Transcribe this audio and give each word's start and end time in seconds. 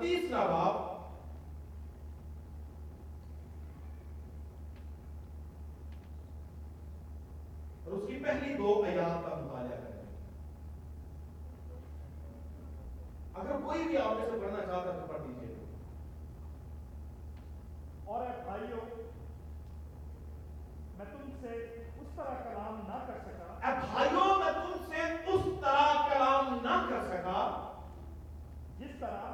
تیسرا 0.00 0.44
باب 0.46 0.88
اور 7.84 7.92
اس 7.92 8.06
کی 8.08 8.18
پہلی 8.24 8.54
دو 8.54 8.82
آیات 8.84 9.24
کا 9.24 9.34
مطالعہ 9.36 9.76
کریں 9.76 9.98
اگر 13.34 13.60
کوئی 13.64 13.82
بھی 13.84 13.96
آپ 13.96 14.14
میں 14.14 14.30
سے 14.30 14.40
پڑھنا 14.40 14.64
چاہتا 14.66 14.92
ہے 14.92 15.00
تو 15.00 15.06
پڑھ 15.06 15.22
دیجیے 15.22 15.54
اور 18.06 18.26
اے 18.26 18.32
بھائیوں 18.44 18.80
میں 20.98 21.06
تم 21.06 21.30
سے 21.40 21.56
اس 21.56 22.08
طرح 22.16 22.42
کلام 22.44 22.80
نہ 22.86 23.04
کر 23.06 23.20
سکا 23.26 23.52
اے 23.62 23.74
بھائیوں 23.82 24.26
میں 24.38 24.52
تم 24.54 24.84
سے 24.86 25.02
اس 25.28 25.52
طرح 25.60 26.08
کلام 26.08 26.58
نہ 26.62 26.80
کر 26.88 27.06
سکا 27.06 27.44
جس 28.78 28.98
طرح 29.00 29.30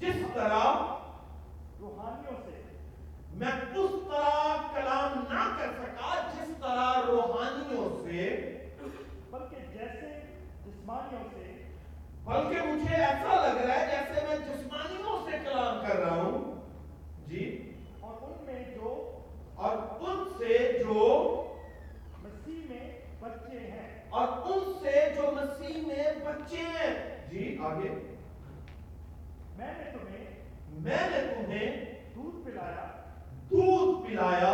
جس 0.00 0.16
طرح 0.34 0.64
روحانیوں 1.80 2.36
سے 2.44 2.62
میں 3.32 3.52
اس 3.74 3.92
طرح 4.08 4.66
کلام 4.74 5.18
نہ 5.30 5.46
کر 5.58 5.72
سکا 5.74 6.14
جس 6.34 6.52
طرح 6.60 7.00
روحانیوں 7.06 7.88
سے 8.02 8.28
بلکہ 9.30 9.56
جیسے 9.72 10.10
جسمانیوں 10.66 11.22
سے 11.32 11.52
بلکہ 12.24 12.66
مجھے 12.66 12.94
ایسا 12.96 13.40
لگ 13.42 13.60
رہا 13.60 13.74
ہے 13.74 13.86
جیسے 13.86 14.26
میں 14.26 14.36
جسمانیوں 14.46 15.18
سے 15.26 15.38
کلام 15.44 15.80
کر 15.86 15.98
رہا 15.98 16.14
ہوں 16.14 16.54
جی 17.26 17.46
اور 18.00 18.14
ان 18.22 18.44
میں 18.46 18.64
جو 18.74 18.94
اور 19.56 19.76
ان 20.00 20.24
سے 20.38 20.58
جو 20.78 21.06
مسیح 22.22 22.60
میں 22.68 22.90
بچے 23.20 23.58
ہیں 23.60 23.88
اور 24.10 24.28
ان 24.46 24.72
سے 24.80 25.08
جو 25.16 25.30
مسیح 25.32 25.80
میں 25.86 26.12
بچے 26.24 26.62
ہیں 26.74 26.94
جی 27.30 27.56
آگے 27.62 27.94
میں 29.56 29.72
نے 29.78 29.90
تمہیں 29.92 30.26
میں 30.80 31.08
نے 31.10 31.20
تمہیں 31.28 31.94
دودھ 32.14 32.44
پلایا 32.44 32.86
دودھ 33.50 34.06
پلایا 34.06 34.52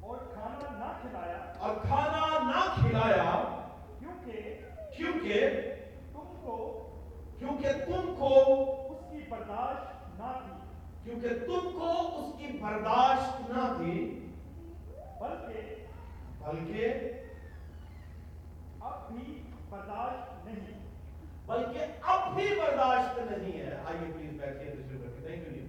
اور 0.00 0.16
کھانا 0.32 0.70
نہ 0.78 0.92
کھلایا 1.00 1.36
اور 1.58 1.76
کھانا 1.82 2.26
نہ 2.42 2.62
کھلایا 2.74 3.30
کیونکہ 3.98 4.54
کیونکہ 4.96 5.60
تم 6.12 6.34
کو 6.42 6.56
کیونکہ 7.38 7.84
تم 7.86 8.14
کو 8.18 8.32
اس 8.90 9.10
کی 9.10 9.20
برداشت 9.28 10.18
نہ 10.18 10.32
تھی 10.38 10.56
کیونکہ 11.04 11.46
تم 11.46 11.70
کو 11.78 11.92
اس 12.16 12.32
کی 12.38 12.52
برداشت 12.60 13.50
نہ 13.50 13.72
تھی 13.76 13.96
بلکہ 15.20 15.74
بلکہ 16.40 16.82
اب 18.80 19.12
بھی 19.12 19.40
برداشت 19.70 20.46
نہیں 20.46 20.78
بلکہ 21.48 22.08
اب 22.10 22.34
بھی 22.34 22.48
برداشت 22.56 23.18
نہیں 23.20 23.58
ہے 23.58 23.76
آئیے 23.84 24.12
پلیز 24.12 24.40
بیٹھیے 24.40 24.70
دوسرے 24.70 24.96
بیٹھیے 24.98 25.26
تھینک 25.26 25.46
یو 25.46 25.52
جی 25.54 25.66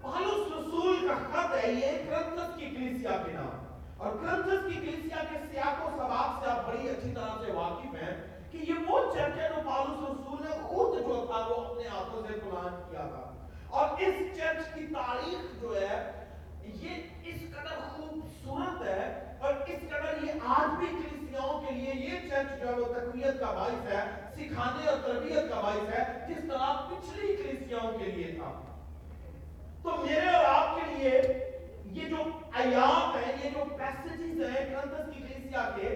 پالوس 0.00 0.46
رسول 0.48 1.06
کا 1.08 1.14
خط 1.26 1.54
ہے 1.54 1.72
یہ 1.72 2.04
کرنتس 2.08 2.56
کی 2.56 2.66
کلیسیا 2.66 3.16
کے 3.26 3.32
نام 3.32 3.66
اور 3.98 4.12
کرنتس 4.12 4.66
کی 4.68 4.74
کلیسیا 4.74 5.22
کے 5.30 5.38
سیاق 5.50 5.86
و 5.86 5.90
سباب 5.96 6.44
سے 6.44 6.50
آپ 6.50 6.66
بڑی 6.66 6.88
اچھی 6.88 7.12
طرح 7.14 7.44
سے 7.46 7.52
واقف 7.52 7.94
ہیں 8.02 8.16
کہ 8.50 8.58
یہ 8.58 8.74
وہ 8.88 9.14
چرچ 9.14 9.38
ہے 9.38 9.48
جو 9.56 9.68
پالوس 9.70 10.10
رسول 10.10 10.42
نے 10.42 10.58
خود 10.62 10.98
جو 11.08 11.26
تھا 11.26 11.38
وہ 11.48 11.64
اپنے 11.64 11.88
ہاتھوں 11.88 12.22
سے 12.26 12.32
پلان 12.32 12.82
کیا 12.90 13.00
تھا۔ 13.00 13.32
اور 13.68 14.00
اس 14.00 14.14
چرچ 14.36 14.74
کی 14.74 14.86
تاریخ 14.86 15.62
جو 15.62 15.74
ہے، 15.80 16.24
یہ 16.64 16.90
اس 17.24 17.40
قدر 17.50 17.80
خوبصورت 17.96 18.82
ہے 18.82 19.36
اور 19.40 19.54
اس 19.66 19.80
قدر 19.88 20.24
یہ 20.24 20.32
آج 20.46 20.78
بھی 20.78 20.86
کلیسیاؤں 20.86 21.60
کے 21.60 21.74
لیے 21.74 21.92
یہ 21.94 22.30
چرچ 22.30 22.60
جو 22.60 22.68
ہے 22.68 22.72
وہ 22.72 22.84
تقویت 22.84 23.40
کا 23.40 23.50
باعث 23.50 23.92
ہے، 23.92 24.04
سکھانے 24.34 24.88
اور 24.88 24.96
تربیت 25.04 25.48
کا 25.48 25.60
باعث 25.60 25.94
ہے، 25.94 26.26
جس 26.28 26.48
طرح 26.48 26.72
پچھلی 26.88 27.36
کلیسیاؤں 27.36 27.98
کے 27.98 28.04
لیے 28.04 28.32
تھا۔ 28.32 28.60
تو 29.82 29.90
میرے 30.06 30.28
اور 30.28 30.44
آپ 30.44 30.76
کے 30.76 30.94
لیے 30.94 31.20
یہ 31.92 32.08
جو 32.08 32.22
آیات 32.52 33.16
ہیں، 33.16 33.32
یہ 33.44 33.50
جو 33.50 33.64
پیسجز 33.78 34.42
ہیں 34.42 34.64
کرنتس 34.70 35.14
کی 35.14 35.20
کلیسیا 35.20 35.68
کے، 35.76 35.88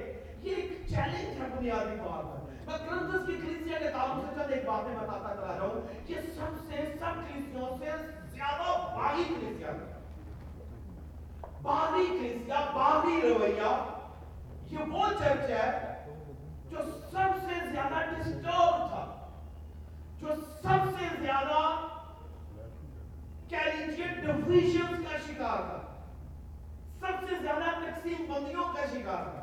یہ 0.43 0.55
ایک 0.55 0.71
چیلنج 0.89 1.41
ہے 1.41 1.49
بنیادی 1.57 1.97
طور 1.99 2.25
پر۔ 2.25 2.51
میں 2.67 2.79
کرنتس 2.79 3.27
کی 3.27 3.37
کلیسیا 3.43 3.79
کے 3.79 3.91
تعلق 3.91 4.25
سے 4.27 4.35
چند 4.37 4.53
ایک 4.53 4.65
باتیں 4.67 4.95
بتاتا 4.97 5.35
چلا 5.35 5.57
جاؤں۔ 5.57 5.81
یہ 6.09 6.31
سب 6.35 6.61
سے 6.69 6.85
سب 6.99 7.21
کلیسیوں 7.29 7.77
سے 7.79 7.91
زیادہ 8.35 8.77
باغی 8.97 9.25
کلیسیا 9.29 9.69
ہے 9.69 9.91
باغی 11.63 12.07
کلیسیا 12.07 12.61
باغی 12.75 13.21
رویہ، 13.23 13.73
یہ 14.71 14.93
وہ 14.93 15.09
چرچ 15.19 15.51
ہے 15.51 15.71
جو 16.71 16.79
سب 17.11 17.37
سے 17.43 17.55
زیادہ 17.73 18.03
ڈسٹرب 18.11 18.89
تھا، 18.89 19.05
جو 20.21 20.35
سب 20.63 20.89
سے 20.99 21.09
زیادہ 21.21 21.59
کہہ 23.53 23.71
لیجیے 23.71 24.07
ڈویژنز 24.17 25.01
کا 25.05 25.17
شکار 25.25 25.59
تھا 25.63 25.81
سب 27.01 27.25
سے 27.29 27.39
زیادہ 27.43 27.71
تقسیم 27.81 28.25
بندیوں 28.29 28.63
کا 28.75 28.85
شکار 28.93 29.25
تھا 29.25 29.43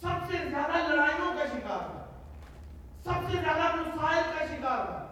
سب 0.00 0.30
سے 0.30 0.38
زیادہ 0.50 0.78
لڑائیوں 0.84 1.32
کا 1.34 1.46
شکار 1.48 1.82
تھا 1.88 2.04
سب 3.04 3.26
سے 3.30 3.38
زیادہ 3.38 3.66
مسائل 3.76 4.22
کا 4.32 4.46
شکار 4.46 4.84
تھا 4.84 5.02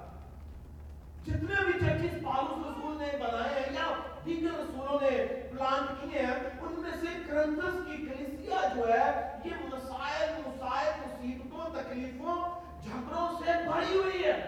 جتنے 1.26 1.64
بھی 1.66 1.72
چرچز 1.80 2.14
پالوس 2.24 2.64
رسول 2.66 2.96
نے 2.98 3.10
بنائے 3.18 3.52
ہیں 3.54 3.74
یا 3.74 3.88
دیگر 4.24 4.58
رسولوں 4.60 5.00
نے 5.00 5.10
پلان 5.50 5.84
کیے 6.00 6.22
ہیں 6.22 6.38
ان 6.60 6.80
میں 6.82 6.96
سے 7.00 7.12
کرنتس 7.26 7.76
کی 7.86 7.96
کلیسیا 7.98 8.60
جو 8.74 8.88
ہے 8.88 9.10
یہ 9.44 9.66
مسائل 9.66 10.32
مسائل 10.38 10.90
مصیبتوں 11.00 11.74
تکلیفوں 11.74 12.38
جھگڑوں 12.82 13.28
سے 13.38 13.58
بھری 13.68 13.96
ہوئی 13.96 14.24
ہے 14.24 14.38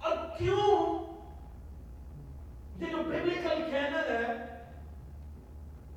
اور 0.00 0.16
کیوں 0.38 0.72
یہ 2.80 2.86
جو 2.86 3.02
بیبلیکل 3.08 3.62
کینن 3.70 4.10
ہے 4.10 4.32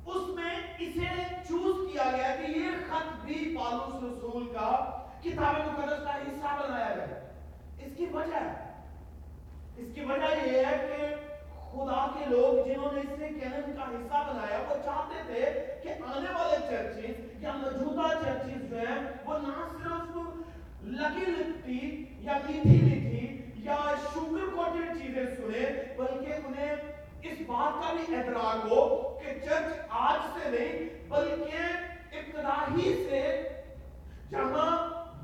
اس 0.06 0.28
میں 0.34 0.54
اسے 0.78 1.08
چوز 1.48 1.92
کیا 1.92 2.10
گیا 2.16 2.34
کہ 2.36 2.58
یہ 2.58 2.68
خط 2.88 3.24
بھی 3.24 3.56
پالوس 3.56 4.02
رسول 4.02 4.46
کا 4.52 4.70
کتاب 5.22 5.54
مقدس 5.66 6.04
کا 6.04 6.14
حصہ 6.16 6.56
بنایا 6.60 6.94
گیا۔ 6.96 7.18
اس 7.78 7.92
کی 7.96 8.06
وجہ 8.12 8.40
ہے 8.44 8.54
اس 9.76 9.88
کی 9.94 10.04
وجہ 10.04 10.30
یہ 10.46 10.66
ہے 10.66 10.76
کہ 10.88 11.14
خدا 11.72 12.06
کے 12.14 12.24
لوگ 12.28 12.66
جنہوں 12.66 12.92
نے 12.92 13.00
اسے 13.00 13.28
کینن 13.28 13.72
کا 13.76 13.88
حصہ 13.90 14.22
بنایا، 14.28 14.58
وہ 14.68 14.74
چاہتے 14.84 15.22
تھے 15.26 15.42
کہ 15.82 15.90
آنے 16.06 16.30
والے 16.34 16.56
چرچز 16.68 17.42
یا 17.42 17.52
موجودہ 17.56 18.08
چرچز 18.22 18.70
جو 18.70 18.78
ہیں، 18.78 19.00
وہ 19.24 19.38
نہ 19.38 19.66
صرف 19.72 20.16
لگی 20.82 21.30
لگتی 21.30 22.04
یا 22.20 22.38
میٹھی 22.46 22.70
میٹھی 22.70 22.97
یا 23.68 23.94
شوگر 24.02 24.46
کوٹڈ 24.54 24.98
چیزیں 24.98 25.24
سنے 25.36 25.64
بلکہ 25.96 26.46
انہیں 26.46 26.76
اس 27.22 27.40
بات 27.46 27.80
کا 27.82 27.92
بھی 27.92 28.14
ادراک 28.16 28.70
ہو 28.70 28.84
کہ 29.22 29.32
چرچ 29.44 29.90
آج 30.02 30.20
سے 30.34 30.50
نہیں، 30.50 30.88
بلکہ 31.08 32.16
ابتدا 32.18 32.56
ہی 32.70 32.92
سے 33.08 33.20
جہاں 34.30 34.70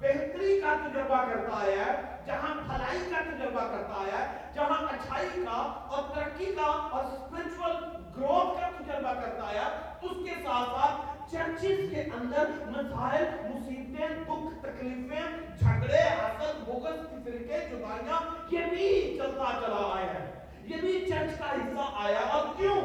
بہتری 0.00 0.60
کا 0.60 0.74
تجربہ 0.82 1.22
کرتا 1.24 1.60
ہے، 1.62 1.84
جہاں 2.26 2.54
بھلائی 2.66 2.98
کا 3.10 3.20
تجربہ 3.30 3.64
کرتا 3.70 4.02
ہے، 4.02 4.24
جہاں 4.54 4.82
اچھائی 4.92 5.44
کا 5.44 5.58
اور 5.88 6.02
ترقی 6.14 6.52
کا 6.56 6.70
اور 6.90 7.04
اسپرچل 7.04 7.84
گروتھ 8.16 8.60
کا 8.60 8.70
تجربہ 8.78 9.12
کرتا 9.14 9.50
ہے، 9.50 9.66
اس 10.02 10.16
کے 10.24 10.34
ساتھ 10.44 10.70
ساتھ 10.70 11.13
چرچز 11.30 11.90
کے 11.90 12.02
اندر 12.02 12.50
مسائل، 12.66 13.24
مصیبتیں، 13.44 14.08
دکھ، 14.08 14.66
تکلیفیں، 14.66 15.56
جھگڑے، 15.58 16.02
حسد، 16.02 16.68
بغض 16.68 17.00
فرقے 17.10 17.58
جدائیاں، 17.70 18.20
یہ 18.50 18.66
بھی 18.70 19.14
چلتا 19.18 19.52
چلا 19.60 19.82
آیا 19.94 20.14
ہے۔ 20.14 20.46
یہ 20.62 20.76
بھی 20.80 21.06
چرچ 21.08 21.38
کا 21.38 21.50
حصہ 21.50 21.90
آیا 21.94 22.18
اور 22.18 22.46
کیوں؟ 22.56 22.80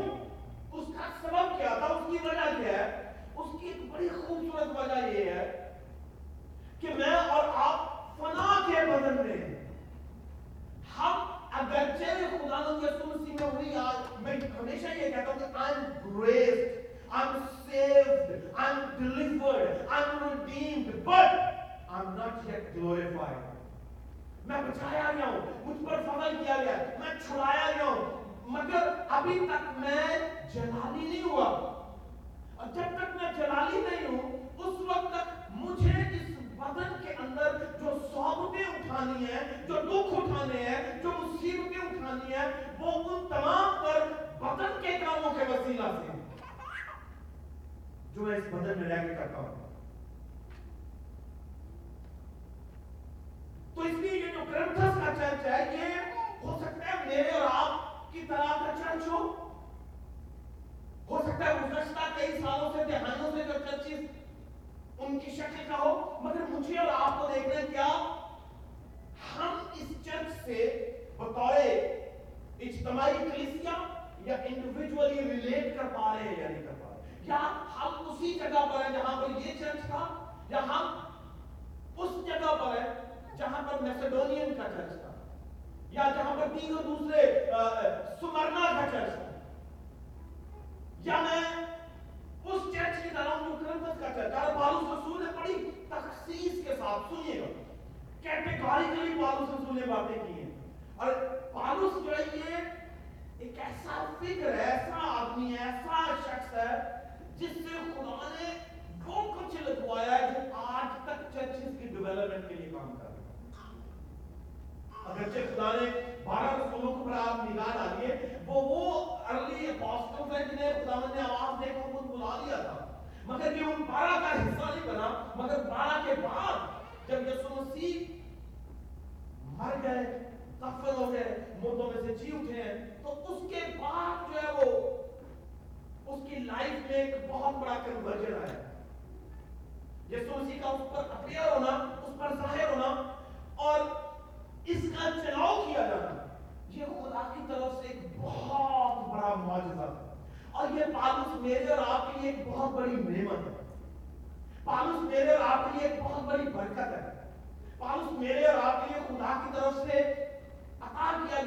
اس 0.71 0.87
کا 0.87 1.09
سبب 1.21 1.57
کیا 1.57 1.75
تھا؟ 1.77 1.85
اس 1.85 2.11
کی 2.11 2.27
وجہ 2.27 2.49
کیا 2.57 2.77
ہے؟ 2.77 3.13
اس 3.35 3.61
کی 3.61 3.67
ایک 3.67 3.93
بڑی 3.93 4.09
خوبصورت 4.09 4.77
وجہ 4.79 5.07
یہ 5.07 5.29
ہے 5.29 5.73
کہ 6.79 6.87
میں 6.97 7.15
اور 7.15 7.49
آپ 7.55 7.79
فنا 8.17 8.59
کے 8.67 8.85
بدن 8.85 9.27
میں 9.27 9.37
ہم 10.97 11.31
اگرچہ 11.51 12.03
خدا 12.31 12.59
نو 12.59 12.77
یسوع 12.77 13.15
مسیح 13.15 13.33
میں 13.39 13.49
ہوئی، 13.53 13.75
آج 13.75 14.21
میں 14.21 14.35
ہمیشہ 14.59 14.87
یہ 14.97 15.09
کہتا 15.09 15.31
ہوں 15.31 15.39
کہ 15.39 15.45
I 15.59 15.71
am 15.71 16.13
graced 16.15 16.78
I'm 17.11 17.41
saved 17.65 18.43
I'm 18.55 18.79
delivered 18.99 19.87
I'm 19.89 20.11
redeemed 20.21 21.03
but 21.03 21.81
I'm 21.89 22.15
not 22.15 22.43
yet 22.47 22.75
glorified. 22.75 23.45
میں 24.45 24.61
بچایا 24.63 25.11
گیا 25.15 25.25
ہوں 25.25 25.41
مجھ 25.65 25.77
پر 25.85 25.99
فضل 26.05 26.35
کیا 26.35 26.55
گیا 26.59 26.75
میں 26.99 27.09
چھڑایا 27.25 27.65
گیا 27.75 27.85
ہوں 27.85 28.05
مگر 28.49 28.87
ابھی 29.17 29.39
تک 29.39 29.79
میں 29.79 30.05
جلالی 30.53 31.07
نہیں 31.07 31.23
ہوا 31.23 31.45
اور 31.45 32.73
جب 32.75 32.95
تک 32.95 33.15
میں 33.15 33.31
جلالی 33.37 33.81
نہیں 33.81 34.05
ہوں 34.07 34.31
اس 34.57 34.79
وقت 34.87 35.11
تک 35.11 35.51
مجھے 35.55 35.99
اس 36.11 36.31
بدن 36.59 36.95
کے 37.03 37.13
اندر 37.19 37.57
جو 37.81 37.97
صحبتیں 38.13 38.63
اٹھانی 38.63 39.25
ہیں 39.25 39.43
جو 39.67 39.81
دکھ 39.83 40.13
اٹھانے 40.19 40.63
ہیں 40.63 40.81
جو 41.03 41.11
مصیبتیں 41.19 41.81
اٹھانی 41.81 42.33
ہیں 42.33 42.47
وہ 42.79 42.91
ان 42.93 43.27
تمام 43.29 43.83
پر 43.83 44.07
بدن 44.41 44.81
کے 44.81 44.97
کاموں 45.05 45.33
کے 45.37 45.51
وسیلہ 45.51 45.91
سے 45.97 46.18
جو 48.15 48.21
میں 48.21 48.37
اس 48.37 48.43
بدن 48.43 48.79
میں 48.79 48.89
رہ 48.89 49.07
کے 49.07 49.13
کرتا 49.15 49.37
ہوں۔ 49.37 49.55
تو 53.73 53.81
اس 53.81 53.93
لیے 53.99 54.11
یہ 54.11 54.31
جو 54.33 54.39
گرنتھس 54.51 54.97
کا 55.05 55.13
چرچ 55.17 55.45
ہے 55.45 55.77
یہ 55.77 56.11
ہو 56.43 56.59
سکتا 56.59 56.93
ہے 56.93 57.07
میرے 57.07 57.29
اور 57.29 57.47
آپ 57.51 57.88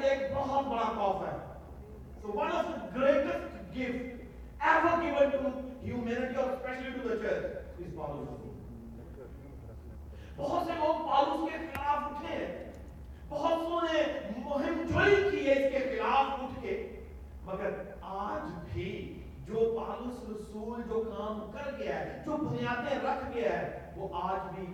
لیے 0.03 0.11
ایک 0.11 0.33
بہت 0.33 0.65
بڑا 0.65 0.91
خوف 0.95 1.27
ہے۔ 1.27 1.37
So 2.21 2.31
one 2.35 2.51
of 2.51 2.65
the 2.65 2.87
greatest 2.95 3.77
gift 3.77 4.61
ever 4.63 5.01
given 5.01 5.29
to 5.29 5.59
humanity 5.83 6.35
اور 6.35 6.51
اسپیشلی 6.51 6.91
ٹو 6.91 7.09
دا 7.09 7.15
چرچ 7.15 7.79
از 7.79 7.95
پالوس 7.97 8.41
بہت 10.35 10.65
سے 10.67 10.73
لوگ 10.79 11.07
پالوس 11.07 11.49
کے 11.51 11.57
خلاف 11.73 12.03
اٹھے 12.03 12.35
ہیں۔ 12.35 12.71
بہت 13.29 13.59
سو 13.63 13.79
نے 13.81 14.03
مہم 14.37 14.81
جوئی 14.89 15.15
کی 15.31 15.45
ہے 15.47 15.53
اس 15.53 15.71
کے 15.73 15.79
خلاف 15.79 16.41
اٹھ 16.41 16.61
کے۔ 16.61 16.75
مگر 17.43 17.69
آج 18.01 18.73
بھی 18.73 18.91
جو 19.45 19.59
پالوس 19.77 20.29
رسول 20.29 20.81
جو 20.89 21.03
کام 21.17 21.51
کر 21.51 21.71
گیا 21.79 21.99
ہے، 21.99 22.21
جو 22.25 22.37
بنیادیں 22.37 22.97
رکھ 22.99 23.25
گیا 23.35 23.61
ہے، 23.61 23.91
وہ 23.95 24.07
آج 24.21 24.55
بھی 24.55 24.65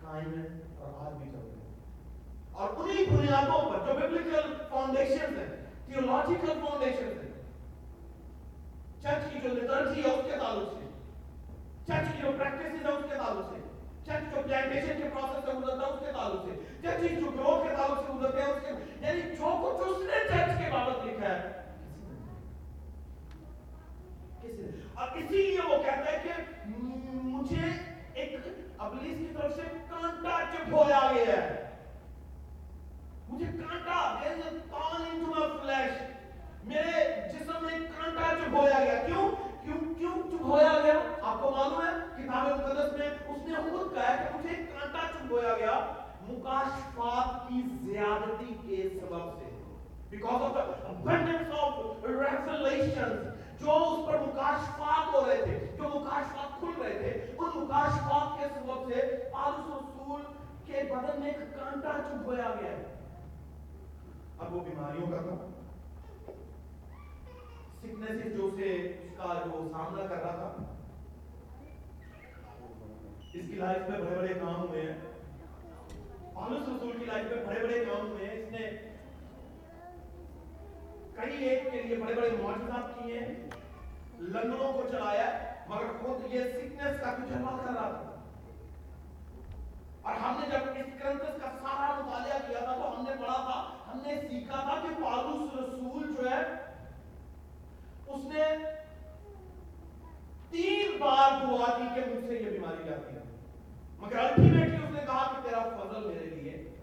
قائم 0.00 0.38
ہے 0.40 0.46
اور 0.78 1.06
آج 1.06 1.12
بھی 1.14 1.30
چل 1.30 1.47
اور 2.58 2.68
انہی 2.76 3.04
بنیادوں 3.10 3.58
پر 3.70 3.86
جو 3.86 3.92
بیبلیکل 3.98 4.52
فاؤنڈیشن 4.68 5.38
ہیں 5.38 5.46
تھیولوجیکل 5.86 6.52
فاؤنڈیشن 6.60 7.18
ہیں 7.18 7.32
چرچ 9.02 9.32
کی 9.32 9.38
جو 9.42 9.54
لٹرجی 9.54 10.02
ہے 10.04 10.10
اس 10.10 10.24
کے 10.24 10.38
تعلق 10.38 10.72
سے 10.72 10.86
چرچ 11.86 12.12
کی 12.12 12.22
جو 12.22 12.32
پریکٹسز 12.38 12.86
ہے 12.86 12.92
اس 12.92 13.04
کے 13.10 13.16
تعلق 13.16 13.50
سے 13.50 13.60
چرچ 14.06 14.34
جو 14.34 14.40
پلانٹیشن 14.46 15.00
کے 15.02 15.08
پروسیس 15.14 15.44
سے 15.44 15.52
گزرتا 15.52 15.86
ہے 15.86 15.92
اس 15.92 16.00
کے 16.00 16.12
تعلق 16.12 16.44
سے 16.44 16.56
چرچ 16.82 17.20
جو 17.20 17.30
گروتھ 17.30 17.68
کے 17.68 17.76
تعلق 17.76 18.00
سے 18.06 18.12
گزرتا 18.12 18.38
ہے 18.38 18.50
اس 18.52 18.62
کے 18.62 19.06
یعنی 19.06 19.22
جو 19.36 19.54
کچھ 19.62 19.88
اس 19.88 20.02
نے 20.06 20.24
چرچ 20.28 20.58
کے 20.58 20.70
بابت 20.72 21.06
لکھا 21.06 21.28
ہے 21.28 21.56
اور 24.94 25.16
اسی 25.16 25.36
لیے 25.36 25.60
وہ 25.60 25.82
کہتا 25.82 26.12
ہے 26.12 26.18
کہ 26.22 26.32
مجھے 26.66 27.70
ایک 28.14 28.36
ابلیس 28.78 29.18
کی 29.18 29.34
طرف 29.34 29.56
سے 29.56 29.62
کانٹا 29.90 30.38
چپ 30.52 30.74
ہو 30.74 30.84
گیا 30.88 31.00
ہے. 31.26 31.67
مجھے 33.28 33.46
کانٹا 33.46 34.14
فلیش 35.60 36.02
میرے 36.64 37.28
جسم 37.32 37.52
میں 37.60 37.78
کانٹا 37.78 38.34
چبھویا 38.44 38.84
گیا۔ 38.84 39.02
کیوں؟ 39.06 39.30
کیوں 39.64 39.94
کیوں 39.94 40.30
چبھویا 40.30 40.80
گیا؟ 40.82 40.94
آپ 41.22 41.42
کو 41.42 41.50
معلوم 41.50 41.82
ہے، 41.82 42.22
کتاب 42.22 42.46
مقدس 42.46 42.98
میں 42.98 43.08
اس 43.08 43.48
نے 43.48 43.70
خود 43.70 43.94
کہا 43.94 44.16
کہ 44.16 44.38
مجھے 44.38 44.54
کانٹا 44.56 44.98
چبھویا 45.18 45.54
گیا۔ 45.58 45.92
مکاشفات 46.22 47.48
کی 47.48 47.62
زیادتی 47.92 48.54
کے 48.66 48.88
سبب 49.00 49.38
سے۔ 49.38 49.62
Because 50.10 50.42
of 50.42 50.56
abundance 50.88 51.58
of 51.58 52.04
revelations 52.04 53.22
جو 53.60 53.72
اس 53.72 54.06
پر 54.06 54.18
مکاشفات 54.18 55.14
ہو 55.14 55.28
رہے 55.28 55.42
تھے، 55.44 55.76
جو 55.76 55.84
مکاشفات 55.84 56.60
کھل 56.60 56.82
رہے 56.82 56.98
تھے، 56.98 57.34
ان 57.38 57.50
مکاشفات 57.54 58.38
کے 58.38 58.46
سبب 58.54 58.92
سے 58.92 59.24
پالس 59.32 59.66
رسول 59.66 60.22
کے 60.66 60.82
بدن 60.90 61.20
میں 61.20 61.30
ایک 61.30 61.54
کانٹا 61.54 61.88
چبھویا 62.08 62.54
گیا 62.60 62.70
ہے۔ 62.70 62.97
اب 64.38 64.54
وہ 64.54 64.60
بیماریوں 64.60 65.06
کا 65.06 65.16
کام 65.16 65.52
سکنس 67.78 68.36
جو 68.36 68.50
سے 68.56 68.74
اس 69.02 69.10
کا 69.16 69.42
جو 69.44 69.68
سامنا 69.72 70.06
کر 70.06 70.16
رہا 70.16 70.30
تھا۔ 70.30 70.64
اس 73.32 73.46
کی 73.46 73.54
لائف 73.54 73.90
میں 73.90 74.00
بڑے 74.00 74.16
بڑے 74.16 74.34
کام 74.34 74.68
ہوئے 74.68 74.82
ہیں۔ 74.82 74.98
پالوس 76.34 76.68
رسول 76.68 76.98
کی 76.98 77.04
لائف 77.04 77.24
میں 77.24 77.44
بڑے 77.44 77.60
بڑے 77.60 77.84
کام 77.84 78.06
ہوئے 78.08 78.26
ہیں۔ 78.26 78.34
اس 78.34 78.52
نے 78.52 78.70
کئی 81.12 81.44
ایک 81.44 81.72
کے 81.72 81.82
لیے 81.82 81.96
بڑے 81.96 82.14
بڑے 82.14 82.30
معجزات 82.30 82.98
کیے 82.98 83.18
ہیں۔ 83.18 83.50
لنگڑوں 84.18 84.72
کو 84.72 84.82
چلایا 84.90 85.54
مگر 85.66 85.86
خود 86.00 86.34
یہ 86.34 86.44
سکنس 86.44 87.00
کا 87.00 87.14
کچھ 87.16 87.28
تجربہ 87.28 87.56
کر 87.56 87.72
رہا 87.72 87.90
تھا۔ 87.90 88.14
اور 90.02 90.14
ہم 90.14 90.40
نے 90.40 90.46
جب 90.46 90.70
اس 90.76 91.02
کرنتس 91.02 91.42
کا 91.42 91.50
سارا 91.62 92.00
مطالعہ 92.06 92.38
کیا 92.48 92.58
تھا 92.58 92.74
تو 92.74 92.98
ہم 92.98 93.04
نے 93.08 93.14
پڑھا 93.20 93.42
تھا 93.42 93.77
ہم 93.88 94.00
نے 94.06 94.20
سیکھا 94.20 94.60
تھا 94.60 94.74
کہ 94.82 95.04
پالوس 95.04 95.54
رسول 95.54 96.14
جو 96.16 96.30
ہے، 96.30 96.42
اس 98.06 98.24
نے 98.24 98.44
تین 100.50 100.98
بار 100.98 101.46
دعا 101.46 101.78
کی 101.78 102.00
کہ 102.00 102.14
مجھ 102.14 102.26
سے 102.26 102.34
یہ 102.34 102.50
بیماری 102.50 102.88
جاتی 102.88 103.14
ہے۔ 103.14 103.20
مگر 103.98 104.18
الٹیمیٹلی 104.18 104.76
اس 104.76 104.90
نے 104.90 105.00
کہا 105.00 105.32
کہ 105.32 105.48
تیرا 105.48 105.62
فضل 105.62 106.06
میرے 106.06 106.26
لیے۔ 106.26 106.74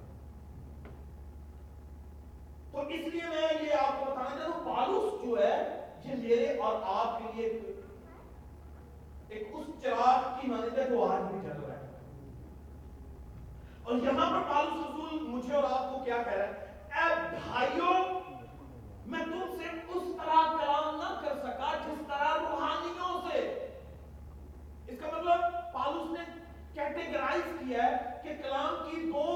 تو 2.72 2.80
اس 2.80 3.14
لیے 3.14 3.22
میں 3.28 3.64
یہ 3.64 3.74
آپ 3.74 4.00
کو 4.00 4.10
بتانا 4.10 4.30
چاہتا 4.30 4.58
ہوں 4.58 4.76
پالوس 4.76 5.22
جو 5.24 5.38
ہے، 5.38 5.86
یہ 6.04 6.14
میرے 6.14 6.58
اور 6.58 6.80
آپ 6.84 7.18
کے 7.18 7.24
لیے 7.34 7.46
ایک 9.28 9.48
اس 9.52 9.82
چراغ 9.82 10.40
کی 10.40 10.48
مانند 10.48 10.78
ہے 10.78 10.88
جو 10.88 11.04
آج 11.04 11.20
بھی 11.20 11.40
جل 11.42 11.60
رہا 11.60 11.76
ہے۔ 11.76 11.86
اور 13.82 13.96
یہاں 13.96 14.30
پر 14.30 14.52
پالوس 14.52 14.86
رسول 14.86 15.28
مجھے 15.28 15.54
اور 15.54 15.64
آپ 15.64 15.92
کو 15.92 16.04
کیا 16.04 16.16
کہہ 16.16 16.32
رہا 16.32 16.46
ہے؟ 16.46 16.50
اے 16.94 17.30
بھائیوں 17.30 18.20
میں 19.06 19.24
تم 19.24 19.56
سے 19.56 19.64
اس 19.88 20.02
طرح 20.16 20.56
کلام 20.56 20.96
نہ 20.96 21.20
کر 21.20 21.34
سکا 21.38 21.72
جس 21.86 22.06
طرح 22.08 22.34
روحانیوں 22.50 23.20
سے۔ 23.30 23.38
اس 24.86 24.98
کا 25.00 25.06
مطلب 25.06 25.40
پالوس 25.74 26.18
نے 26.18 26.43
کیٹیگرائز 26.74 27.42
کیا 27.58 27.82
ہے 27.82 28.20
کہ 28.22 28.34
کلام 28.42 28.74
کی 28.84 29.00
دو 29.02 29.26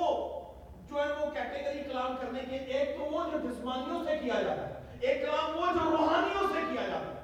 جو 0.88 0.97
ہے 0.97 1.09
وہ 1.11 1.30
کیٹیگری 1.30 1.83
کلام 1.83 2.16
کرنے 2.16 2.40
کے 2.49 2.57
ایک 2.57 2.97
تو 2.97 3.04
وہ 3.04 3.23
جو 3.33 3.38
جسمانیوں 3.40 4.04
سے 4.04 4.18
کیا 4.18 4.40
جاتا 4.42 4.68
ہے 4.68 4.76
ایک 5.00 5.21
کلام 5.21 5.57
وہ 5.57 5.66
جو 5.75 5.90
روحانیوں 5.90 6.47
سے 6.52 6.61
کیا 6.71 6.87
جاتا 6.88 7.07
ہے 7.07 7.16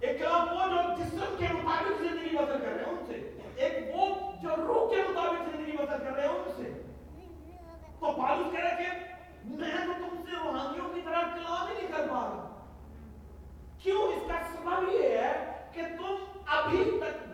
ایک 0.00 0.18
کلام 0.18 0.48
وہ 0.50 0.66
جو 0.66 0.82
جسم 0.96 1.34
کے 1.38 1.52
مطابق 1.52 2.00
زندگی 2.00 2.36
بسر 2.36 2.58
کر 2.58 2.66
رہے 2.66 2.84
ہیں 2.84 2.92
ان 2.92 3.04
سے 3.06 3.20
ایک 3.56 3.94
وہ 3.94 4.08
جو 4.42 4.56
روح 4.56 4.88
کے 4.90 5.02
مطابق 5.08 5.50
زندگی 5.50 5.76
بسر 5.76 6.04
کر 6.04 6.12
رہے 6.12 6.26
ہیں 6.26 6.34
ان 6.34 6.52
سے 6.56 6.72
تو 8.00 8.12
پالوس 8.12 8.52
کہہ 8.52 8.60
رہے 8.60 8.84
کہ 8.84 9.54
میں 9.54 9.76
تو 9.76 9.92
تم 10.00 10.22
سے 10.22 10.36
روحانیوں 10.36 10.92
کی 10.94 11.00
طرح 11.04 11.34
کلام 11.34 11.66
ہی 11.68 11.74
نہیں 11.74 11.92
کر 11.92 12.08
پا 12.08 12.20
رہا 12.20 12.50
کیوں 13.78 14.02
اس 14.08 14.28
کا 14.28 14.42
سبب 14.52 14.92
یہ 14.94 15.18
ہے 15.18 15.32
کہ 15.72 15.82
تم 15.96 16.24
ابھی 16.48 16.84
تک 17.00 17.33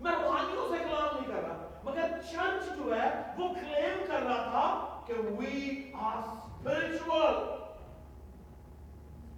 میں 0.00 0.12
روحانیوں 0.14 0.68
سے 0.68 0.78
کلام 0.80 1.14
نہیں 1.14 1.28
کر 1.28 1.42
رہا 1.42 1.68
مگر 1.84 2.18
چرچ 2.30 2.76
جو 2.76 2.94
ہے 2.94 3.10
وہ 3.38 3.48
کلیم 3.54 4.04
کر 4.06 4.22
رہا 4.22 4.42
تھا 4.50 4.66
کہ 5.06 5.20
we 5.30 5.92
are 6.02 6.20
spiritual. 6.60 7.76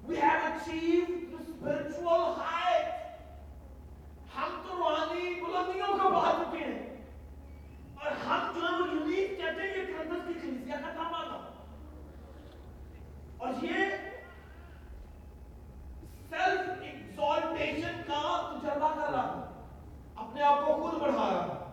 We 0.05 0.17
have 0.17 0.45
achieved 0.53 1.33
the 1.33 1.45
spiritual 1.45 2.35
height. 2.37 2.87
ہم 4.35 4.61
تو 4.63 4.77
روحانی 4.77 5.35
بلندیوں 5.37 5.87
کو 5.99 6.09
پا 6.11 6.31
چکے 6.33 6.65
ہیں 6.65 6.97
اور 7.97 8.11
ہم 8.27 8.53
جو 8.55 8.61
ہے 8.63 8.73
وہ 8.73 8.87
یونیک 8.89 9.37
کہتے 9.39 9.63
ہیں 9.63 9.77
یہ 9.77 9.87
کرنس 9.87 10.27
کی 10.27 10.35
کلیسیا 10.35 10.77
کا 10.77 10.93
دعویٰ 10.95 11.25
تھا 11.25 11.39
اور 13.39 13.65
یہ 13.65 13.97
سیلف 16.31 16.69
ایکزالٹیشن 17.23 18.03
کا 18.07 18.51
تجربہ 18.63 18.89
کر 18.89 19.13
رہا 19.13 19.23
تھا 19.23 19.65
اپنے 20.17 20.43
آپ 20.43 20.59
کو 20.67 20.75
خود 20.75 21.01
بڑھا 21.03 21.31
رہا 21.35 21.47
تھا 21.47 21.65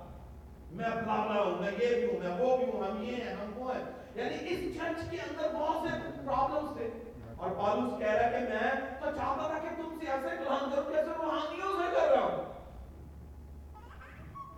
میں 0.71 0.89
فلانا 0.89 1.41
ہوں، 1.41 1.61
میں 1.61 1.71
یہ 1.71 1.95
بھی 1.95 2.05
ہوں، 2.05 2.19
میں 2.19 2.45
وہ 2.45 2.57
بھی 2.57 2.65
ہوں، 2.65 2.91
ہم 2.91 3.03
یہ 3.03 3.15
ہیں، 3.15 3.33
ہم 3.33 3.51
وہ 3.55 3.75
ہیں۔ 3.75 3.83
یعنی 4.15 4.35
اس 4.41 4.77
چرچ 4.77 5.11
کے 5.11 5.17
اندر 5.17 5.53
بہت 5.53 5.87
سے 5.87 6.09
پرابلمس 6.25 6.77
تھے۔ 6.77 6.89
اور 7.37 7.49
پالوس 7.49 7.99
کہہ 7.99 8.07
رہا 8.07 8.25
ہے 8.25 8.31
کہ 8.31 8.37
میں 8.37 8.71
تو 8.99 9.05
چاہتا 9.05 9.47
تھا 9.47 9.57
کہ 9.59 9.81
تم 9.81 9.97
سے 9.99 10.11
ایسے 10.11 10.43
کلام 10.43 10.69
کروں 10.71 10.91
جیسے 10.91 11.09
روحانیوں 11.17 11.73
سے 11.79 11.95
کر 11.95 12.11
رہا 12.11 12.25
ہوں۔ 12.25 12.53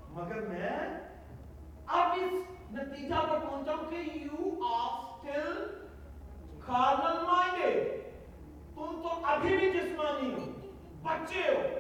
مگر 0.10 0.36
میں 0.36 0.70
اب 1.88 2.12
اس 2.16 2.52
نتیجہ 2.72 3.16
پر 3.16 3.40
پہنچا 3.40 3.72
ہوں 3.74 3.92
کہ 3.92 3.96
you 3.96 4.64
are 4.74 5.04
still 5.04 5.66
carnal 6.66 7.20
minded 7.20 8.04
تم 8.76 9.02
تو 9.04 9.10
ابھی 9.24 9.58
بھی 9.58 9.72
جسمانی 9.72 10.34
ہو۔ 10.34 10.57
بچے 11.02 11.42
ہو۔ 11.48 11.80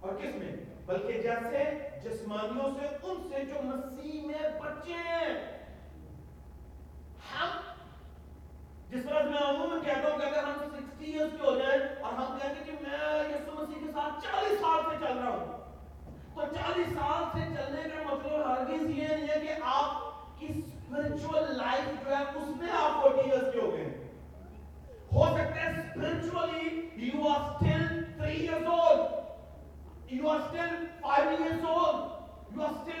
اور 0.00 0.16
کس 0.16 0.34
میں؟ 0.34 0.56
بلکہ 0.86 1.12
جیسے 1.12 1.88
جسمانیوں 2.04 2.70
سے، 2.80 2.86
ان 3.02 3.28
سے 3.28 3.44
جو 3.44 3.54
مسیح 3.62 4.26
میں 4.26 4.60
بچے 4.60 4.92
ہیں۔ 4.92 5.56
ہم 7.38 7.48
جس 8.90 9.04
طرح 9.04 9.22
میں 9.22 9.38
عموماً 9.38 9.78
کہتا 9.84 10.10
ہوں 10.10 10.18
کہ 10.18 10.24
اگر 10.24 10.42
ہم 10.42 10.52
سکسٹی 10.52 11.04
ایئرس 11.04 11.32
کے 11.40 11.46
ہو 11.46 11.56
جائیں 11.56 12.02
اور 12.02 12.12
ہم 12.12 12.38
کہیں 12.38 12.54
گے 12.54 12.64
کہ 12.64 12.72
میں 12.72 13.28
یسو 13.28 13.52
مسیح 13.54 13.86
کے 13.86 13.92
ساتھ 13.92 14.24
چالیس 14.24 14.58
سال 14.60 14.80
سے 14.90 15.06
چل 15.06 15.18
رہا 15.18 15.28
ہوں۔ 15.28 15.46
تو 16.34 16.54
چالیس 16.54 16.86
سال 16.86 17.24
سے 17.32 17.54
چلنے 17.54 17.82
کا 17.82 18.14
مطلب 18.14 18.46
ہرگز 18.46 18.90
یہ 18.90 19.06
نہیں 19.08 19.28
ہے 19.28 19.46
کہ 19.46 19.52
آپ 19.62 20.02
کی 20.40 20.46
اسپرچل 20.46 21.56
لائف 21.56 22.04
جو 22.04 22.16
ہے، 22.16 22.22
اس 22.22 22.56
میں 22.56 22.68
آپ 22.72 23.02
فورٹی 23.02 23.30
ایئرس 23.30 23.52
کے 23.52 23.60
ہو 23.60 23.72
گئے 23.72 24.05
ہو 25.14 25.24
سکتا 25.26 25.60
ہے 25.60 25.66
spiritually 25.66 26.64
you 27.06 27.28
are 27.28 27.38
still 27.38 27.84
three 28.16 28.34
years 28.36 28.66
old 28.66 30.12
you 30.12 30.28
are 30.28 30.36
still 30.36 30.74
five 31.00 31.28
years 31.30 31.64
old 31.64 32.54
you 32.54 32.62
are 32.62 32.68
still 32.68 32.95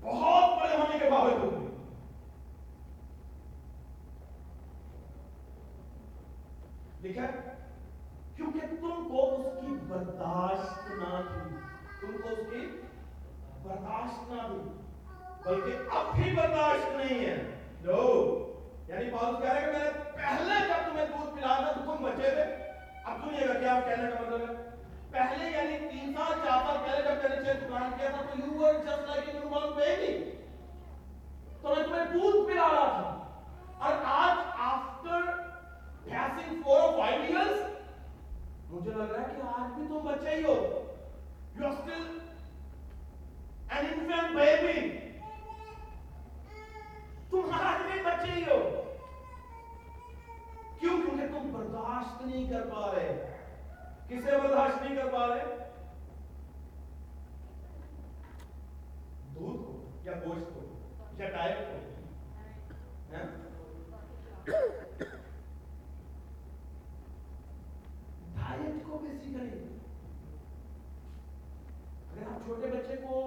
بہت 0.00 0.58
بڑے 0.60 0.76
ہونے 0.76 0.98
کے 0.98 1.10
باوجود 1.10 1.58
لکھا 7.02 7.26
کیونکہ 8.36 8.66
تم 8.80 9.08
کو 9.08 9.24
اس 9.34 9.60
کی 9.60 9.74
برداشت 9.88 10.90
نہ 10.90 11.20
تھی 11.28 11.56
تم 12.00 12.16
کو 12.22 12.28
اس 12.28 12.46
کی 12.50 12.66
برداشت 13.62 14.30
نہ 14.30 14.42
تھی 14.46 14.68
بلکہ 15.44 15.96
اب 15.96 16.14
بھی 16.14 16.30
برداشت 16.36 16.96
نہیں 16.96 17.24
ہے۔ 17.26 17.36
جو 17.82 17.96
یعنی 18.88 19.10
بہت 19.10 19.42
کہہ 19.42 19.52
رہے 19.52 19.60
کہ 19.60 19.72
میں 19.72 19.84
نے 19.84 20.10
پہلے 20.16 20.58
جب 20.68 20.90
تمہیں 20.90 21.06
دودھ 21.06 21.34
پلا 21.36 21.54
تھا 21.56 21.72
تو 21.72 21.80
تم 21.86 22.02
بچے 22.04 22.30
تھے۔ 22.30 22.49
اب 23.20 23.28
سنیے 23.28 23.48
گا، 23.48 23.54
کیا 23.54 23.80
کہنے 23.84 24.10
کا 24.10 24.20
مطلب 24.20 24.40
ہے؟ 24.40 24.54
پہلے 25.10 25.50
یعنی 25.50 25.88
تین 25.88 26.12
سال، 26.12 26.32
چار 26.32 26.58
سال 26.66 26.76
پہلے 26.86 27.02
جب 27.02 27.22
میں 27.22 27.28
نے 27.28 27.36
چیز 27.36 27.68
پلان 27.68 27.90
کیا 27.98 28.08
تھا 28.08 28.22
تو 28.22 28.38
you 28.38 28.60
were 28.60 28.74
just 28.74 29.08
like 29.08 29.34
you 29.34 29.48
were 29.50 29.72
baby 29.72 30.30
تو 31.62 31.68
میں 31.68 31.84
تمہیں 31.84 32.04
دودھ 32.04 32.48
پلا 32.48 32.68
رہا 32.68 33.00
تھا۔ 33.00 33.26
اور 33.78 33.92
آج 34.04 34.38
آفٹر 34.58 35.30
پیسنگ 36.04 36.62
فور 36.62 36.80
اور 36.80 36.98
فائیو 36.98 37.22
ایئرز 37.22 37.62
مجھے 38.70 38.90
لگ 38.90 39.12
رہا 39.12 39.22
ہے 39.22 39.34
کہ 39.36 39.42
آج 39.42 39.74
بھی 39.74 39.86
تم 39.88 40.06
بچے 40.06 40.30
ہی 40.30 40.44
ہو۔ 40.44 40.84
You 41.56 41.66
are 41.66 41.72
still 41.72 42.18
an 43.70 43.86
infant 43.86 44.36
baby 44.36 44.98
تم 47.30 47.50
آج 47.52 47.92
بھی 47.92 48.00
بچے 48.02 48.32
ہی 48.32 48.42
ہو۔ 48.42 48.89
کیوں 50.80 50.96
کیونکہ 51.02 51.26
تم 51.28 51.50
برداشت 51.52 52.22
نہیں 52.22 52.46
کر 52.50 52.68
پا 52.70 52.90
رہے؟ 52.94 53.16
کسے 54.08 54.38
برداشت 54.38 54.82
نہیں 54.82 54.96
کر 54.96 55.08
پا 55.12 55.26
رہے؟ 55.28 55.44
دودھ 59.34 59.62
کو 59.62 59.76
یا 60.04 60.12
گوشت 60.24 60.54
کو 60.54 60.60
یا 61.18 61.26
ہاں؟ 61.26 61.32
ڈائٹ 61.32 61.58
کو 61.60 61.78
ڈائٹ 68.34 68.82
کو 68.86 68.98
بیسیکلی 68.98 69.58
اگر 72.10 72.22
آپ 72.24 72.44
چھوٹے 72.46 72.66
بچے 72.68 72.96
کو 73.02 73.18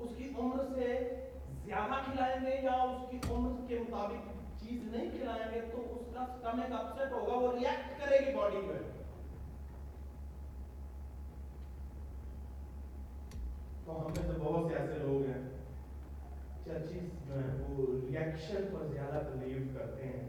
اس 0.00 0.10
کی 0.18 0.30
عمر 0.38 0.64
سے 0.74 0.92
زیادہ 1.64 2.00
کھلائیں 2.04 2.40
گے 2.42 2.56
یا 2.62 2.74
اس 2.82 3.10
کی 3.10 3.18
عمر 3.30 3.66
کے 3.68 3.78
مطابق 3.78 4.28
چیز 4.60 4.82
نہیں 4.84 5.10
کھلائیں 5.10 5.50
گے 5.54 5.60
تو 5.72 5.82
اس 5.90 6.07
کم 6.18 6.24
سے 6.26 6.42
کم 6.42 6.60
ایک 6.60 6.72
اپسٹ 6.72 7.12
ہوگا، 7.12 7.32
وہ 7.32 7.52
ریئیکٹ 7.52 8.00
کرے 8.00 8.26
گی 8.26 8.36
باڈی 8.36 8.60
پہ۔ 8.68 8.72
تو 13.84 14.06
ہم 14.06 14.12
میں 14.16 14.34
تو 14.34 14.42
بہت 14.44 14.72
سے 14.72 14.78
ایسے 14.78 14.94
لوگ 14.94 15.26
ہیں 15.26 15.48
چرچز 16.64 17.28
میں 17.28 17.68
وہ 17.68 17.86
ریئیکشن 17.86 18.64
پر 18.72 18.86
زیادہ 18.92 19.22
بلیو 19.32 19.78
کرتے 19.78 20.06
ہیں۔ 20.06 20.28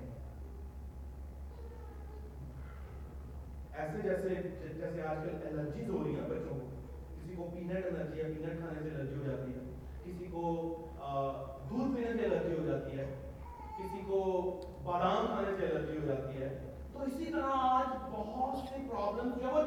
ایسے 3.73 3.97
جیسے 4.03 4.29
جیسے 4.77 5.01
آج 5.01 5.17
کل 5.23 5.59
الرجیز 5.59 5.89
ہو 5.89 6.03
رہی 6.03 6.15
ہیں 6.15 6.29
بچوں 6.29 6.59
کو۔ 6.59 6.65
کسی 7.15 7.35
کو 7.35 7.49
پینٹ 7.53 7.85
الرجی 7.85 8.19
ہے 8.19 8.23
پینٹ 8.23 8.59
کھانے 8.59 8.89
سے 8.89 8.95
الرجی 8.95 9.15
ہو 9.15 9.23
جاتی 9.23 9.51
ہے۔ 9.51 9.59
کسی 10.03 10.25
کو 10.31 10.75
دودھ 11.69 11.95
پینے 11.95 12.17
سے 12.17 12.25
الرجی 12.25 12.59
ہو 12.59 12.65
جاتی 12.65 12.97
ہے۔ 12.97 13.15
کسی 13.77 14.01
کو 14.07 14.19
آرام 14.91 15.33
آنے 15.33 15.57
سے 15.57 15.65
الرجی 15.65 15.97
ہو 15.97 16.05
جاتی 16.05 16.41
ہے۔ 16.41 16.73
تو 16.93 16.99
اسی 17.01 17.25
طرح 17.25 17.51
آج 17.51 17.97
بہت 18.11 18.69
سی 18.69 18.89
پرابلم 18.89 19.29
جو 19.41 19.58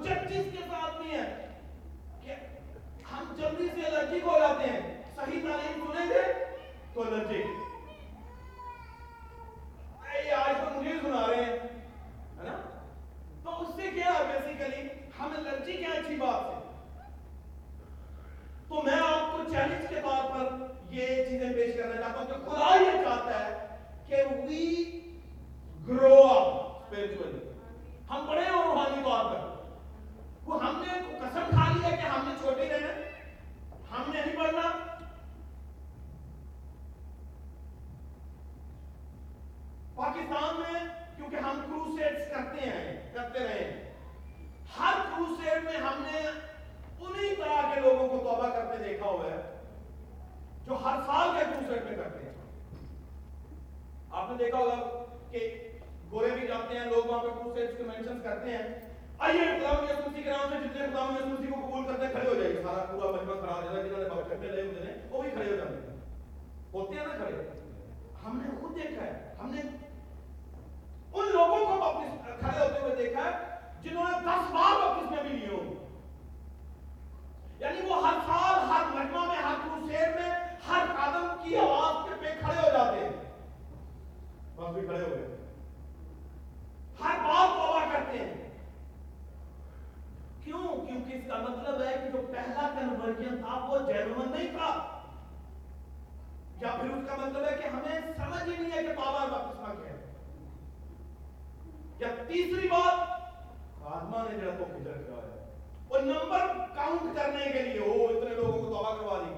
نمبر 106.04 106.46
کاؤنٹ 106.74 107.16
کرنے 107.16 107.50
کے 107.52 107.62
لیے 107.62 107.80
وہ 107.80 108.08
اتنے 108.08 108.34
لوگوں 108.34 108.52
کو 108.52 108.66
توبہ 108.66 108.94
کروا 108.96 109.18
دی 109.18 109.32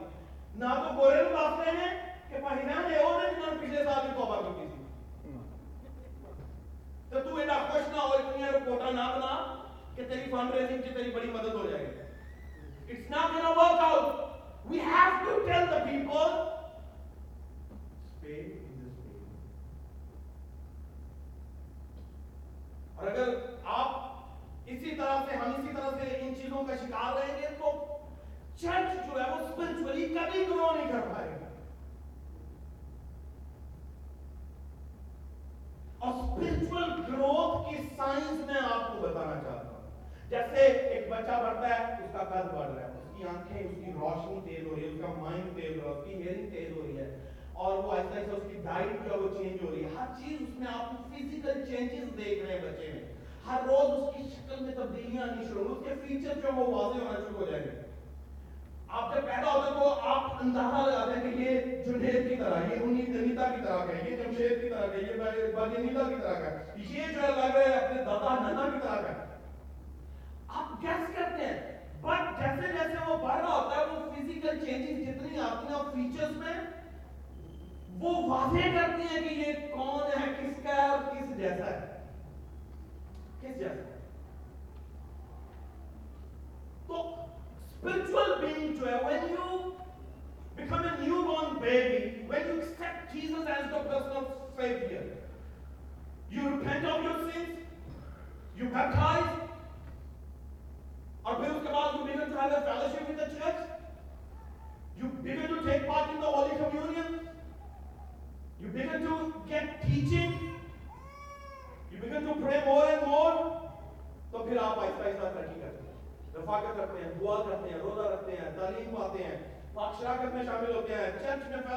نہ 0.56 0.74
تو 0.74 0.94
گورے 0.96 1.16
لوگ 1.16 1.32
مقابلے 1.32 1.70
ہیں 1.72 1.90
کہ 2.30 2.40
پہنا 2.40 2.80
نے 2.88 2.96
اور 2.96 3.20
نے 3.20 3.30
جنہوں 3.30 3.56
پچھلے 3.56 3.84
سال 3.84 4.06
بھی 4.06 4.14
توبہ 4.14 4.40
کی 4.40 4.66
تھی 4.66 4.82
تو 7.10 7.20
تو 7.20 7.36
ایڈا 7.36 7.58
خوش 7.70 7.88
نہ 7.88 8.00
ہو 8.00 8.12
اتنی 8.14 8.44
ایڈا 8.44 8.58
کوٹا 8.64 8.90
نہ 8.90 9.10
بنا 9.10 9.34
کہ 9.96 10.08
تیری 10.08 10.30
فان 10.30 10.50
ریزنگ 10.52 10.82
کی 10.82 10.90
تیری 10.90 11.10
بڑی 11.10 11.30
مدد 11.30 11.54
ہو 11.54 11.66
جائے 11.66 11.84
گی 11.84 12.90
it's 12.90 13.10
not 13.10 13.34
gonna 13.34 13.50
work 13.52 13.82
out 13.82 14.70
we 14.70 14.78
have 14.86 15.24
to 15.24 15.38
tell 15.46 15.66
the 15.66 15.84
people 15.84 16.32
space 18.06 18.52
in 18.54 18.80
this 18.80 18.96
اور 22.96 23.06
اگر 23.06 23.34
آپ 23.74 24.13
اسی 24.66 24.90
طرح 24.96 25.16
سے 25.30 25.36
ہم 25.36 25.52
اسی 25.58 25.74
طرح 25.76 25.90
سے 25.90 26.18
ان 26.20 26.34
چیزوں 26.34 26.64
کا 26.64 26.76
شکار 26.76 27.16
رہیں 27.16 27.42
گے 27.42 27.46
تو 27.58 27.98
چرچ 28.56 29.06
جو 29.06 29.20
ہے 29.20 29.30
وہ 29.30 29.36
اسپرچولی 29.36 30.06
کبھی 30.06 30.44
گرو 30.50 30.68
نہیں 30.74 30.92
کر 30.92 31.00
پائے 31.14 31.30
گا۔ 31.30 31.48
اور 35.98 36.42
اسپرچل 36.42 37.00
گروتھ 37.12 37.70
کی 37.70 37.76
سائنس 37.96 38.46
میں 38.46 38.54
آپ 38.70 38.92
کو 38.92 39.08
بتانا 39.08 39.40
چاہتا 39.42 39.68
ہوں۔ 39.68 39.90
جیسے 40.28 40.60
ایک 40.66 41.08
بچہ 41.08 41.42
بڑھتا 41.42 41.78
ہے، 41.78 41.92
اس 41.92 42.10
کا 42.12 42.24
قد 42.24 42.54
بڑھ 42.54 42.70
رہا 42.70 42.88
ہے، 42.88 42.92
اس 42.92 43.16
کی 43.16 43.24
آنکھیں، 43.28 43.62
اس 43.62 43.74
کی 43.84 43.92
روشنی 43.92 44.40
تیز 44.44 44.66
ہو 44.66 44.74
رہی 44.76 44.82
ہے، 44.82 44.88
اس 44.88 45.00
کا 45.00 45.20
مائنڈ 45.20 45.56
تیز 45.56 45.76
ہو 45.76 45.88
رہا 45.88 45.94
ہے، 45.94 46.00
اس 46.00 46.04
کی 46.08 46.14
ہیئرنگ 46.14 46.50
تیز 46.50 46.76
ہو 46.76 46.82
رہی 46.82 46.98
ہے۔ 46.98 47.30
اور 47.52 47.72
وہ 47.72 47.92
آہستہ 47.92 48.18
آہستہ 48.18 48.30
اس 48.30 48.42
کی 48.52 48.58
ڈائٹ 48.64 49.04
جو 49.04 49.10
ہے 49.10 49.18
وہ 49.18 49.28
چینج 49.38 49.64
ہو 49.64 49.70
رہی 49.70 49.84
ہے۔ 49.84 49.88
ہر 50.00 50.06
چیز 50.18 50.42
اس 50.42 50.58
میں 50.58 50.66
آپ 50.74 50.90
فزیکل 51.08 51.66
چینجز 51.66 52.24
دیکھ 52.24 52.44
رہے 52.44 52.58
ہیں 52.58 52.62
بچے 52.62 52.92
میں۔ 52.94 53.13
ہر 53.46 53.60
روز 53.66 53.90
اس 53.90 54.14
کی 54.16 54.22
شکل 54.30 54.64
میں 54.64 54.74
تبدیلیاں 54.74 55.22
آنی 55.22 55.44
شروع 55.44 55.64
اس 55.72 55.84
کے 55.84 55.94
فیچر 56.06 56.40
جو 56.42 56.52
وہ 56.54 56.66
واضح 56.74 56.98
ہونا 56.98 57.18
شروع 57.18 57.38
ہو 57.38 57.50
جائیں 57.50 57.64
گے۔ 57.64 57.70
آپ 58.88 59.14
جب 59.14 59.22
پیدا 59.22 59.52
ہوتے 59.52 59.70
تو 59.74 59.88
آپ 60.00 60.30
اندازہ 60.40 60.88
لگاتے 60.88 61.20
ہیں 61.20 61.34
کہ 61.34 61.42
یہ 61.42 61.82
جنید 61.84 62.28
کی 62.28 62.36
طرح 62.36 62.54
ہے 62.54 62.76
یہ 62.76 62.82
انیتا 62.82 63.44
کی 63.44 63.62
طرح 63.64 63.84
کا 63.84 63.92
ہے، 63.92 64.10
یہ 64.10 64.16
جمشید 64.16 64.60
کی 64.60 64.68
طرح 64.68 64.86
کا 64.86 64.92
ہے، 64.92 65.00
یہ 65.00 65.52
باجنیتا 65.54 66.08
کی 66.08 66.14
طرح 66.22 66.32
کا 66.32 66.50
ہے۔ 66.50 66.72
یہ 66.76 67.02
جو 67.12 67.20
لگ 67.20 67.56
رہا 67.56 67.60
ہے 67.60 67.74
اپنے 67.74 68.02
دادا 68.02 68.34
نانا 68.40 68.68
کی 68.72 68.78
طرح 68.82 69.02
کا 69.02 69.08
ہے۔ 69.08 69.38
آپ 70.48 70.82
گیس 70.82 71.16
کرتے 71.16 71.46
ہیں 71.46 71.78
بٹ 72.00 72.40
جیسے 72.40 72.72
جیسے 72.72 73.10
وہ 73.10 73.16
بڑھ 73.16 73.40
رہا 73.40 73.54
ہوتا 73.54 73.76
ہے، 73.76 73.84
وہ 73.84 74.10
فزیکل 74.10 74.64
چینجز 74.66 75.08
جتنی 75.08 75.38
آتی 75.38 75.72
ہیں 75.72 75.82
فیچرز 75.94 76.36
میں 76.36 76.60
وہ 77.98 78.28
واضح 78.28 78.68
کرتی 78.74 79.02
ہیں 79.02 79.28
کہ 79.28 79.34
یہ 79.34 79.74
کون 79.74 80.20
ہے، 80.20 80.32
کس 80.40 80.62
کا 80.64 80.74
ہے 80.74 80.88
اور 80.88 80.98
کس 80.98 81.36
جیسا 81.36 81.66
ہے۔ 81.66 81.93
کس 83.44 83.58
جیسا 83.58 83.98
تو 86.86 87.00
اسپرچل 87.64 88.32
بینگ 88.40 88.76
جو 88.76 88.86
ہے 88.88 88.94
when 89.04 89.28
you 89.30 89.58
become 90.54 90.74
a 90.74 90.96
new 91.00 91.22
born 91.22 91.58
baby 91.60 91.98
when 92.28 92.48
you 92.48 92.60
accept 92.60 93.14
as 93.14 93.70
the 93.70 93.82
personal 93.82 94.24
saviour 94.56 95.02
you 96.30 96.50
repent 96.50 96.84
your 96.84 97.28
you 98.56 98.66
baptize 98.66 99.43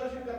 کا 0.08 0.16
شکر 0.16 0.37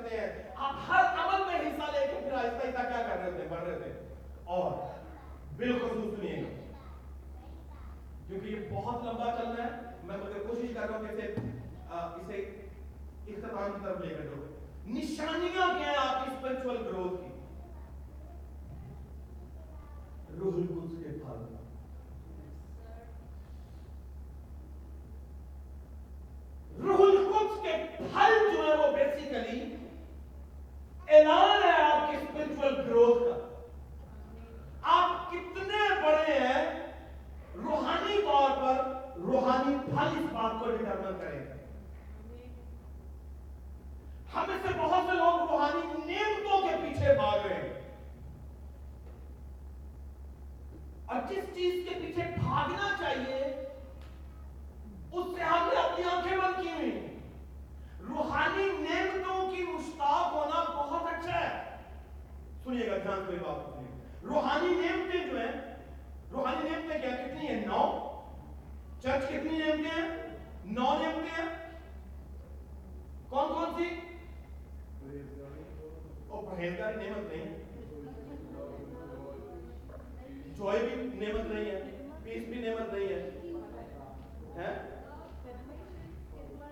جوئی 80.59 80.79
بھی 80.79 81.27
نعمت 81.27 81.47
نہیں 81.47 81.65
ہے، 81.65 81.83
پیس 82.25 82.43
بھی 82.49 82.69
نعمت 82.69 82.93
نہیں 82.93 83.09
ہے۔ 83.09 83.31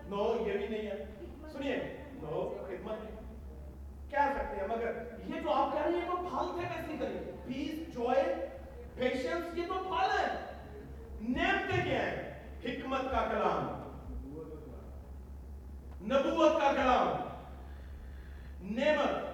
نو، 0.09 0.37
یہ 0.47 0.53
بھی 0.53 0.69
نہیں 0.69 0.87
ہے۔ 0.87 1.05
سنیے، 1.53 1.77
نو 2.13 2.65
خدمت 2.67 2.99
کہہ 4.11 4.33
سکتے 4.35 4.61
ہیں؟ 4.61 4.69
مگر 4.69 5.03
یہ 5.27 5.41
جو 5.41 5.53
آپ 5.53 5.73
کہہ 5.73 5.83
رہے 5.83 5.91
ہیں، 5.91 5.99
یہ 5.99 6.11
تو 6.11 6.17
پھل 6.17 6.61
تھے 6.61 6.69
کیسے 6.69 6.97
کریں 6.99 7.21
پیس 7.47 7.95
جوئے 7.95 8.49
پیشنس 8.95 9.59
یہ 9.59 9.63
تو 9.69 9.75
پھل 9.75 10.19
ہے 10.19 10.53
نعمت 11.21 11.85
کیا 11.85 12.07
ہے 12.07 12.43
حکمت 12.65 13.03
کا 13.03 13.29
کلام۔ 13.33 13.83
نبوت 16.03 16.53
کا 16.61 16.73
کلام۔ 16.73 17.09
نعمت۔ 18.63 19.27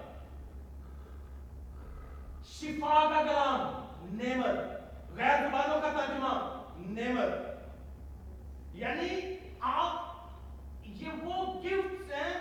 شفا 2.46 3.10
کا 3.14 3.22
کلام۔ 3.22 3.82
نیمر 4.12 4.57
غیر 5.16 5.42
زبانوں 5.42 5.81
کا 5.81 5.90
ترجمہ. 5.96 6.33
نیمر 6.94 7.31
یعنی 8.75 9.37
آپ 9.61 10.90
یہ 11.01 11.25
وہ 11.25 11.61
گفٹس 11.61 12.12
ہیں 12.12 12.35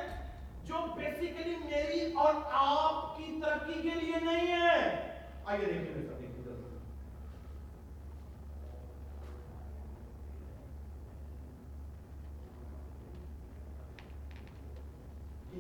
جو 0.66 0.86
بیسیکلی 0.96 1.56
میری 1.64 2.12
اور 2.14 2.34
آپ 2.52 3.18
کی 3.18 3.40
ترقی 3.42 3.82
کے 3.82 4.00
لیے 4.00 4.20
نہیں 4.24 4.48
ہے 4.48 4.80
آئیے 5.46 5.66
دیکھیں 5.66 5.82
میرے 5.82 6.06
ساتھ 6.08 6.20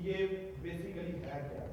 یہ 0.03 0.27
بیسیکلی 0.61 1.11
ہے 1.23 1.39
کیا؟ 1.49 1.65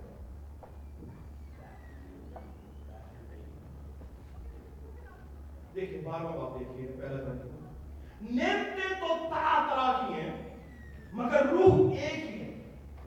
دیکھیں 5.80 6.00
بارہواں 6.04 6.32
باپ 6.32 6.58
دیکھیے، 6.60 6.88
پہلا 7.00 7.16
درجہ 7.16 7.42
نیتیں 8.20 9.00
تو 9.00 9.06
طرح 9.30 9.68
طرح 9.70 10.06
کی 10.06 10.20
ہیں، 10.20 10.56
مگر 11.12 11.46
روح 11.46 11.92
ایک 11.92 12.30
ہی 12.30 12.40
ہے۔ 12.40 12.62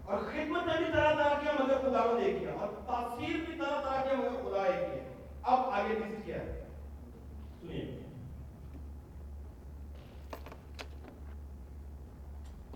اور 0.05 0.17
خدمتیں 0.17 0.77
بھی 0.77 0.85
طرح 0.93 1.13
طرح 1.15 1.39
کیا، 1.39 1.51
مگر 1.59 1.77
خدا 1.81 1.99
ایک 1.99 2.41
ہی 2.41 2.45
ہے 2.45 2.51
اور 2.51 2.67
تاثیر 2.67 3.35
بھی 3.49 3.57
طرح 3.57 3.81
طرح 3.81 4.03
کیا، 4.03 4.13
مگر 4.17 4.29
خدا 4.29 4.63
ایک 4.63 4.75
ہی 4.75 4.99
ہے۔ 4.99 5.13
اب 5.43 5.59
آگے 5.59 5.93
لسٹ 5.93 6.25
کیا 6.25 6.35
ہے؟ 6.35 6.65
سنیے۔ 7.61 7.99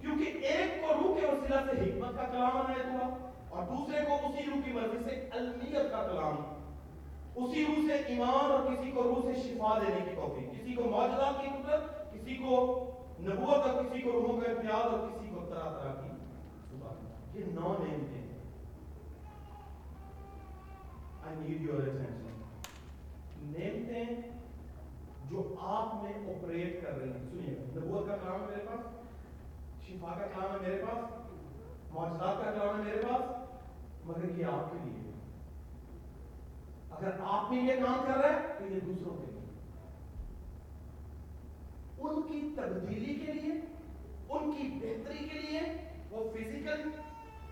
کیونکہ 0.02 0.24
ایک 0.24 0.82
کو 0.82 0.94
روح 0.94 1.20
کے 1.20 1.26
وسیلہ 1.26 1.72
سے 1.72 1.82
حکمت 1.82 2.16
کا 2.16 2.24
کلام 2.24 2.58
عنایت 2.58 2.86
ہوا، 2.86 3.32
اور 3.50 3.64
دوسرے 3.64 4.06
کو 4.06 4.14
اسی 4.14 4.50
روح 4.50 4.62
کی 4.66 4.72
مرضی 4.72 5.10
سے 5.10 5.30
علمیت 5.34 5.92
کا 5.92 6.08
کلام 6.08 6.38
ہوا 6.38 6.55
اسی 7.36 7.66
روح 7.66 7.88
سے 7.88 7.94
ایمان 7.94 8.52
اور 8.52 8.76
کسی 8.76 8.92
کو 8.92 9.04
روح 9.04 9.22
سے 9.22 9.42
شفا 9.42 9.78
دینے 9.80 10.00
کی 10.06 10.16
توفیق، 10.16 10.52
کسی 10.52 10.74
کو 10.74 10.84
معجزات 10.84 11.42
کی 11.42 11.48
قدرت، 11.48 12.14
کسی 12.14 12.36
کو 12.36 12.60
نبوت 13.20 13.68
اور 13.68 13.84
کسی 13.84 14.02
کو 14.02 14.12
روحوں 14.12 14.42
کا 14.42 14.52
امتیاز 14.52 14.94
اور 14.94 15.00
کسی 15.00 15.30
کو 15.30 15.46
طرح 15.50 15.70
طرح 15.70 16.02
کی 16.02 17.40
یہ 17.40 17.46
نو 17.52 17.74
نیم 17.80 18.06
تھے 18.10 18.22
آئی 21.28 21.36
نیڈ 21.40 21.62
یور 21.62 21.82
اٹینشن 21.82 22.24
نعمتیں 23.46 24.32
جو 25.30 25.56
آپ 25.60 26.04
میں 26.04 26.14
آپریٹ 26.36 26.84
کر 26.84 26.98
رہے 26.98 27.08
ہیں۔ 27.08 27.30
سنیے، 27.32 27.56
نبوت 27.76 28.08
کا 28.08 28.18
کلام 28.18 28.42
ہے 28.42 28.48
میرے 28.48 28.66
پاس، 28.66 28.84
شفا 29.88 30.14
کا 30.20 30.28
کلام 30.28 30.52
ہے 30.54 30.70
میرے 30.70 30.82
پاس، 30.86 31.92
معجزات 31.94 32.46
کا 32.46 32.52
کلام 32.52 32.78
ہے 32.78 32.84
میرے 32.84 33.02
پاس، 33.02 33.24
مگر 34.06 34.40
یہ 34.40 34.46
آپ 34.46 34.72
کے 34.72 34.78
لیے۔ 34.84 35.05
اگر 36.98 37.12
آپ 37.24 37.50
کے 37.50 37.56
لیے 37.56 37.78
کام 37.78 38.04
کر 38.08 38.20
رہا 38.20 38.30
ہے 38.30 38.54
تو 38.60 38.66
یہ 38.66 38.80
دوسروں 38.80 39.18
کے 39.18 39.32
لیے۔ 39.32 39.36
ان 41.98 42.22
کی 42.22 42.54
تبدیلی 42.56 43.14
کے 43.14 43.34
لیے، 43.34 43.54
ان 44.30 44.52
کی 44.52 44.80
بہتری 44.82 45.18
کے 45.18 45.40
لیے 45.40 45.62
وہ 46.10 46.32
فزیکل 46.32 46.90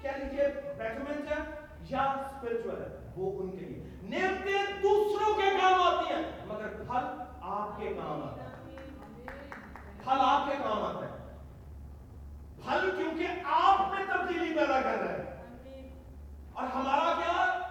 کیا 0.02 0.12
لیجیے 0.18 0.48
بیٹرمنٹ 0.78 1.32
ہے 1.32 1.38
یا 1.90 2.02
اسپرچل 2.02 2.82
ہے، 2.82 3.12
وہ 3.18 3.44
ان 3.44 3.52
کے 3.52 3.66
لیے۔ 3.66 3.84
نیمتیں 4.02 4.82
دوسروں 4.84 5.34
کے 5.34 5.50
کام 5.62 5.82
آتی 5.82 6.14
ہیں، 6.14 6.24
مگر 6.46 6.68
پھل 6.68 7.22
آپ 7.42 7.80
کے 7.80 7.94
کام 7.94 8.24
آتا 8.24 8.44
ہے 8.44 8.50
پھل 10.04 10.18
آپ 10.20 10.50
کے 10.50 10.56
کام 10.64 10.84
آتا 10.84 11.06
ہے 11.06 11.24
پھل 12.66 12.92
کیونکہ 12.98 13.28
آپ 13.46 13.94
میں 13.94 14.06
تبدیلی 14.06 14.56
پیدا 14.56 14.82
کر 14.82 14.98
رہے 14.98 15.18
ہیں۔ 15.18 15.34
اور 16.54 16.68
ہمارا 16.68 17.14
کیا؟ 17.18 17.63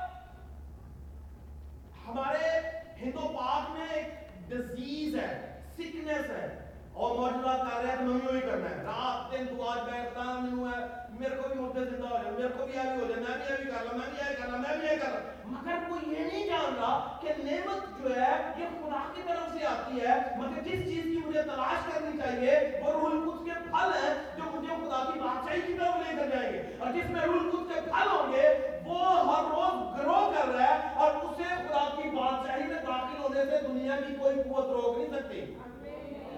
ہمارے 2.08 2.60
ہندو 3.02 3.20
پاک 3.20 3.70
میں 3.70 3.86
ایک 3.90 4.06
ڈیزیز 4.48 5.14
ہے 5.16 5.60
سکنس 5.74 6.30
ہے۔ 6.30 6.70
اور 6.92 7.14
موجودہ 7.16 7.68
کر 7.70 7.82
رہے 7.82 7.90
ہیں 7.90 7.96
تو 7.96 8.02
ہمیں 8.02 8.32
وہی 8.32 8.40
کرنا 8.40 8.70
ہے۔ 8.70 8.82
رات 8.82 9.32
دن 9.32 9.58
دعا 9.58 9.74
بیٹھتا 9.82 10.22
نہیں 10.24 10.52
ہوا 10.52 10.70
ہے۔ 10.70 11.01
میرے 11.22 11.36
کو 11.36 11.48
بھی 11.48 11.58
مردے 11.58 11.84
زندہ 11.84 12.06
ہو 12.06 12.16
جائے 12.16 12.30
میرے 12.32 12.48
کو 12.48 12.64
بھی 12.66 12.78
آئی 12.78 12.88
ہو 12.90 13.06
جائے 13.08 13.20
میں 13.20 13.34
بھی 13.36 13.52
آئی 13.52 13.64
کر 13.64 13.84
رہا 13.84 13.96
میں 13.96 14.06
بھی 14.10 14.22
آئی 14.22 14.34
کر 14.36 14.46
رہا 14.46 14.56
میں 14.58 14.78
بھی 14.78 14.88
آئی 14.88 14.98
کر 14.98 15.10
رہا 15.10 15.32
مگر 15.46 15.90
وہ 15.90 15.98
یہ 16.06 16.18
نہیں 16.20 16.46
جان 16.46 16.74
رہا 16.74 17.18
کہ 17.20 17.34
نعمت 17.44 17.84
جو 17.98 18.14
ہے 18.16 18.30
یہ 18.58 18.72
خدا 18.72 19.02
کی 19.14 19.22
طرف 19.28 19.52
سے 19.52 19.66
آتی 19.66 20.00
ہے 20.00 20.16
مگر 20.36 20.60
جس 20.60 20.84
چیز 20.84 21.04
کی 21.04 21.20
مجھے 21.26 21.42
تلاش 21.42 21.86
کرنی 21.86 22.18
چاہیے 22.18 22.58
وہ 22.80 22.92
روح 22.92 23.06
القدس 23.10 23.44
کے 23.44 23.58
پھل 23.66 23.94
ہیں 23.96 24.14
جو 24.36 24.50
مجھے 24.50 24.74
خدا 24.74 25.04
کی 25.12 25.20
بادشاہی 25.20 25.60
کی 25.62 25.78
طرف 25.78 25.96
لے 25.98 26.16
کر 26.16 26.28
جائیں 26.28 26.52
گے 26.52 26.62
اور 26.78 26.92
جس 26.92 27.10
میں 27.10 27.20
روح 27.22 27.40
القدس 27.40 27.74
کے 27.74 27.80
پھل 27.86 28.10
ہوں 28.10 28.32
گے 28.32 28.52
وہ 28.84 29.00
ہر 29.24 29.50
روز 29.50 29.80
گرو 29.98 30.20
کر 30.34 30.54
رہا 30.54 30.68
ہے 30.68 30.94
اور 30.96 31.14
اسے 31.22 31.54
خدا 31.56 31.88
کی 31.96 32.10
بادشاہی 32.10 32.66
میں 32.66 32.84
داخل 32.86 33.22
ہونے 33.22 33.44
سے 33.44 33.66
دنیا 33.68 34.00
کی 34.06 34.14
کوئی 34.14 34.42
قوت 34.42 34.70
روک 34.70 34.98
نہیں 34.98 35.18
سکتی 35.18 35.44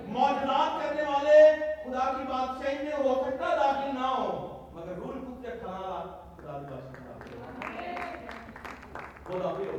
معجزات 0.09 0.83
کرنے 0.83 1.03
والے 1.05 1.39
خدا 1.85 2.11
کی 2.13 2.27
بادشاہی 2.29 2.83
میں 2.83 2.99
ہو 2.99 3.23
سکتا 3.23 3.57
داخل 3.57 3.95
نہ 3.95 4.07
ہو 4.09 4.54
진짜 5.45 5.67
라는 6.39 6.71
말씀입니다. 6.71 7.13
뭐라고요? 9.29 9.73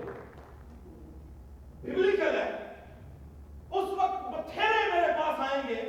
ببلیکل 1.83 2.35
ہے 2.35 2.45
اس 3.71 3.89
وقت 3.97 4.27
وہ 4.27 4.41
ٹھہرے 4.43 4.83
میرے 4.91 5.11
پاس 5.13 5.39
آئیں 5.47 5.63
گے 5.69 5.81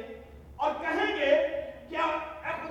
اور 0.57 0.73
کہیں 0.81 1.17
گے 1.17 1.31
کیا 1.89 2.05
اے 2.05 2.53
کو 2.63 2.69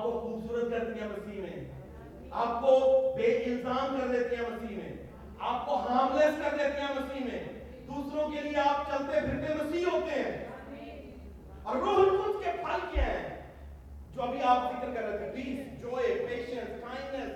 آپ 0.00 0.06
کو 0.06 0.20
خوبصورت 0.20 0.70
کرتی 0.70 1.00
ہیں 1.00 1.08
مسیح 1.08 1.40
میں 1.40 1.64
آپ 2.30 2.62
کو 2.62 2.78
بے 3.16 3.44
الزام 3.44 4.00
کر 4.00 4.06
دیتی 4.08 4.36
ہیں 4.36 4.42
مسیح 4.50 4.76
میں 4.76 4.92
آپ 5.38 5.66
کو 5.66 5.74
ہارملیس 5.74 6.38
کر 6.42 6.56
دیتی 6.56 6.80
ہیں 6.80 6.94
مسیح 6.94 7.24
میں 7.24 7.44
دوسروں 7.86 8.30
کے 8.30 8.40
لیے 8.40 8.56
آپ 8.56 8.90
چلتے 8.90 9.20
پھرتے 9.20 9.54
مسیح 9.54 9.86
ہوتے 9.92 10.10
ہیں۔ 10.10 10.46
اور 11.62 11.76
روح 11.76 11.98
القدس 11.98 12.44
کے 12.44 12.50
پھل 12.50 12.80
کیا 12.92 13.06
ہیں؟ 13.06 13.52
جو 14.14 14.22
ابھی 14.22 14.38
آپ 14.42 14.72
ذکر 14.72 14.94
کر 14.94 15.08
رہے 15.08 15.18
تھے 15.18 15.30
پیس 15.34 15.80
جوئے 15.82 16.26
پیشنس 16.28 16.80
کائنڈنس 16.80 17.34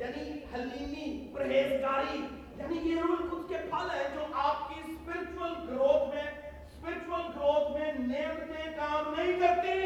یعنی 0.00 0.30
حلیمی، 0.54 1.34
پرہیزگاری۔ 1.34 2.20
یعنی 2.56 2.90
یہ 2.90 3.00
روح 3.00 3.16
القدس 3.20 3.48
کے 3.48 3.56
پھل 3.70 3.90
ہیں 3.90 4.08
جو 4.14 4.20
آپ 4.34 4.68
کی 4.68 4.80
اسپرچول 4.86 5.52
گروتھ 5.68 6.14
میں 6.14 6.24
اسپرچول 6.66 7.20
گروتھ 7.20 7.72
میں 7.72 7.92
نعمتیں 7.92 8.70
کام 8.76 9.14
نہیں 9.16 9.40
کرتی 9.40 9.76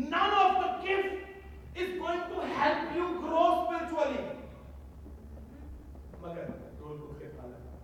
none 0.00 0.32
of 0.32 0.50
the 0.56 0.70
gift 0.80 1.26
is 1.76 1.98
going 1.98 2.22
to 2.22 2.40
help 2.52 2.94
you 2.94 3.06
grow 3.18 3.46
spiritually. 3.60 4.24
مگر 6.20 6.46
روح 6.80 6.90
القدس 6.90 7.18
کے 7.18 7.28
پھل 7.30 7.52
ہیں 7.52 7.76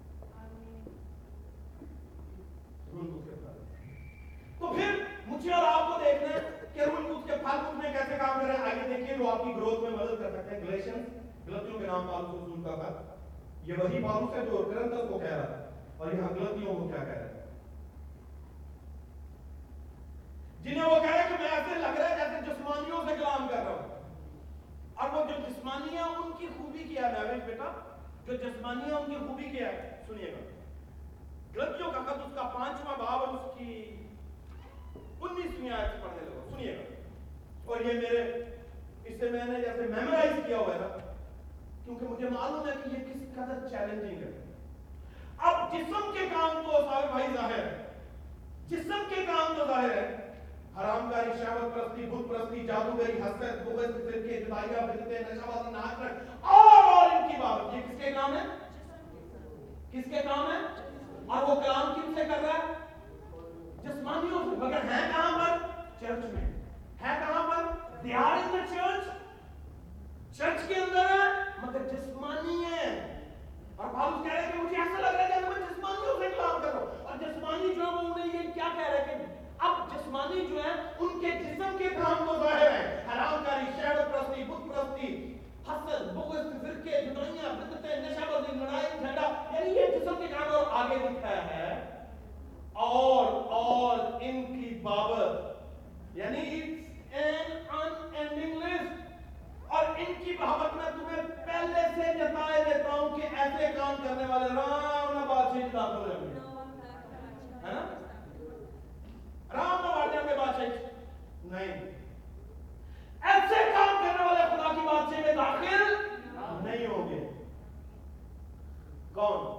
روح 2.92 3.03
القدس 3.03 3.24
کے 3.24 3.37
پھل 3.37 3.59
ہیں 3.59 4.57
تو 4.59 4.72
پھر 4.74 5.03
مجھے 5.27 5.53
اور 5.53 5.64
آپ 5.64 5.88
کو 5.88 5.98
دیکھنا 6.05 6.29
ہے 6.29 6.40
کہ 6.74 6.81
روح 6.81 6.96
القدس 6.96 7.27
کے 7.27 7.37
پھل 7.37 7.66
مجھ 7.66 7.77
میں 7.77 7.92
کیسے 7.92 8.18
کام 8.18 8.40
کر 8.40 8.46
رہے 8.46 8.57
ہیں 8.57 8.64
آئیے 8.64 8.88
دیکھیے 8.88 9.16
جو 9.18 9.29
آپ 9.31 9.44
کی 9.44 9.55
گروتھ 9.57 9.81
میں 9.81 9.90
مدد 9.92 10.20
کر 10.20 10.31
سکتے 10.33 10.57
ہیں 10.57 10.62
گلیشنز 10.62 11.48
غلطیوں 11.48 11.79
کے 11.79 11.87
نام 11.87 12.07
پالوس 12.09 12.35
رسول 12.35 12.62
کا 12.64 12.74
تھا 12.77 13.14
یہ 13.64 13.83
وہی 13.83 14.03
پالوس 14.03 14.35
ہے 14.35 14.44
جو 14.46 14.64
کرنتس 14.64 15.09
کو 15.09 15.18
کہہ 15.18 15.29
رہا 15.31 15.44
تھا 15.44 15.62
اور 15.98 16.12
یہاں 16.12 16.29
غلطیوں 16.31 16.74
کو 16.74 16.88
کیا 16.88 17.05
کہہ 17.05 17.12
رہا 17.12 17.29
ہے 17.29 17.33
جنہیں 20.64 20.85
وہ 20.85 21.00
کہہ 21.00 21.11
رہا 21.11 21.24
ہے 21.24 21.29
کہ 21.29 21.42
میں 21.42 21.50
ایسے 21.50 21.74
لگ 21.74 22.00
رہا 22.00 22.11
ہے 22.11 22.16
جیسے 22.16 22.53
جسمانیوں 22.53 23.09
سے 23.09 23.14
کلام 23.14 23.48
کر 23.48 23.55
رہا 23.55 23.70
ہوں۔ 23.70 24.03
اور 24.94 25.11
وہ 25.11 25.24
جو 25.24 25.48
جسمانی 25.48 25.96
ہیں 25.96 26.05
ان 26.05 26.33
کی 26.38 26.48
خوبی 26.57 26.79
کیا 26.79 27.09
ہے 27.09 27.12
میں 27.12 27.46
بیٹا، 27.46 27.96
جو 28.27 28.35
جسمانی 28.35 28.85
ہیں 28.85 29.00
ان 29.00 29.11
کی 29.11 29.18
خوبی 29.27 29.44
کیا 29.44 29.68
ہے، 29.68 30.03
سنیے 30.07 30.33
گا۔ 30.33 30.55
غلطیوں 31.55 31.92
کا 31.92 31.98
خط 32.03 32.18
اس 32.27 32.35
کا 32.35 32.42
پانچواں 32.42 32.96
باب 32.98 33.18
اور 33.18 33.29
اس 33.29 33.59
کی 33.59 33.96
انیسویں 35.20 35.70
آیت 35.70 36.03
پڑھنے 36.03 36.20
لگا۔ 36.22 36.50
سنیے 36.50 36.77
گا۔ 36.77 36.94
اور 37.64 37.81
یہ 37.81 37.92
میرے، 37.92 38.20
اس 39.05 39.20
سے 39.20 39.31
میں 39.31 39.44
نے 39.44 39.61
جیسے 39.61 39.81
میمورائز 39.81 40.33
کیا 40.46 40.59
ہوا 40.59 40.74
ہے 40.74 41.14
کیونکہ 41.85 42.07
مجھے 42.07 42.29
معلوم 42.29 42.68
ہے 42.68 42.72
کہ 42.85 42.96
یہ 42.96 43.14
کس 43.14 43.20
قدر 43.35 43.68
چیلنجنگ 43.68 44.22
ہے۔ 44.22 44.53
اب 45.38 45.72
جسم 45.72 46.11
کے 46.18 46.27
کام 46.33 46.50
تو 46.53 46.72
صاحب 46.72 47.11
بھائی 47.11 47.27
ظاہر 47.35 47.59
ہے۔ 47.59 47.87
جسم 48.66 49.03
کے 49.09 49.27
کام 49.27 49.53
تو 49.59 49.66
ظاہر 49.66 49.90
ہے۔ 49.90 50.23
حرام 50.74 51.10
کاری 51.10 51.30
شہوت 51.34 51.74
پرستی 51.74 52.06
بت 52.06 52.28
پرستی 52.28 52.66
جادوگری 52.66 53.20
حسد 53.20 53.64
بغض 53.64 53.94
فرقے 53.96 54.40
جدائیاں 54.40 54.87
بدتیں 54.87 55.20
نشہ 55.20 55.46
بازی 55.46 55.70
ناک 55.72 56.02
رکھ 56.02 56.48
اور 56.52 56.82
اور 56.84 57.10
ان 57.10 57.28
کی 57.28 57.40
بابت 57.40 57.74
یہ 57.74 57.80
کس 57.82 58.00
کے 58.00 58.12
کام 58.12 58.34
ہے 58.34 58.44
کس 59.92 60.10
کے 60.10 60.22
کام 60.24 60.50
ہے 60.50 60.58
اور 61.26 61.42
وہ 61.42 61.60
کلام 61.60 61.94
کن 61.94 62.14
سے 62.14 62.24
کر 62.24 62.42
رہا 62.42 62.58
ہے 62.58 62.72
جسمانیوں 63.84 64.42
سے 64.44 64.56
مگر 64.58 64.90
ہیں 64.90 65.06
کہاں 65.08 65.38
پر 65.38 65.66
چرچ 66.00 66.24
میں 66.26 66.44
ہے 67.00 67.18
کہاں 67.20 67.48
پر 67.48 67.72
they 68.04 68.12
are 68.14 68.38
in 68.38 68.50
the 68.52 68.64
church 68.68 69.12
church 70.34 70.66
کے 70.68 70.74
اندر 70.76 71.06
ہے 71.08 71.28
مگر 71.58 71.84
جسمانی 71.87 72.64
ہے 72.64 72.88
اور 73.76 73.87
پاولس 73.88 74.24
کہہ 74.24 74.32
رہے 74.32 74.42
ہیں 74.42 74.52
کہ 74.52 74.58
مجھے 74.58 74.76
ایسا 74.76 74.98
لگ 75.00 75.16
رہا 75.16 75.22
ہے 75.26 75.40
کہ 75.40 75.48
میں 75.48 75.68
جسمانیوں 75.68 76.16
سے 76.18 76.28
کلام 76.30 76.60
کر 76.62 76.68
رہا 76.68 76.80
ہوں 76.80 77.06
اور 77.06 77.16
جسمانی 77.18 77.68
جو 77.68 77.82
ہے 77.82 77.88
وہ 77.88 78.00
انہیں 78.00 78.34
یہ 78.34 78.50
کیا 78.54 78.68
کہہ 78.74 78.90
رہے 78.90 78.98
ہیں 79.00 79.18
کہ 79.18 79.24
اب 79.60 79.94
جسمانی 79.94 80.44
جو 80.46 80.62
ہے 80.62 80.72
ان 80.98 81.20
کے 81.20 81.30
جسم 81.38 81.78
کے 81.78 81.88
کام 81.92 82.24
تو 82.26 82.37
ظاہر 82.42 82.70
ہیں 82.72 82.98
حرام 83.08 83.44
کاری 83.44 83.70
شہر 83.76 84.04
پرستی 84.06 84.44
بت 84.44 84.68
پرستی 84.68 85.14
حسد 85.68 86.12
بغض 86.14 86.52
فرقے 86.62 87.00
جدائیاں 87.02 87.54
بدتیں 87.54 87.96
نشہ 87.98 88.30
بازی 88.32 88.58
لڑائی 88.58 88.98
جھگڑا 88.98 89.32
یعنی 89.52 89.70
یہ 89.72 89.98
جسم 89.98 90.20
کے 90.20 90.32
کام 90.34 90.54
اور 90.54 90.66
آگے 90.82 90.98
لکھا 91.00 91.37
ہے 91.48 91.72
اور 92.84 93.32
اور 93.54 93.98
ان 94.20 94.44
کی 94.46 94.78
بابت 94.82 96.16
یعنی 96.16 96.44
it's 96.50 96.84
an 97.14 97.50
unending 97.72 98.54
list 98.56 98.90
اور 99.68 99.84
ان 99.96 100.12
کی 100.18 100.32
بابت 100.34 100.74
میں 100.74 100.90
تمہیں 100.90 101.46
پہلے 101.46 101.80
سے 101.94 102.12
جتائے 102.14 102.62
دیتا 102.64 102.90
ہوں 102.90 103.16
کہ 103.16 103.28
ایسے 103.37 103.70
کام 103.76 103.94
کرنے 103.98 104.26
والے 104.26 104.48
رام 104.50 105.12
نہ 105.12 105.24
بادشاہ 105.26 105.72
داخل 105.72 106.10
ہوں 106.10 106.20
گے 106.24 106.40
ہے 107.64 107.72
نا 107.72 107.80
رام 109.54 109.82
نہ 109.82 109.88
بادشاہ 109.88 110.28
کے 110.28 110.37
بادشاہ 110.37 110.76
نہیں 111.46 111.90
ایسے 113.24 113.64
کام 113.72 113.96
کرنے 113.96 114.24
والے 114.24 114.46
خدا 114.50 114.72
کی 114.72 114.87
بادشاہ 114.87 115.20
میں 115.20 115.34
داخل 115.34 116.62
نہیں 116.62 116.87
ہوں 116.87 117.08
گے 117.08 117.20
کون 119.14 119.52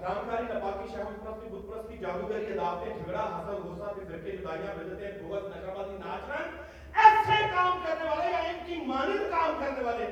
حرام 0.00 0.28
کاری 0.28 0.44
نپاکی 0.44 0.88
شہوت 0.88 1.24
پرستی 1.24 1.48
بت 1.50 1.68
پرستی 1.68 1.98
جادوگری 1.98 2.52
عدالتیں 2.52 2.92
جھگڑا 2.94 3.24
حسد 3.30 3.64
غصہ 3.64 3.94
پھر 3.94 4.04
فرقے 4.06 4.36
جدائیاں 4.36 4.74
بدتیں 4.76 5.22
بغض 5.22 5.46
نشہ 5.48 5.76
بازی 5.76 5.96
ناچ 5.98 6.30
رنگ 6.30 6.62
ایسے 6.96 7.36
کام 7.50 7.78
کرنے 7.84 8.08
والے 8.08 8.30
یا 8.30 8.38
ان 8.40 8.58
کی 8.66 8.74
مانند 8.86 9.30
کام 9.30 9.58
کرنے 9.60 9.84
والے 9.84 10.06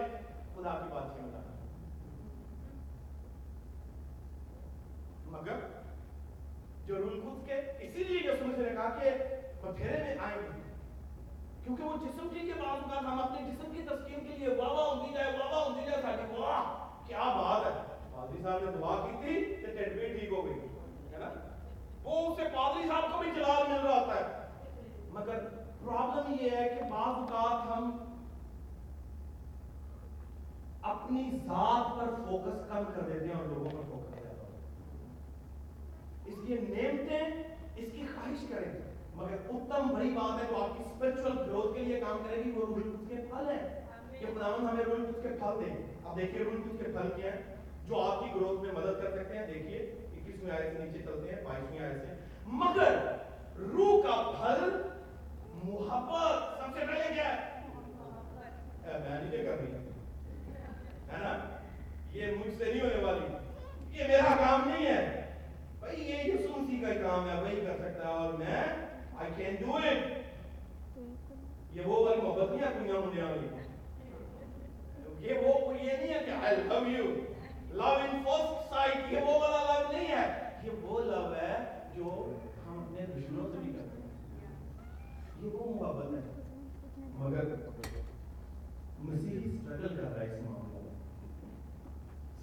خدا 0.54 0.72
کی 0.74 0.88
بات 0.90 1.04
سے 1.08 1.22
مدد 1.22 1.50
مگر 5.26 5.60
جو 6.86 6.96
رول 6.96 7.20
خود 7.20 7.46
کے 7.46 7.54
اسی 7.54 8.04
لیے 8.04 8.18
یسوع 8.20 8.46
مسیح 8.46 8.62
نے 8.62 8.70
کہا 8.70 8.88
کہ 8.98 9.10
بپھیرے 9.62 9.98
میں 9.98 10.16
آئیں 10.20 10.36
گے 10.38 10.60
کیونکہ 11.64 11.82
وہ 11.82 11.96
جسم 11.98 12.28
کی 12.28 12.40
کے 12.42 12.54
بعد 12.54 12.76
اوقات 12.76 13.02
ہم 13.02 13.20
اپنے 13.20 13.50
جسم 13.50 13.72
کی 13.72 13.82
تسکین 13.84 14.20
کے 14.22 14.36
لیے 14.36 14.54
واہ 14.54 14.70
واہ 14.70 14.86
ہوتی 14.86 15.14
جائے 15.14 15.32
واہ 15.32 15.52
واہ 15.52 15.64
ہوتی 15.64 15.86
جائے 15.86 16.02
ساڑھی 16.02 16.40
واہ 16.40 16.76
کیا 17.06 17.32
بات 17.36 17.66
ہے 17.66 17.80
پادری 18.12 18.42
صاحب 18.42 18.64
نے 18.64 18.72
دعا 18.72 19.00
کی 19.00 19.16
تھی 19.16 19.40
کہ 19.56 19.74
ٹیٹ 19.74 19.92
بھی 19.94 20.12
ٹھیک 20.12 20.32
ہو 20.32 20.44
گئی 20.44 20.58
ہے 21.12 21.18
نا 21.18 21.32
وہ 22.04 22.26
اسے 22.26 22.48
پادری 22.54 22.88
صاحب 22.88 23.12
کو 23.12 23.18
بھی 23.18 23.30
جلال 23.32 23.68
مل 23.68 23.80
رہا 23.80 23.96
ہوتا 23.96 24.16
ہے 24.16 24.40
مگر 25.12 25.48
پرابلم 25.82 26.34
یہ 26.40 26.50
ہے 26.52 26.68
کہ 26.70 26.90
بعض 26.90 27.16
اوقات 27.16 27.66
ہم 27.68 27.90
اپنی 30.90 31.22
ذات 31.44 31.96
پر 31.96 32.14
فوکس 32.20 32.60
کم 32.68 32.84
کر 32.94 33.02
دیتے 33.02 33.26
ہیں 33.26 33.34
اور 33.34 33.44
لوگوں 33.46 33.70
پر 33.72 33.82
فوکس 33.84 34.08
زیادہ 34.12 34.28
ہوتا 34.40 34.60
لیے 36.56 36.82
نعمتیں 36.82 37.42
اس 37.76 37.92
کی 37.92 38.06
خواہش 38.14 38.46
کریں۔ 38.50 38.72
مگر 39.14 39.36
اتم 39.48 39.94
بڑی 39.94 40.10
بات 40.10 40.42
ہے 40.42 40.46
جو 40.50 40.62
آپ 40.62 40.78
کی 40.78 40.82
اسپرچل 40.86 41.38
گروتھ 41.38 41.74
کے 41.74 41.80
لیے 41.80 42.00
کام 42.00 42.18
کرے 42.28 42.42
گی 42.44 42.50
وہ 42.50 42.66
روح 42.66 42.76
القدس 42.76 43.08
کے 43.08 43.14
پھل 43.16 43.48
ہے 43.48 43.80
کہ 44.18 44.26
خداوند 44.26 44.70
ہمیں 44.70 44.84
روح 44.84 44.94
القدس 44.94 45.22
کے 45.22 45.28
پھل 45.28 45.64
دیں 45.64 45.76
اب 46.04 46.16
دیکھیے 46.16 46.44
روح 46.44 46.52
القدس 46.52 46.78
کے 46.78 46.84
پھل 46.84 47.22
کیا 47.22 47.34
ہیں۔ 47.34 47.42
جو 47.88 48.00
آپ 48.00 48.20
کی 48.20 48.30
گروتھ 48.34 48.60
میں 48.62 48.72
مدد 48.72 49.02
کر 49.02 49.10
سکتے 49.10 49.38
ہیں 49.38 49.46
دیکھیے 49.46 49.78
اکیسویں 50.12 50.50
آیت 50.50 50.72
سے 50.72 50.84
نیچے 50.84 50.98
چلتے 50.98 51.34
ہیں 51.34 51.44
بائیسویں 51.44 51.78
آیت 51.78 52.02
سے۔ 52.02 52.14
مگر 52.46 53.16
روح 53.58 54.02
کا 54.02 54.32
پھل 54.38 54.82
محبت۔ 55.64 56.58
سب 56.58 56.78
سے 56.78 56.86
پہلے 56.86 57.14
کیا 57.14 57.36
ہے؟ 57.36 57.62
میں 58.86 59.20
نہیں 59.20 59.30
لے 59.30 59.44
کر 59.44 59.52
رہی 59.58 59.72
ہے 59.72 61.18
نا؟ 61.18 61.58
یہ 62.12 62.26
مجھ 62.26 62.58
سے 62.58 62.64
نہیں 62.64 62.80
ہونے 62.80 63.04
والی۔ 63.04 63.26
یہ 63.98 64.06
میرا 64.08 64.36
کام 64.38 64.68
نہیں 64.68 64.86
ہے۔ 64.86 65.21
بھائی، 65.94 66.10
یہ 66.10 66.34
یسوع 66.34 66.58
مسیح 66.58 66.80
کا 66.80 67.08
کام 67.08 67.30
ہے، 67.30 67.42
وہی 67.42 67.56
کر 67.56 67.76
سکتا 67.76 68.08
ہے۔ 68.08 68.12
اور 68.12 68.32
میں، 68.32 68.62
I 69.16 69.24
can 69.24 69.70
do 69.70 69.84
it. 69.84 69.96
یہ 71.72 71.80
وہ 71.84 72.08
والی 72.08 72.22
محبت 72.22 72.50
نہیں 72.50 72.60
ہے 72.60 72.78
دنیا 72.80 72.94
منیا 72.94 73.24
والی 73.24 73.48
یہ 75.28 75.38
وہ، 75.38 75.74
یہ 75.74 75.92
نہیں 75.92 76.14
ہے 76.14 76.20
کہ 76.26 76.30
I 76.30 76.72
love 76.72 76.88
you. 76.88 77.08
Love 77.76 77.98
in 77.98 78.14
first 78.14 78.54
sight 78.72 79.12
یہ 79.12 79.18
وہ 79.20 79.38
والا 79.38 79.78
love 79.78 79.92
نہیں 79.92 80.08
ہے۔ 80.08 80.50
یہ 80.62 80.70
وہ 80.82 81.00
love 81.00 81.34
ہے 81.36 81.78
جو 81.94 82.36
ہم 82.66 82.78
اپنے 82.78 83.06
دشمنوں 83.06 83.52
سے 83.52 83.58
بھی 83.58 83.72
کرتے 83.72 84.02
ہیں۔ 84.02 84.10
یہ 85.42 85.48
وہ 85.52 85.82
محبت 85.82 86.12
ہے۔ 86.12 86.42
مگر 86.96 87.44
مسیحی 88.98 89.36
اسٹرگل 89.36 89.96
کر 89.96 90.14
رہا 90.14 90.20
ہے 90.20 90.36
اس 90.36 90.42
معاملے 90.42 90.80
میں۔ 90.82 90.92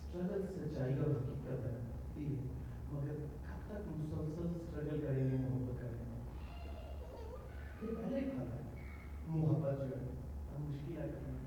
اسٹرگل 0.07 0.45
سچائی 0.45 0.93
اور 0.93 1.09
حقیقت 1.09 1.65
ہے۔ 1.65 1.78
مسلسل 4.19 4.55
اسٹرگل 4.55 5.01
کریں 5.01 5.23
گے 5.23 5.37
محبت 5.37 5.81
کریں 5.81 5.99
گے 5.99 6.07
یہ 7.81 7.95
پہلے 7.95 8.21
کھانا 8.21 8.55
ہے 8.55 8.63
محبت 9.27 9.79
جو 9.79 9.95
ہے 9.95 10.07
ہم 10.49 10.63
مشکل 10.63 11.01
آئی 11.01 11.09
کریں 11.09 11.37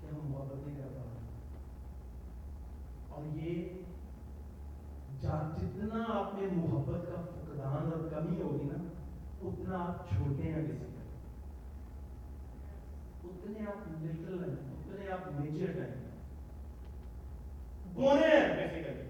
کہ 0.00 0.06
ہم 0.06 0.30
محبت 0.32 0.66
نہیں 0.66 0.76
کر 0.76 0.94
پا 0.96 1.04
رہے 1.04 1.28
اور 3.10 3.36
یہ 3.36 3.78
جتنا 5.20 6.04
آپ 6.08 6.34
میں 6.34 6.46
محبت 6.52 7.06
کا 7.06 7.20
فقدان 7.22 7.92
اور 7.92 8.08
کمی 8.10 8.40
ہوگی 8.42 8.64
نا 8.64 8.82
اتنا 9.42 9.82
آپ 9.84 10.08
چھوٹے 10.10 10.52
ہیں 10.52 10.62
کسی 10.62 10.86
کا 10.94 11.04
اتنے 13.24 13.66
آپ 13.66 13.88
لٹل 14.02 14.42
ہیں 14.44 14.56
اتنے 14.72 15.08
آپ 15.08 15.30
میچر 15.40 15.78
ہیں 15.80 15.94
بونے 17.94 18.26
ہیں 18.26 18.48
بیسیکلی 18.56 19.09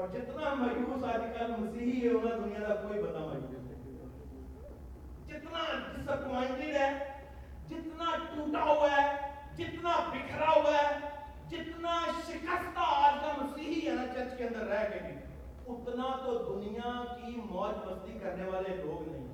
اور 0.00 0.08
جتنا 0.08 0.54
مایوس 0.54 1.04
آج 1.04 1.20
کل 1.38 1.52
مسیحی 1.58 2.08
ہے 2.08 2.08
انہیں 2.08 2.36
دنیا 2.36 2.68
کا 2.68 2.74
کوئی 2.74 3.02
پتا 3.02 3.18
مایوس 3.18 3.50
جتنا 5.28 5.58
ڈسپوائنٹڈ 5.96 6.60
ہے، 6.60 7.18
جتنا 7.68 8.16
ٹوٹا 8.16 8.64
ہوا 8.64 8.88
ہے، 8.90 9.34
جتنا 9.56 10.10
بکھرا 10.12 10.50
ہوا 10.50 10.72
ہے، 10.72 10.98
جتنا 11.48 12.04
شکستہ 12.26 12.78
آج 12.78 13.20
کا 13.20 13.44
مسیحی 13.44 13.88
ہے 13.88 13.94
نا 13.94 14.06
چرچ 14.14 14.38
کے 14.38 14.44
اندر 14.44 14.66
رہ 14.66 14.88
کے 14.88 15.14
اتنا 15.66 16.16
تو 16.24 16.52
دنیا 16.54 17.04
کی 17.16 17.36
موج 17.36 17.88
مستی 17.88 18.18
کرنے 18.18 18.44
والے 18.44 18.76
لوگ 18.76 19.08
نہیں۔ 19.12 19.28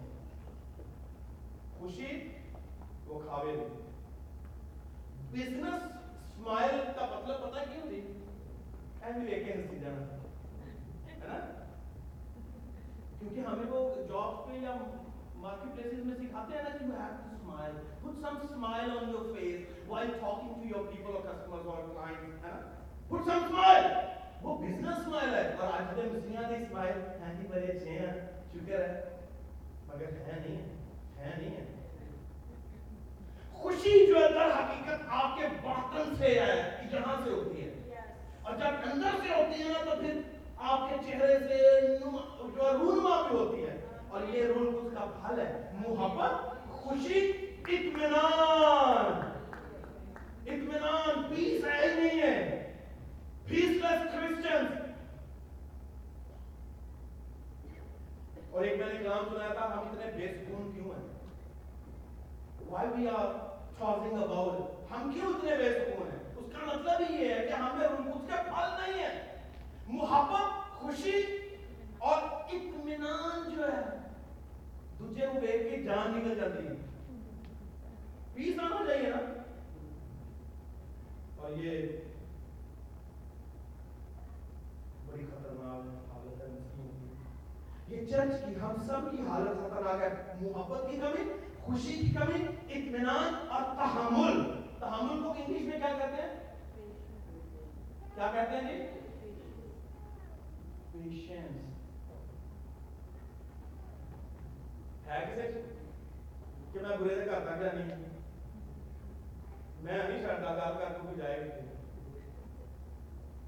خوشی 1.78 2.28
وہ 3.06 3.18
کھاوے 3.18 3.52
نہیں۔ 3.52 3.90
بزنس 5.30 5.82
سمائل 6.34 6.80
کا 6.96 7.06
مطلب 7.06 7.42
پتہ 7.42 7.58
کیوں 7.72 7.92
نہیں؟ 7.92 8.24
اینڈ 9.02 9.28
ویکینسی 9.28 9.78
جانا۔ 9.78 10.25
کیونکہ 13.18 13.40
ہمیں 13.40 13.70
وہ 13.70 13.94
جاب 14.08 14.46
پہ 14.46 14.58
یا 14.62 14.74
مارکیٹ 15.36 15.76
پلیسز 15.76 16.04
میں 16.04 16.16
سکھاتے 16.16 16.56
ہیں 16.56 16.62
نا 16.62 16.76
کہ 16.78 16.84
you 16.84 16.90
have 16.90 17.16
to 17.22 17.34
smile 17.36 17.72
put 18.02 18.20
some 18.20 18.36
smile 18.42 18.90
on 18.90 19.10
your 19.10 19.36
face 19.36 19.88
while 19.88 20.08
talking 20.08 20.54
to 20.54 20.68
your 20.68 20.86
people 20.92 21.12
اور 21.14 21.22
کسٹمرز 21.22 21.66
اور 21.66 21.82
کلائنٹ 21.88 22.44
ہے 22.44 22.50
نا 22.50 22.60
پٹ 23.08 23.24
سم 23.24 23.44
اسمائل 23.44 23.84
وہ 24.42 24.56
بزنس 24.58 24.98
اسمائل 24.98 25.34
ہے. 25.34 25.54
اور 25.58 25.72
آج 25.72 25.84
کل 25.96 26.08
مسلمان 26.16 26.52
نے 26.52 26.56
اسمائل 26.58 26.98
ہیں 27.20 27.42
کہ 27.42 27.48
بڑے 27.48 27.66
اچھے 27.66 27.90
ہیں. 27.90 28.12
شکر 28.52 28.80
ہے. 28.80 29.18
مگر 29.86 30.04
ہے 30.04 30.38
نہیں. 30.46 30.62
ہے 31.18 31.34
نہیں 31.38 31.56
ہے. 31.56 31.64
خوشی 33.52 34.06
جو 34.06 34.14
ہے 34.14 34.50
حقیقت 34.50 35.02
آپ 35.08 35.36
کے 35.38 35.46
باطن 35.62 36.14
سے 36.16 36.40
ہے 36.40 36.86
یہاں 36.92 37.16
سے 37.24 37.30
ہوتی 37.30 37.64
ہے. 37.64 37.74
اور 38.42 38.56
جب 38.56 38.90
اندر 38.92 39.10
سے 39.22 39.28
ہوتی 39.28 39.62
ہے 39.62 39.68
نا 39.68 39.84
تو 39.84 40.00
پھر 40.00 40.20
آپ 40.58 40.88
کے 40.90 40.96
چہرے 41.06 41.38
سے 41.38 41.56
جو 41.98 42.72
رونما 42.72 43.20
بھی 43.28 43.36
ہوتی 43.36 43.64
ہے، 43.64 43.76
اور 44.08 44.22
یہ 44.32 44.44
رون 44.44 44.68
اس 44.76 44.92
کا 44.94 45.04
پھل 45.16 45.40
ہے، 45.40 45.70
محبت، 45.78 46.70
خوشی، 46.72 47.30
اطمینان۔ 47.68 49.20
اطمینان 50.46 51.22
پیس 51.28 51.64
ہے 51.64 51.80
ہی 51.82 51.94
نہیں 52.00 52.22
ہے۔ 52.22 52.34
پیس 53.46 53.70
لیس 53.70 54.12
کرسچن 54.12 54.66
اور 58.50 58.64
ایک 58.64 58.78
میں 58.78 58.86
نے 58.86 58.98
کلام 58.98 59.28
سنایا 59.28 59.52
تھا، 59.52 59.66
ہم 59.66 59.78
اتنے 59.78 60.10
بے 60.16 60.28
سکون 60.28 60.70
کیوں 60.72 60.94
ہیں؟ 60.94 61.04
Why 62.70 62.88
we 62.96 63.08
are 63.08 63.32
talking 63.78 64.22
about 64.22 64.90
ہم 64.90 65.10
کیوں 65.12 65.32
اتنے 65.32 65.56
بے 65.56 65.72
سکون 65.72 66.10
ہیں؟ 66.10 66.20
اس 66.36 66.52
کا 66.52 66.66
مطلب 66.66 67.00
ہی 67.00 67.14
یہ 67.14 67.34
ہے 67.34 67.46
کہ 67.46 67.52
ہمیں 67.52 67.86
رنگوز 67.88 68.26
کے 68.26 68.42
پھل 68.44 68.68
نہیں 68.80 69.02
ہیں۔ 69.02 69.35
محبت، 69.88 70.72
خوشی 70.74 71.22
اور 71.98 72.22
اطمینان 72.22 73.54
جو 73.54 73.62
ہے، 73.62 73.96
دوجے 74.98 75.26
کو 75.26 75.40
دیکھ 75.40 75.62
کے 75.62 75.82
جان 75.82 76.18
نکل 76.18 76.34
جاتی 76.34 76.66
ہے۔ 76.66 76.72
پیس 78.34 78.58
آنا 78.58 78.86
چاہیے 78.88 79.10
نا۔ 79.10 79.42
اور 81.36 81.50
یہ 81.50 81.86
بڑی 85.06 85.26
خطرناک 85.26 86.10
حالت 86.12 86.40
ہے 86.40 86.48
مسلموں 86.48 87.08
کی۔ 87.88 87.94
یہ 87.94 88.06
چرچ 88.06 88.44
کی 88.46 88.52
ہم 88.62 88.74
سب 88.86 89.10
کی 89.10 89.16
حالت 89.28 89.48
خطرناک 89.48 90.02
ہے۔ 90.02 90.32
محبت 90.40 90.90
کی 90.90 90.96
کمی، 90.96 91.32
خوشی 91.60 91.92
کی 91.92 92.10
کمی، 92.10 92.46
اطمینان 92.72 93.34
اور 93.48 93.62
تحمل۔ 93.62 94.62
تحمل 94.78 95.22
کو 95.22 95.30
انگلش 95.30 95.62
میں 95.62 95.78
کیا 95.78 95.98
کہتے 95.98 96.22
ہیں؟ 96.22 96.54
کیا 98.14 98.30
کہتے 98.34 98.56
ہیں 98.56 98.78
جی؟ 98.78 99.05
Clinicians. 100.96 101.76
ہے 105.08 105.18
کسی 105.26 105.60
کہ 106.72 106.80
میں 106.80 106.96
برے 106.96 107.14
سے 107.14 107.24
کرتا 107.24 107.56
کیا 107.58 107.72
نہیں 107.74 108.04
میں 109.82 109.98
نہیں 109.98 110.22
چڑھتا 110.22 110.54
گل 110.54 110.78
کر 110.78 110.92
کے 110.92 111.00
کوئی 111.02 111.16
جائے 111.16 111.36
گی 111.36 111.66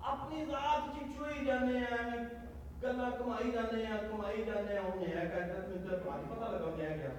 اپنی 0.08 0.44
ذات 0.44 0.92
کی 0.94 1.04
چوئی 1.14 1.44
جانے 1.46 1.78
ہیں 1.80 2.18
گلا 2.82 3.08
کمائی 3.18 3.50
جانے 3.50 3.84
ہیں 3.84 3.98
کمائی 4.10 4.44
جانے 4.44 4.72
ہیں 4.72 4.82
انہیں 4.82 5.08
یہ 5.08 5.28
کہتا 5.28 5.54
ہے 5.54 5.62
تمہیں 5.62 5.88
تو 5.88 5.96
پانی 6.04 6.30
پتہ 6.30 6.50
لگا 6.52 6.64
ہوں 6.64 6.80
یہ 6.80 6.96
کیا 6.96 7.10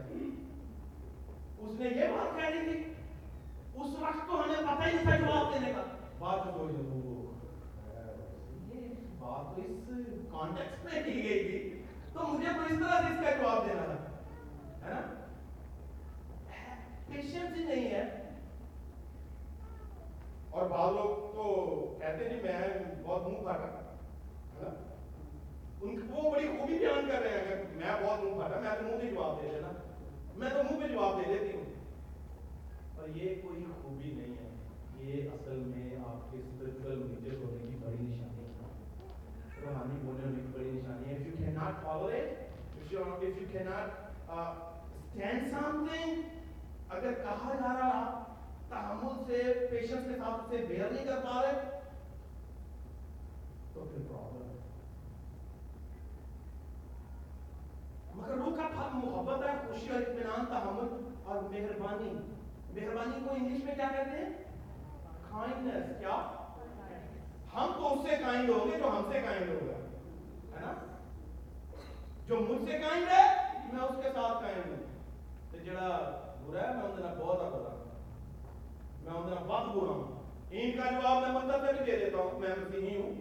اس 1.58 1.80
نے 1.80 1.90
یہ 1.90 2.16
بات 2.16 2.40
کہہ 2.40 2.52
دی 2.52 2.64
تھی 2.64 2.94
اس 3.76 4.00
وقت 4.00 4.28
تو 4.28 4.44
ہمیں 4.44 4.56
پتہ 4.58 4.84
ہی 4.84 4.98
اس 4.98 5.06
کا 5.06 5.18
جواب 5.18 5.54
دینے 5.54 5.74
کا 5.74 5.84
بات 6.20 6.44
تو 6.46 6.58
کوئی 6.58 6.74
ضرور 6.74 7.06
ہو 7.06 7.26
بات 9.20 9.56
تو 9.56 9.62
اس 9.64 10.19
کانٹیکس 10.32 10.84
میں 10.84 11.04
کی 11.06 11.30
گئی 11.30 11.44
تھی، 11.44 11.84
تو 12.14 12.28
مجھے 12.28 12.48
کوئی 12.48 12.74
اس 12.74 12.80
طرح 12.80 13.02
سے 13.02 13.14
اس 13.14 13.20
کا 13.24 13.32
جواب 13.32 13.70
دینا 13.70 13.82
تھا 13.86 13.96
پیشنس 17.08 17.58
ہی 17.58 17.64
نہیں 17.64 17.92
ہے۔ 17.92 18.04
اور 20.50 20.70
بعض 20.70 20.94
لوگ 20.94 21.36
تو 21.36 21.98
کہتے 22.00 22.30
نہیں 22.30 22.44
میں 22.44 22.84
بہت 23.04 23.28
منہ 23.28 23.44
کاٹا 23.44 23.76
ان 25.82 26.02
وہ 26.10 26.32
بڑی 26.32 26.48
خوبی 26.48 26.80
بیان 26.80 27.08
کر 27.08 27.22
رہے 27.22 27.30
ہیں 27.30 27.38
اگر 27.38 27.64
میں 27.76 28.08
بہت 28.08 28.24
منہ 28.24 28.42
کاٹا 28.42 28.60
میں 28.60 28.70
تو 28.80 28.84
منہ 28.84 29.02
پہ 29.02 29.16
جواب 29.16 29.42
دے 29.42 29.48
دینا۔ 29.52 29.72
میں 30.36 30.50
تو 30.50 30.64
منہ 30.64 30.88
پہ 30.88 30.94
جواب 30.94 31.18
دے 31.18 31.38
دیتی 31.40 31.58
ہوں۔ 31.58 31.64
پر 32.98 33.18
یہ 33.18 33.36
کوئی 33.42 33.64
خوبی 33.82 34.12
نہیں 34.12 34.36
ہے۔ 34.38 34.50
یہ 35.00 35.30
اصل 35.30 35.56
میں 35.56 35.90
آپ 36.08 36.32
کے 36.32 36.38
اسپرچل 36.38 36.96
میجر 36.96 37.36
ہونے 37.36 37.64
کی 37.70 37.78
بڑی 37.86 38.19
کہانی 39.70 40.00
بولنے 40.04 40.26
میں 40.32 40.52
بڑی 40.54 40.70
نشانی 40.72 41.10
ہے 41.10 41.18
if 41.18 41.26
you 41.28 41.34
cannot 41.40 41.82
follow 41.84 42.10
it 42.10 42.30
if 42.82 42.92
you 42.94 43.02
if 43.30 43.42
you 43.42 43.48
cannot 43.54 43.90
uh, 44.30 44.52
stand 45.06 45.50
something 45.52 46.22
اگر 46.90 47.14
کہا 47.24 47.54
جا 47.60 47.74
رہا 47.80 48.00
تحمل 48.70 49.24
سے 49.28 49.42
پیشنس 49.72 50.08
کے 50.08 50.18
ساتھ 50.18 50.44
اسے 50.44 50.66
بیئر 50.68 50.92
نہیں 50.92 51.06
کر 51.06 51.20
پا 51.26 51.42
رہے 51.42 51.54
تو 53.74 53.86
پھر 53.92 54.08
پرابلم 54.08 54.50
ہے 54.50 54.58
مگر 58.16 58.38
روح 58.38 58.56
کا 58.58 58.68
پھل 58.74 58.98
محبت 58.98 59.48
ہے 59.48 59.56
خوشی 59.68 59.90
اور 59.90 60.02
اطمینان 60.02 60.46
تحمل 60.50 60.94
اور 61.26 61.50
مہربانی 61.52 62.10
مہربانی 62.74 63.24
کو 63.28 63.36
انگلش 63.36 63.64
میں 63.64 63.76
کیا 63.76 63.88
کہتے 63.96 64.18
ہیں 64.18 64.30
کائنڈنس 65.30 65.98
کیا؟ 66.00 66.18
ہم 67.56 67.72
تو 67.76 67.94
اس 67.94 68.10
سے 68.10 68.16
کائنڈ 68.24 68.50
ہوں 68.50 68.72
گے 68.72 68.78
جو 68.78 68.88
ہم 68.88 69.12
سے 69.12 69.22
کائنڈ 69.22 69.50
ہوگا 69.50 69.74
ہے 70.56 70.62
نا؟ 70.62 70.74
جو 72.28 72.36
مجھ 72.36 72.72
سے 72.72 72.78
کائنڈ 72.78 73.08
ہے 73.08 73.24
میں 73.74 73.84
اس 73.84 73.96
کے 74.04 74.10
ساتھ 74.10 74.44
کائنڈ 74.44 74.68
ہوں 74.68 74.86
تو 75.52 75.58
جڑا 75.58 76.22
برا 76.46 76.62
ہے، 76.62 76.74
میں 76.74 76.84
اندر 76.84 77.20
بہت 77.20 77.38
برا 77.40 77.76
میں 79.04 79.22
اندر 79.22 79.36
بہت 79.48 79.76
برا 79.76 79.92
ہوں۔ 79.92 80.20
ان 80.52 80.72
کا 80.72 80.92
جواب 80.92 81.22
میں 81.22 81.42
مطلب 81.42 81.64
میں 81.64 81.74
بھی 81.74 81.92
دے 81.92 81.98
دیتا 81.98 82.18
ہوں۔ 82.18 82.40
میں 82.40 82.50
مسیحی 82.50 83.02
ہوں۔ 83.02 83.14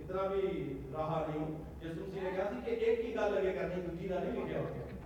اتنا 0.00 0.22
بھی 0.22 0.78
رہا 0.92 1.26
نہیں 1.28 1.44
ہوں۔ 1.44 1.62
جس 1.80 1.96
مسیح 1.96 2.20
نے 2.22 2.30
کہا 2.36 2.50
تھی 2.50 2.58
کہ 2.64 2.84
ایک 2.84 3.00
ہی 3.00 3.14
گل 3.14 3.34
لگے 3.34 3.52
کرنی، 3.52 3.82
دوسری 3.82 4.10
گل 4.10 4.20
نہیں 4.22 4.44
لگے 4.44 4.58
ہوگی 4.58 4.96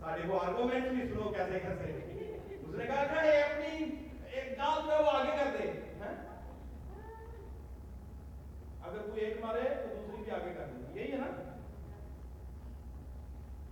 سارے 0.00 0.28
وہ 0.28 0.38
آرگومنٹ 0.46 0.86
بھی 0.86 1.08
سنو 1.08 1.28
کیسے 1.28 1.58
کیسے۔ 1.60 1.92
اس 2.68 2.74
نے 2.74 2.84
کہا 2.86 3.04
کہ 3.04 3.18
اپنی 3.18 3.84
ایک 4.30 4.58
گال 4.58 4.88
پر 4.88 5.00
وہ 5.00 5.10
آگے 5.10 5.44
کر 5.44 5.56
دے۔ 5.58 5.93
اگر 8.84 9.10
کوئی 9.10 9.20
ایک 9.20 9.36
مارے 9.40 9.60
تو 9.60 9.94
دوسری 9.94 10.22
بھی 10.22 10.32
آگے 10.32 10.54
کر 10.56 10.64
دیں 10.66 11.02
یہی 11.02 11.12
ہے 11.12 11.16
نا؟ 11.16 11.26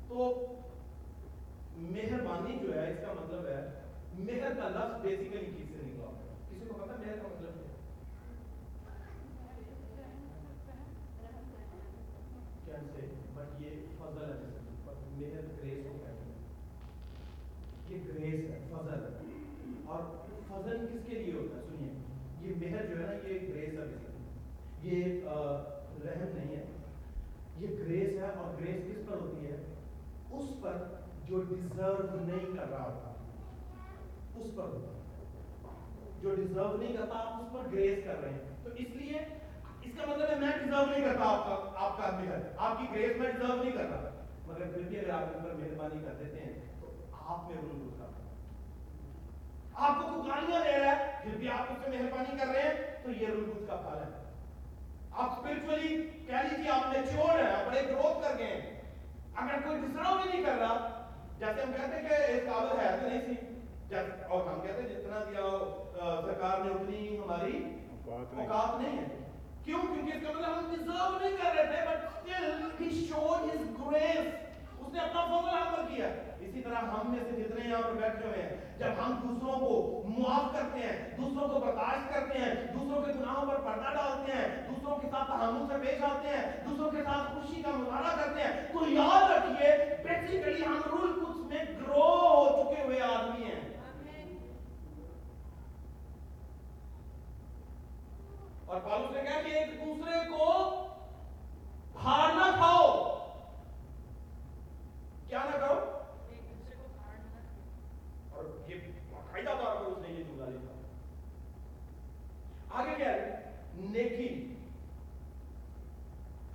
تو 0.08 0.46
مہربانی 1.76 2.58
جو 2.62 2.74
ہے، 2.74 2.90
اس 2.90 2.96
کا 3.06 3.12
مطلب 3.12 3.46
ہے، 3.46 3.80
مہر 4.18 4.54
کا 4.54 4.68
لفظ 4.68 5.02
بیسیکلی 5.02 5.46
کس 5.46 5.68
سے 5.68 5.78
نکلا؟ 5.82 6.10
کسی 6.50 6.64
کو 6.68 6.74
پتا؟ 6.74 6.96
مہر 6.98 7.16
کا 7.16 7.28
مطلب 7.34 7.52
کیا 12.64 12.76
سے 12.94 13.06
بٹ 13.34 13.62
یہ 13.62 13.70
فضل 13.98 14.24
ہے، 14.24 14.58
مہر 14.86 15.40
گریس 15.58 15.86
کو 15.88 15.98
کہتے 15.98 16.24
ہیں۔ 16.24 16.38
یہ 17.88 18.12
گریس 18.12 18.50
ہے، 18.50 18.60
فضل۔ 18.68 19.16
اور 19.86 20.26
فضل 20.48 20.86
کس 20.86 21.00
کے 21.06 21.14
لیے 21.14 21.34
ہوتا 21.34 21.56
ہے؟ 21.56 21.62
سنیے، 21.62 21.92
یہ 22.40 22.54
مہر 22.56 22.86
جو 22.86 23.00
ہے 23.00 23.06
نا، 23.06 23.28
یہ 23.28 23.38
گریس 23.40 23.78
ہے 23.78 24.11
یہ 24.82 25.04
رحم 26.04 26.36
نہیں 26.36 26.56
ہے۔ 26.56 26.64
یہ 27.58 27.68
گریس 27.68 28.22
ہے 28.22 28.28
اور 28.36 28.60
گریس 28.60 28.84
کس 28.88 29.10
پر 29.10 29.16
ہوتی 29.16 29.46
ہے؟ 29.46 29.74
اس 30.30 30.44
پر 30.62 30.72
جو 31.24 31.42
ڈیزرو 31.42 32.20
نہیں 32.20 32.56
کر 32.56 32.70
رہا 32.70 32.84
ہوتا۔ 32.84 33.12
اس 34.36 34.46
پر 34.56 34.62
ہوتا۔ 34.62 34.98
جو 36.20 36.34
ڈیزرو 36.34 36.76
نہیں 36.76 36.96
کرتا، 36.96 37.18
آپ 37.18 37.42
اس 37.42 37.52
پر 37.52 37.72
گریس 37.72 37.98
کر 38.04 38.20
رہے 38.20 38.30
ہیں۔ 38.30 38.38
تو 38.62 38.70
اس 38.70 38.90
لیے 38.90 39.18
اس 39.82 39.92
کا 39.96 40.12
مطلب 40.12 40.30
ہے 40.30 40.38
میں 40.40 40.64
ڈیزرو 40.64 40.90
نہیں 40.90 41.04
کرتا 41.04 41.24
آپ 41.24 41.46
کا 41.46 41.70
آپ 41.74 41.96
کا 41.96 42.18
مہر 42.18 42.36
آپ 42.56 42.78
کی 42.78 42.86
گریس 42.94 43.16
میں 43.16 43.32
ڈیزرو 43.32 43.62
نہیں 43.62 43.72
کر 43.72 43.84
رہا 43.84 44.10
مگر 44.46 44.70
پھر 44.74 44.82
بھی 44.82 44.98
اگر 44.98 45.10
آپ 45.10 45.22
ان 45.22 45.44
پر 45.44 45.54
مہربانی 45.54 46.04
کر 46.04 46.14
دیتے 46.14 46.40
ہیں، 46.40 46.52
تو 46.80 47.04
آپ 47.12 47.50
میں 47.50 47.58
ان 47.58 47.90
کا 47.98 48.06
آپ 49.74 50.02
کو 50.02 50.08
کوئی 50.08 50.30
گالیاں 50.30 50.64
دے 50.64 50.78
رہا 50.78 50.96
ہے، 50.96 51.12
پھر 51.22 51.38
بھی 51.38 51.48
آپ 51.48 51.72
اس 51.72 51.84
سے 51.84 51.90
مہربانی 51.90 52.38
کر 52.38 52.46
رہے 52.46 52.62
ہیں، 52.62 53.04
تو 53.04 53.10
یہ 53.10 53.26
رول 53.26 53.64
کا 53.68 53.76
پھل 53.76 54.14
ہے۔ 54.14 54.21
آپ 55.14 55.30
اسپرچولی 55.30 56.08
کہہ 56.26 56.36
لیجیے 56.36 56.70
آپ 56.70 56.88
میچور 56.88 57.38
ہیں 57.38 57.52
آپ 57.52 57.66
بڑے 57.66 57.82
گروتھ 57.88 58.28
کر 58.28 58.38
گئے 58.38 58.46
ہیں۔ 58.46 58.80
اگر 59.36 59.54
کوئی 59.66 59.80
ڈسرو 59.80 60.16
بھی 60.22 60.30
نہیں 60.30 60.42
کر 60.42 60.58
رہا 60.58 61.06
جیسے 61.38 61.62
ہم 61.62 61.72
کہتے 61.72 62.00
ہیں 62.00 62.08
کہ 62.08 62.14
اس 62.14 62.52
قابل 62.52 62.80
ہے 62.80 62.96
تو 63.00 63.08
نہیں 63.08 63.20
سی۔ 63.26 63.34
اور 64.28 64.46
ہم 64.46 64.60
کہتے 64.60 64.82
ہیں 64.82 64.88
جتنا 64.88 65.18
دیا 65.30 65.42
سرکار 66.26 66.64
نے 66.64 66.70
اتنی 66.70 67.18
ہماری 67.18 67.76
اوقات 68.06 68.80
نہیں۔ 68.80 68.98
ہے۔ 68.98 69.04
کیوں؟ 69.64 69.82
کیونکہ 69.82 70.16
اس 70.16 70.22
کا 70.22 70.32
مطلب 70.32 70.58
ہم 70.58 70.74
ڈیزرو 70.78 71.18
نہیں 71.20 71.36
کر 71.42 71.54
رہے 71.56 71.66
تھے 71.66 71.88
but 71.88 72.06
still 72.06 72.62
he 72.80 73.06
showed 73.06 73.54
his 73.54 73.60
grace 73.60 74.26
اس 74.80 74.92
نے 74.92 75.00
اپنا 75.00 75.24
فضل 75.24 75.48
عمل 75.48 75.94
کیا۔ 75.94 76.08
اسی 76.52 76.62
طرح 76.62 76.74
ہم 76.74 77.10
میں 77.10 77.18
سے 77.30 77.42
جتنے 77.42 77.68
یہاں 77.68 77.82
پر 77.82 77.92
بیٹھے 77.92 78.26
ہوئے 78.26 78.42
ہیں، 78.42 78.56
جب 78.78 78.88
ہم 78.98 79.12
دوسروں 79.22 79.60
کو 79.60 80.02
معاف 80.08 80.52
کرتے 80.52 80.78
ہیں، 80.78 81.16
دوسروں 81.16 81.48
کو 81.48 81.60
برداشت 81.60 82.12
کرتے 82.14 82.38
ہیں، 82.38 82.54
دوسروں 82.74 83.02
کے 83.02 83.12
گناہوں 83.12 83.46
پر 83.46 83.60
پردہ 83.60 83.94
ڈالتے 83.94 84.32
ہیں، 84.32 84.48
دوسروں 84.68 84.96
کے 84.96 85.06
ساتھ 85.10 85.30
تحمل 85.30 85.66
سے 85.68 85.86
پیش 85.86 86.02
آتے 86.02 86.28
ہیں، 86.28 86.42
دوسروں 86.66 86.90
کے 86.90 87.02
ساتھ 87.04 87.32
خوشی 87.32 87.62
کا 87.62 87.70
مظاہرہ 87.70 88.16
کرتے 88.16 88.42
ہیں، 88.42 88.72
تو 88.72 88.88
یاد 88.88 89.30
رکھیے 89.30 89.70
بیسیکلی 90.04 90.66
ہم 90.66 90.80
رول 90.92 91.20
کچھ 91.20 91.36
میں 91.36 91.64
گرو 91.80 92.00
ہو 92.00 92.74
چکے 92.74 92.82
ہوئے 92.82 93.00
آدمی 93.00 93.44
ہیں۔ 93.44 93.60
اور 98.66 98.80
پالوس 98.80 99.10
نے 99.10 99.22
کہا 99.22 99.40
کہ 99.40 99.48
ایک 99.48 99.86
دوسرے 99.86 100.18
کو 100.28 100.44
ہار 102.04 102.34
نہ 102.34 102.50
کھاؤ۔ 102.56 102.86
کیا 105.28 105.42
نہ 105.44 105.56
کرو 105.56 105.74
اور 108.30 108.44
یہ 108.68 108.74
باقاعدہ 109.34 109.58
طور 109.58 109.76
پر 109.76 109.90
اس 109.90 109.98
نے 109.98 110.08
یہ 110.08 110.24
جملہ 110.24 110.46
لکھا 110.46 110.72
آگے 112.72 112.94
کیا 112.96 113.12
ہے 113.12 113.20
نیکی 113.90 114.28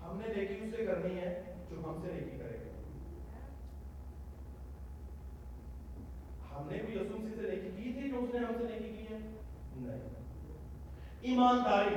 ہم 0.02 0.20
نے 0.20 0.34
نیکی 0.36 0.56
اس 0.56 0.76
سے 0.76 0.86
کرنی 0.86 1.20
ہے 1.20 1.30
جو 1.70 1.76
ہم 1.80 2.02
سے 2.02 2.14
نیکی 2.14 2.38
کرے 2.38 2.58
گا 2.58 2.76
ہم 6.52 6.70
نے 6.70 6.82
بھی 6.86 6.94
یسوع 6.94 7.18
مسیح 7.18 7.36
سے 7.36 7.50
نیکی 7.50 7.72
کی 7.74 7.94
تھی 7.94 8.10
جو 8.10 8.24
اس 8.24 8.34
نے 8.34 8.40
ہم 8.40 8.54
سے 8.58 8.64
نیکی 8.66 8.92
کی 8.94 9.04
ہے 9.06 9.20
نہیں 9.78 10.02
ایمانداری 11.24 11.96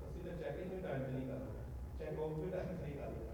اسی 0.00 0.20
طرح 0.20 0.34
چیکنگ 0.34 0.68
میں 0.68 0.82
ٹائم 0.82 1.00
پہ 1.00 1.08
نہیں 1.08 1.26
کر 1.28 1.34
رہا 1.36 1.62
چیک 1.98 2.18
آؤٹ 2.18 2.32
بھی 2.34 2.50
ٹائم 2.50 2.66
پہ 2.66 2.82
نہیں 2.82 2.94
کر 2.94 3.08
رہا 3.10 3.25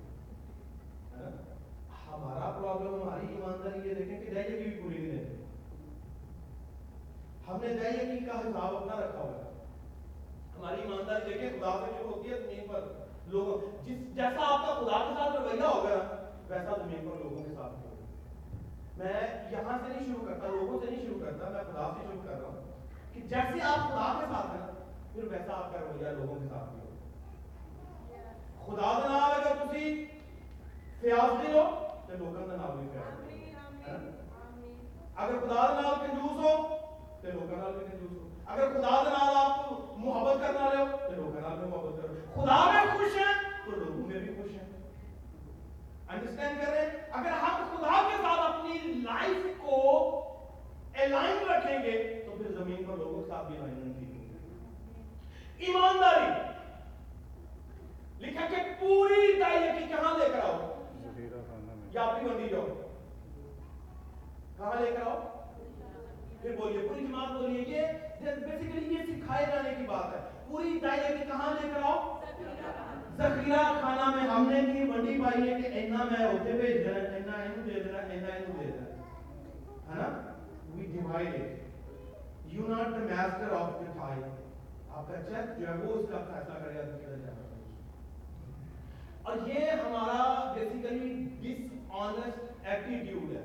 ہمارا 2.12 2.50
پرابلم 2.50 3.02
ہماری 3.02 3.26
ایمانداری، 3.26 3.88
یہ 3.88 3.94
دیکھیں 3.94 4.20
کہ 4.24 4.32
دہیے 4.34 4.56
بھی 4.58 4.80
پوری 4.82 4.98
نہیں 4.98 5.18
دیتے 5.18 5.40
ہم 7.48 7.56
نے 7.62 7.68
دہیے 7.68 8.18
کا 8.26 8.38
حساب 8.40 8.76
اپنا 8.76 9.00
رکھا 9.00 9.18
ہوا۔ 9.18 9.36
ہے 9.36 9.50
ہماری 10.56 10.80
ایمانداری 10.80 11.32
دیکھیں، 11.32 11.50
خدا 11.50 11.72
سے 11.84 11.92
جو 11.98 12.04
ہوتی 12.04 12.30
ہے، 12.30 12.38
زمین 12.38 12.66
پر 12.68 12.80
لوگ 13.26 13.64
جس 13.84 13.98
جیسا 14.16 14.46
آپ 14.46 14.66
کا 14.66 14.74
خدا 14.74 14.98
کے 14.98 15.14
ساتھ 15.18 15.36
رویہ 15.36 15.62
ہوگا، 15.62 15.98
ویسا 16.48 16.76
زمین 16.76 17.08
پر 17.08 17.22
لوگوں 17.22 17.42
کے 17.44 17.54
ساتھ 17.54 17.72
ہوگا۔ 17.72 17.88
میں 18.96 19.50
یہاں 19.50 19.78
سے 19.78 19.92
نہیں 19.92 20.06
شروع 20.06 20.26
کرتا، 20.26 20.46
لوگوں 20.46 20.80
سے 20.80 20.90
نہیں 20.90 21.02
شروع 21.02 21.20
کرتا، 21.20 21.48
میں 21.48 21.62
خدا 21.62 21.90
سے 21.94 22.06
شروع 22.06 22.20
کر 22.24 22.40
رہا 22.40 22.48
ہوں 22.48 23.14
کہ 23.14 23.20
جیسے 23.20 23.62
آپ 23.62 23.88
خدا 23.88 24.12
کے 24.20 24.26
ساتھ 24.32 24.50
ہیں، 24.50 24.66
پھر 25.12 25.24
ویسا 25.30 25.56
آپ 25.56 25.72
کا 25.72 25.78
رویہ 25.80 26.08
لوگوں 26.08 26.40
کے 26.40 26.46
ساتھ 26.48 26.68
ہوگا۔ 26.70 26.90
خدا 28.66 28.98
بنا 28.98 29.18
اگر 29.26 29.64
تھی 29.70 30.04
فیاض 31.00 31.42
دے 31.42 31.52
لو 31.52 31.64
ਤੇ 32.12 32.18
ਲੋਕਾਂ 32.18 32.46
ਦਾ 32.46 32.56
ਨਾਲ 32.56 32.76
ਵੀ 32.76 32.86
ਪਿਆਰ 32.86 33.04
ਆਮੀਨ 33.12 33.54
ਆਮੀਨ 33.90 34.72
ਅਗਰ 35.24 35.38
ਖੁਦਾ 35.40 35.66
ਦੇ 35.68 35.82
ਨਾਲ 35.82 35.94
ਕੰਜੂਸ 35.96 36.32
ਹੋ 36.38 36.50
ਤੇ 37.22 37.32
ਲੋਕਾਂ 37.32 37.56
ਨਾਲ 37.58 37.72
ਵੀ 37.72 37.84
ਕੰਜੂਸ 37.84 38.10
ਹੋ 38.12 38.54
ਅਗਰ 38.54 38.72
ਖੁਦਾ 38.72 39.02
ਦੇ 39.04 39.10
ਨਾਲ 39.10 39.36
ਆਪ 39.36 39.70
ਮੁਹੱਬਤ 39.98 40.40
ਕਰਨ 40.40 40.58
ਵਾਲੇ 40.58 40.76
ਹੋ 40.76 40.96
ਤੇ 40.98 41.14
ਲੋਕਾਂ 41.16 41.40
ਨਾਲ 41.42 41.58
ਵੀ 41.58 41.66
ਮੁਹੱਬਤ 41.66 42.00
ਕਰੋ 42.00 42.10
میں 42.72 42.82
خوش 42.90 43.16
ہیں 43.16 43.32
تو 43.64 43.70
لوگوں 43.72 44.06
میں 44.08 44.20
بھی 44.20 44.34
خوش 44.34 44.50
ہیں۔ 44.50 44.66
انڈرسٹینڈ 46.08 46.60
کر 46.60 46.70
رہے 46.70 46.80
ہیں؟ 46.80 46.90
اگر 47.12 47.38
ہم 47.42 47.62
خدا 47.72 48.00
کے 48.08 48.16
ساتھ 48.22 48.40
اپنی 48.40 48.92
لائف 49.02 49.46
کو 49.60 49.78
الائن 50.96 51.38
رکھیں 51.50 51.78
گے 51.84 51.96
تو 52.26 52.36
پھر 52.38 52.52
زمین 52.52 52.84
پر 52.84 52.96
لوگوں 52.96 53.22
کے 53.22 53.28
ساتھ 53.28 53.46
بھی 53.46 53.56
الائنمنٹ 53.56 53.98
ٹھیک 53.98 54.10
ہوگی۔ 54.10 55.66
ایمانداری 55.66 56.30
لکھا 58.20 58.46
کہ 58.46 58.62
پوری 58.80 59.32
دائیہ 59.40 59.72
کی 59.78 59.84
کہاں 59.88 60.18
لے 60.18 60.28
کر 60.32 60.44
آؤ؟ 60.44 60.81
یا 61.94 62.02
اپنی 62.02 62.28
مرضی 62.28 62.48
جاؤ۔ 62.48 62.66
کہاں 64.58 64.80
لے 64.80 64.90
کر 64.90 65.06
آؤ؟ 65.06 65.20
پھر 66.42 66.56
بولیے، 66.56 66.88
پوری 66.88 67.06
جماعت 67.06 67.32
بولیے 67.32 67.60
یہ 67.60 67.86
بیسیکلی 68.20 68.94
یہ 68.94 69.02
سکھائے 69.08 69.46
جانے 69.46 69.70
کی 69.78 69.84
بات 69.88 70.14
ہے۔ 70.14 70.20
پوری 70.48 70.78
دائرے 70.82 71.16
کی 71.18 71.24
کہاں 71.28 71.54
لے 71.62 71.68
کر 71.74 71.80
آؤ؟ 71.82 72.20
ذخیرہ 73.16 73.80
خانہ 73.80 74.16
میں 74.16 74.30
ہم 74.30 74.50
نے 74.50 74.60
کی، 74.72 74.84
منڈی 74.84 75.22
پائی 75.24 75.50
ہے 75.50 75.60
کہ 75.60 75.66
اینا 75.66 76.04
میں 76.04 76.26
ہوتے 76.26 76.52
بھیج 76.52 76.86
رہا 76.86 77.00
ہے، 77.00 77.14
اینا 77.14 77.42
اینو 77.42 77.62
دے 77.66 77.92
رہا 77.92 78.02
ہے، 78.02 78.08
اینا 78.10 78.28
اینو 78.28 78.60
دے 78.60 78.66
رہا 78.66 78.84
ہے۔ 78.84 78.92
نا؟ 79.94 80.32
We 80.74 80.86
divide 80.86 81.34
it 81.34 82.52
you 82.52 82.66
not 82.68 82.86
the 82.86 83.14
master 83.14 83.52
of 83.52 83.80
the 83.80 83.86
file 83.98 84.24
up 84.90 85.08
کا 85.08 85.22
چیک 85.22 85.60
جو 85.60 85.68
ہے 85.68 85.72
وہ 85.72 85.94
اس 85.94 86.06
کا 86.10 86.18
فیصلہ 86.18 86.54
کرے 86.58 86.74
گا 86.74 86.82
کدھر 86.82 87.16
جانا 87.16 87.48
اور 89.22 89.36
یہ 89.48 89.70
ہمارا 89.70 90.52
بیسیکلی 90.54 91.28
ڈس 91.40 91.71
آنےسٹ 92.00 92.66
ایٹیٹیوڈ 92.66 93.32
ہے. 93.36 93.42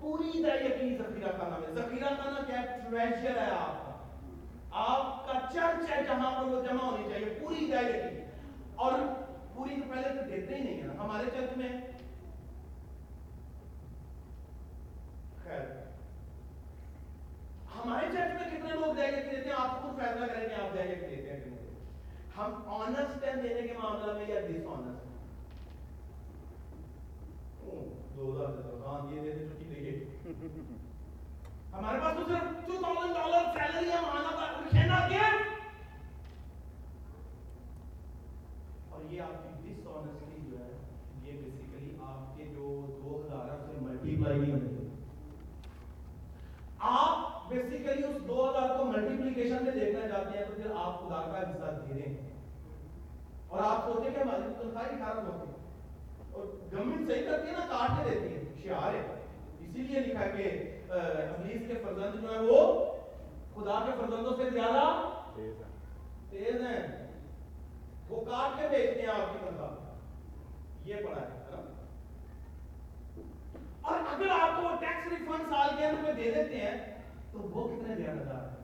پوری 0.00 0.28
یقین 0.38 0.96
ذخیرہ 0.96 1.30
خانہ 1.38 1.58
میں 1.58 1.74
ذخیرہ 1.74 2.14
خانہ 2.16 2.46
کیا 2.46 2.60
ٹریجر 2.82 3.36
ہے 3.36 3.50
آپ 3.50 3.84
کا. 3.84 3.92
آپ 4.70 5.26
کا 5.26 5.38
چرچ 5.52 5.90
ہے 5.90 6.02
جہاں 6.04 6.30
پر 6.34 6.48
وہ 6.48 6.62
جمع 6.62 6.84
ہونی 6.84 7.08
چاہیے. 7.08 7.38
پوری 7.40 7.64
یقین. 7.64 8.20
اور 8.74 8.92
پوری 9.54 9.74
تو 9.74 9.92
پہلے 9.92 10.08
تو 10.08 10.24
دیتے 10.30 10.54
ہی 10.54 10.62
نہیں 10.62 10.80
ہیں. 10.82 10.96
ہمارے 10.98 11.30
چرچ 11.34 11.56
میں 11.56 11.68
خیر. 15.44 15.66
ہمارے 17.74 18.06
چرچ 18.12 18.32
میں 18.34 18.50
کتنے 18.50 18.74
لوگ 18.74 18.94
دہیت 18.94 19.30
دیتے 19.30 19.44
ہیں؟ 19.44 19.56
آپ 19.58 19.82
کو 19.82 19.96
فیصلہ 19.98 20.26
کریں 20.26 20.48
کہ 20.48 20.54
آپ 20.54 20.74
دہیت 20.74 21.00
دیتے 21.10 21.32
ہیں 21.32 21.56
ہم 22.36 22.62
آنسٹ 22.74 23.24
ہیں 23.24 23.34
دینے 23.42 23.66
کے 23.68 23.74
معاملہ 23.82 24.12
میں 24.12 24.26
یا 24.28 24.40
ڈس 24.40 24.66
آنسٹ 24.66 25.06
دو 28.18 28.30
ہزار 28.34 28.52
یہ 29.12 29.20
دے 29.22 29.32
دے 29.32 29.44
چھٹی 29.46 29.64
ہمارے 31.72 31.98
پاس 32.00 32.16
تو 32.16 32.22
صرف 32.28 32.66
ٹو 32.66 32.78
تھاؤزینڈ 32.80 33.14
ڈالر 33.14 33.44
سیلری 33.54 33.90
ہے 33.90 34.00
مہانہ 34.02 34.30
کا 34.36 34.46
رکھینا 34.52 34.98
کے 35.08 35.18
اور 38.90 39.04
یہ 39.10 39.20
آپ 39.22 39.42
کی 39.42 39.50
ڈس 39.64 39.86
آنیسٹی 39.88 40.40
جو 40.46 40.58
ہے، 40.58 40.70
یہ 41.24 41.32
بیسیکلی 41.34 41.88
آپ 42.06 42.36
کے 42.36 42.44
جو 42.46 42.64
دو 42.94 43.16
ہزار 43.18 43.46
سے 43.66 43.80
ملٹی 43.80 44.16
پلائی 44.16 44.40
نہیں 44.40 44.52
ہوتے 44.52 44.86
آپ 46.90 47.48
بیسیکلی 47.48 48.04
اس 48.04 48.26
دو 48.28 48.48
ہزار 48.48 48.76
کو 48.76 48.84
ملٹیپلیکیشن 48.86 49.64
میں 49.64 49.72
دیکھنا 49.74 50.08
چاہتے 50.08 50.38
ہیں 50.38 50.44
تو 50.46 50.54
پھر 50.56 50.70
آپ 50.76 51.00
خدا 51.00 51.20
کا 51.22 51.38
حصہ 51.40 51.68
دھیرے 51.82 52.08
ہیں۔ 52.08 52.16
اور 53.48 53.60
آپ 53.64 53.86
سوچیں 53.86 54.10
کہ 54.10 54.20
ہماری 54.20 54.52
تنخواہ 54.58 54.84
ہی 54.84 54.94
اٹھارہ 54.94 55.24
سو 55.26 55.47
اور 56.38 56.46
گورنمنٹ 56.46 57.10
صحیح 57.10 57.26
کرتی 57.26 57.46
ہے 57.48 57.52
نا 57.52 57.66
کاٹنے 57.70 58.10
دیتی 58.10 58.34
ہے۔ 58.34 58.42
شعار 58.62 58.94
ہے۔ 58.94 59.00
اسی 59.60 59.78
لیے 59.78 60.00
لکھا 60.00 60.26
کہ 60.26 60.42
ابلیس 60.90 61.62
کے 61.68 61.74
فرزند 61.74 62.22
جو 62.22 62.30
ہیں 62.32 62.38
وہ 62.38 62.84
خدا 63.54 63.84
کے 63.86 63.92
فرزندوں 64.00 64.36
سے 64.36 64.50
زیادہ 64.50 65.08
تیز 66.30 66.60
ہیں۔ 66.60 67.08
وہ 68.08 68.24
کاٹ 68.24 68.60
کے 68.60 68.68
بیچتے 68.68 69.02
ہیں 69.02 69.08
آپ 69.08 69.32
کی 69.32 69.46
بندہ 69.46 69.74
یہ 70.84 70.94
پڑھا 70.94 71.20
ہے 71.20 71.38
اور 73.80 73.98
اگر 74.00 74.28
آپ 74.30 74.62
کو 74.62 74.68
ٹیکس 74.80 75.08
ریفنڈ 75.10 75.50
سال 75.50 75.70
کے 75.78 75.86
اندر 75.86 76.02
میں 76.02 76.12
دے 76.12 76.30
دیتے 76.30 76.56
ہیں 76.56 77.02
تو 77.32 77.38
وہ 77.38 77.68
کتنے 77.68 77.94
زیادہ 77.94 78.18
دار 78.18 78.56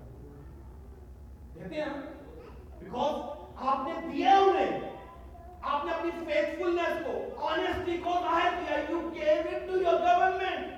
دیتے 1.55 1.75
ہیں۔ 1.75 1.85
بیکاز 2.79 3.39
آپ 3.57 3.87
نے 3.87 4.13
دیا 4.13 4.39
انہیں۔ 4.39 4.94
آپ 5.65 5.85
نے 5.85 5.93
اپنی 5.93 6.11
فیتھ 6.25 6.59
کو 6.59 7.13
آنےسٹی 7.43 7.97
کو 7.99 8.13
ظاہر 8.23 8.55
کیا 8.57 8.79
you 8.81 8.99
give 9.11 9.35
it 9.35 9.67
to 9.67 9.77
your 9.77 10.01
government 10.01 10.73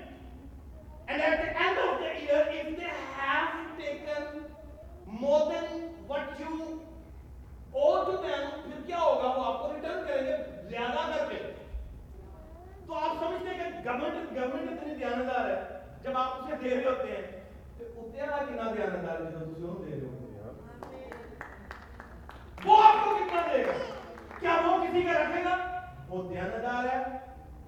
and 1.06 1.22
at 1.22 1.38
the 1.38 1.48
end 1.54 1.78
of 1.78 2.00
the 2.00 2.06
year 2.06 2.46
if 2.48 2.68
they 2.78 2.90
have 3.16 3.64
taken 3.76 4.38
more 5.16 5.50
than 5.50 5.86
what 6.08 6.40
you 6.40 6.54
owe 7.74 8.04
to 8.04 8.16
them 8.18 8.44
پھر 8.62 8.86
کیا 8.86 9.00
ہوگا 9.00 9.28
وہ 9.28 9.44
آپ 9.44 9.60
کو 9.62 9.72
ریٹرن 9.72 10.06
کریں 10.06 10.26
گے 10.26 10.36
زیادہ 10.68 11.08
کر 11.08 11.30
کے 11.30 11.42
تو 12.86 12.94
آپ 12.96 13.12
سمجھتے 13.14 13.48
ہیں 13.48 13.58
کہ 13.60 13.88
گورنمنٹ 13.88 14.36
گورنمنٹ 14.36 14.72
اتنی 14.72 14.94
دیانتدار 14.94 15.44
ہے 15.46 15.58
جب 16.02 16.16
آپ 16.16 16.30
اسے 16.36 16.62
دے 16.62 16.70
رہے 16.70 16.84
ہوتے 16.86 17.08
ہیں 17.08 17.22
تو 17.78 17.84
اتنے 17.84 18.22
والا 18.22 18.44
کتنا 18.44 18.70
دیانتدار 18.72 19.20
ہے 19.20 19.30
جو 19.30 19.44
دوسروں 19.44 19.84
دے 19.84 19.90
رہے 19.90 20.06
ہوتے 20.06 20.24
ہیں 20.32 20.54
وہ 22.64 22.82
آپ 22.82 23.04
کو 23.04 23.14
کتنا 23.16 23.46
دے 23.52 23.64
گا 23.64 23.78
کیا 24.46 24.68
وہ 24.68 24.84
کسی 24.84 25.02
کا 25.02 25.12
رکھے 25.12 25.44
گا؟ 25.44 25.80
وہ 26.08 26.30
دیانتدار 26.30 26.84
ہے، 26.84 27.02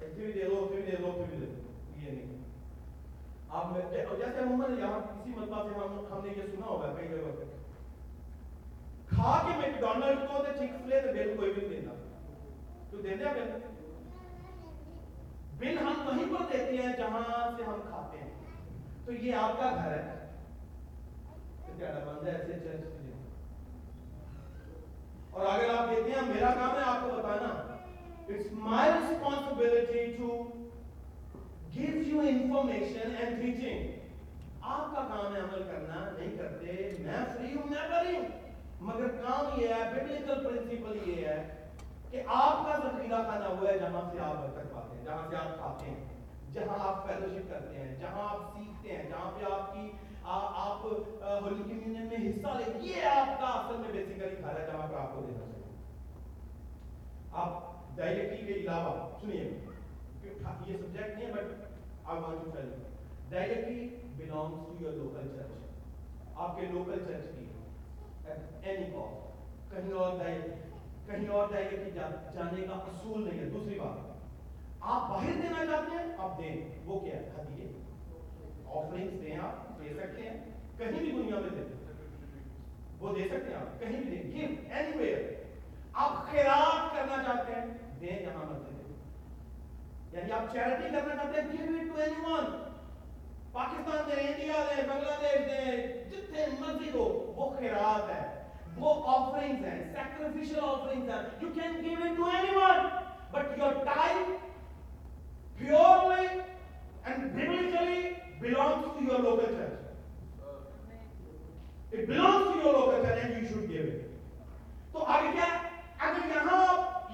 ایسے 0.00 0.24
بھی 0.24 0.32
دے 0.32 0.42
لو 0.42 0.66
اسے 0.70 0.74
بھی 0.74 0.82
دے 0.82 0.96
لو 1.00 1.08
اسے 1.08 1.22
بھی 1.30 1.46
دے 1.46 1.52
لو 1.52 1.62
یہ 1.96 2.10
نہیں۔ 2.10 2.45
آپ 3.50 3.74
جیسے 4.18 4.38
عموماً 4.40 4.78
یہاں 4.78 4.98
اسی 5.00 5.30
مطلب 5.30 5.68
سے 5.68 5.78
ہم 5.78 5.98
ہم 6.12 6.24
نے 6.24 6.32
یہ 6.36 6.42
سنا 6.54 6.66
ہوگا 6.66 6.94
کئی 6.98 7.08
جگہ 7.08 7.30
پہ 7.38 7.44
کھا 9.08 9.38
کے 9.46 9.56
میک 9.58 9.80
کو 9.80 10.42
تے 10.44 10.52
چک 10.52 10.74
فلے 10.82 11.00
تے 11.00 11.12
بل 11.12 11.36
کوئی 11.36 11.52
بھی 11.52 11.68
دینا 11.68 11.94
تو 12.90 13.02
دینے 13.02 13.32
بل 13.34 13.50
بل 15.58 15.78
ہم 15.78 16.06
وہیں 16.06 16.32
پر 16.32 16.44
دیتے 16.52 16.76
ہیں 16.76 16.92
جہاں 16.96 17.50
سے 17.56 17.62
ہم 17.62 17.80
کھاتے 17.88 18.18
ہیں 18.18 18.30
تو 19.06 19.12
یہ 19.12 19.34
آپ 19.34 19.58
کا 19.58 19.70
گھر 19.74 19.92
ہے 19.92 20.14
بندہ 21.78 22.30
ایسے 22.30 22.52
چرچ 22.52 23.00
میں 23.00 23.12
اور 25.30 25.46
اگر 25.46 25.74
آپ 25.74 25.90
دیتے 25.90 26.10
ہیں 26.10 26.26
میرا 26.28 26.50
کام 26.50 26.76
ہے 26.76 26.84
آپ 26.84 27.02
کو 27.02 27.16
بتانا 27.16 27.48
it's 28.28 28.52
my 28.52 28.92
responsibility 28.92 30.04
to 30.12 30.42
gives 31.76 32.06
you 32.06 32.20
information 32.22 33.14
and 33.16 33.38
teaching. 33.38 33.84
آپ 34.66 34.94
کا 34.94 35.02
کام 35.08 35.34
ہے 35.34 35.40
عمل 35.40 35.62
کرنا 35.64 35.98
نہیں 36.10 36.36
کرتے 36.36 36.72
میں 37.00 37.18
فری 37.34 37.52
ہوں 37.52 37.68
میں 37.70 37.82
بری 37.90 38.14
ہوں 38.14 38.24
مگر 38.80 39.08
کام 39.18 39.60
یہ 39.60 39.68
ہے 39.68 39.82
ببلیکل 39.90 40.42
پرنسپل 40.44 40.96
یہ 41.06 41.26
ہے 41.26 41.36
کہ 42.10 42.22
آپ 42.36 42.64
کا 42.64 42.78
ذخیرہ 42.78 43.22
کھانا 43.24 43.48
وہ 43.50 43.68
ہے 43.68 43.78
جہاں 43.78 44.02
سے 44.12 44.20
آپ 44.20 44.36
برکت 44.36 44.72
پاتے 44.72 44.96
ہیں 44.96 45.04
جہاں 45.04 45.30
سے 45.30 45.36
آپ 45.36 45.58
کھاتے 45.58 45.90
ہیں 45.90 46.54
جہاں 46.54 46.78
آپ 46.86 47.06
فیلوشپ 47.06 47.50
کرتے 47.50 47.78
ہیں 47.78 47.94
جہاں 48.00 48.24
آپ 48.24 48.54
سیکھتے 48.54 48.96
ہیں 48.96 49.04
جہاں 49.04 49.30
پہ 49.30 49.44
آپ 49.50 49.72
کی 49.74 49.90
آپ 50.24 50.84
ہولی 50.84 51.62
کمیونین 51.62 52.06
میں 52.06 52.18
حصہ 52.20 52.56
لیں 52.56 52.74
یہ 52.82 53.06
آپ 53.08 53.38
کا 53.40 53.52
اصل 53.52 53.76
میں 53.76 53.92
بیسیکلی 53.92 54.34
کھانا 54.34 54.58
ہے 54.60 54.66
جہاں 54.66 54.88
پہ 54.88 54.96
آپ 54.96 55.14
کو 55.14 55.20
دینا 55.22 55.46
چاہیے 55.46 55.74
آپ 57.34 57.96
ڈائریکٹلی 57.96 58.46
کے 58.46 58.60
علاوہ 58.60 58.96
سنیے 59.20 59.42
یہ 59.42 60.76
سبجیکٹ 60.76 60.96
نہیں 60.96 61.26
ہے 61.26 61.32
but 61.32 61.65
I 62.06 62.14
want 62.14 62.24
to 62.24 62.30
tell 62.30 62.64
you, 62.64 62.82
directly 63.34 63.86
belongs 64.20 64.58
to 64.58 64.86
your 64.86 65.02
local 65.02 65.34
church. 65.34 65.52
آپ 66.34 66.56
کے 66.60 66.66
لوکل 66.66 67.04
چرچ 67.08 67.24
کی 67.38 67.46
اینی 68.62 68.84
کاف 68.84 69.36
کہیں 69.70 69.92
اور 69.92 70.18
کہیں 71.06 71.28
اور 71.28 71.48
دائرے 71.48 71.76
کی 71.84 71.90
جانے 72.34 72.62
کا 72.62 72.72
اصول 72.72 73.28
نہیں 73.28 73.40
ہے۔ 73.40 73.44
دوسری 73.44 73.78
بات 73.78 74.16
آپ 74.80 75.10
باہر 75.10 75.32
دینا 75.42 75.66
چاہتے 75.66 75.96
ہیں 75.96 76.16
آپ 76.18 76.38
دیں۔ 76.38 76.56
وہ 76.84 77.00
کیا 77.00 77.16
ہے؟ 77.16 77.30
ہدیے۔ 77.38 77.72
آفرنگس 78.66 79.12
دیں 79.22 79.36
آپ 79.36 79.80
دے 79.80 79.94
سکتے 79.94 80.22
ہیں۔ 80.22 80.44
کہیں 80.78 80.98
بھی 80.98 81.12
دنیا 81.12 81.40
میں 81.40 81.50
دیں۔ 81.50 81.92
وہ 82.98 83.14
دے 83.14 83.24
سکتے 83.24 83.50
ہیں 83.50 83.60
آپ 83.60 83.80
کہیں 83.80 84.00
بھی 84.00 84.16
دیں۔ 84.16 84.30
گفٹ 84.30 84.72
اینی 84.72 84.98
ویئر 84.98 85.44
آپ 85.92 86.30
خیرات 86.30 86.96
کرنا 86.96 87.22
چاہتے 87.22 87.52
ہیں 87.52 87.66
دیں 88.00 88.26
جہاں 88.26 88.44
مرضی۔ 88.44 88.75
یعنی 90.16 90.32
آپ 90.32 90.52
چیریٹی 90.52 90.88
کرنا 90.92 91.14
چاہتے 91.14 91.40
ہیں 91.40 91.48
give 91.52 91.74
it 91.76 91.86
to 91.88 92.00
anyone 92.26 92.44
Pakistan 93.52 94.00
they, 94.06 94.20
India 94.20 94.64
دے، 94.68 94.82
بنگلہ 94.88 95.16
دیش 95.20 95.40
دے 95.48 95.60
جتنے 96.10 96.46
مرضی 96.60 96.90
ہو، 96.94 97.04
وہ 97.36 97.50
خیرات 97.58 98.04
ہے 98.14 98.24
وہ 98.78 98.94
آفرنگز 99.16 99.64
ہیں 99.64 99.80
سیکریفیشل 99.92 100.60
آفرنگز 100.62 101.10
ہیں. 101.10 101.22
You 101.40 101.48
can 101.54 101.72
give 101.82 102.02
it 102.04 102.16
to 102.16 102.24
anyone 102.56 102.86
but 103.32 103.58
your 103.58 103.72
time 103.84 104.32
purely 105.58 106.26
and 107.04 107.32
biblically 107.34 108.02
belongs 108.40 108.82
to 108.84 109.04
your 109.04 109.20
local 109.20 109.54
church 109.56 109.74
it 111.92 112.08
belongs 112.08 112.44
to 112.44 112.58
your 112.64 112.74
local 112.74 113.02
church 113.02 113.18
and 113.22 113.36
you 113.36 113.48
should 113.48 113.68
give 113.70 113.82
it 113.82 114.92
تو 114.92 115.04
آگے 115.04 115.30
کیا؟ 115.32 115.48
اگر 116.06 116.28
یہاں 116.34 116.64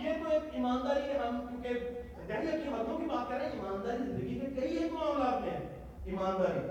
یہ 0.03 0.22
تو 0.22 0.30
ایک 0.30 0.44
ایمانداری 0.53 1.16
ہم 1.18 1.34
کیونکہ 1.48 2.01
ظاہر 2.28 2.58
کی 2.98 3.06
بات 3.08 3.28
کریں 3.28 3.48
ایمانداری 3.48 3.96
زندگی 3.96 4.60
کئی 4.60 4.76
ایک 4.76 4.92
معاملات 4.92 5.40
میں 5.40 5.58
ایمانداری، 6.04 6.62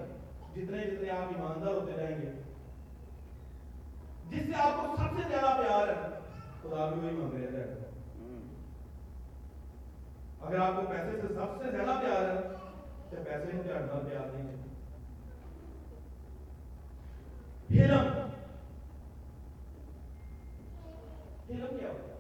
جتنے 0.54 0.84
جتنے 0.86 1.10
آپ 1.10 1.34
ایماندار 1.36 1.74
ہوتے 1.74 1.94
رہیں 1.98 2.22
گے۔ 2.22 2.32
جس 4.30 4.46
سے 4.46 4.56
آپ 4.62 4.76
کو 4.78 4.96
سب 4.98 5.18
سے 5.18 5.28
زیادہ 5.30 5.52
پیار 5.62 5.88
ہے، 5.88 6.10
خدا 6.62 6.90
بھی 6.90 7.00
وہی 7.00 7.16
مانگ 7.16 7.34
رہے 7.34 7.64
ہیں 7.64 7.80
اگر 10.42 10.60
آپ 10.60 10.76
کو 10.76 10.82
پیسے 10.90 11.22
سے 11.22 11.34
سب 11.34 11.58
سے 11.58 11.72
زیادہ 11.72 12.00
پیار 12.02 12.24
ہے، 12.26 12.36
تو 13.10 13.24
پیسے 13.24 13.62
پیار 13.64 14.28
نہیں 14.34 14.48
ہے۔ 14.48 14.56
کیا 17.68 18.02
ہوتا 18.02 18.24
ہے 21.86 22.11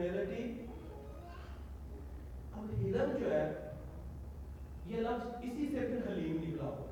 ہیومینٹی 0.00 0.66
اب 2.52 2.64
ہرن 2.64 3.16
جو 3.20 3.30
ہے، 3.32 3.70
یہ 4.86 4.96
لفظ 4.96 5.26
اسی 5.42 5.68
سے 5.70 5.80
پھر 5.80 6.12
حلیم 6.12 6.36
نکلا۔ 6.42 6.68
ہو 6.68 6.86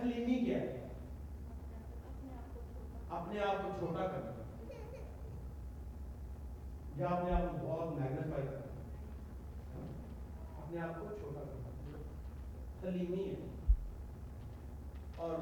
حلیمی 0.00 0.44
کیا 0.44 0.58
ہے؟ 0.58 0.88
اپنے 3.10 3.40
آپ 3.40 3.62
کو 3.62 3.70
چھوٹا 3.78 4.06
کرنا 4.06 4.30
یا 6.96 7.06
اپنے 7.06 7.32
آپ 7.32 7.52
کو 7.52 7.66
بہت 7.66 8.00
میگنیفائی 8.00 8.46
کرنا 8.46 8.60
اپنے 10.58 10.80
آپ 10.80 11.00
کو 11.00 11.06
چھوٹا 11.20 11.40
کرنا 11.40 12.88
حلیمی 12.88 13.30
ہے۔ 13.30 13.34
اور 15.16 15.34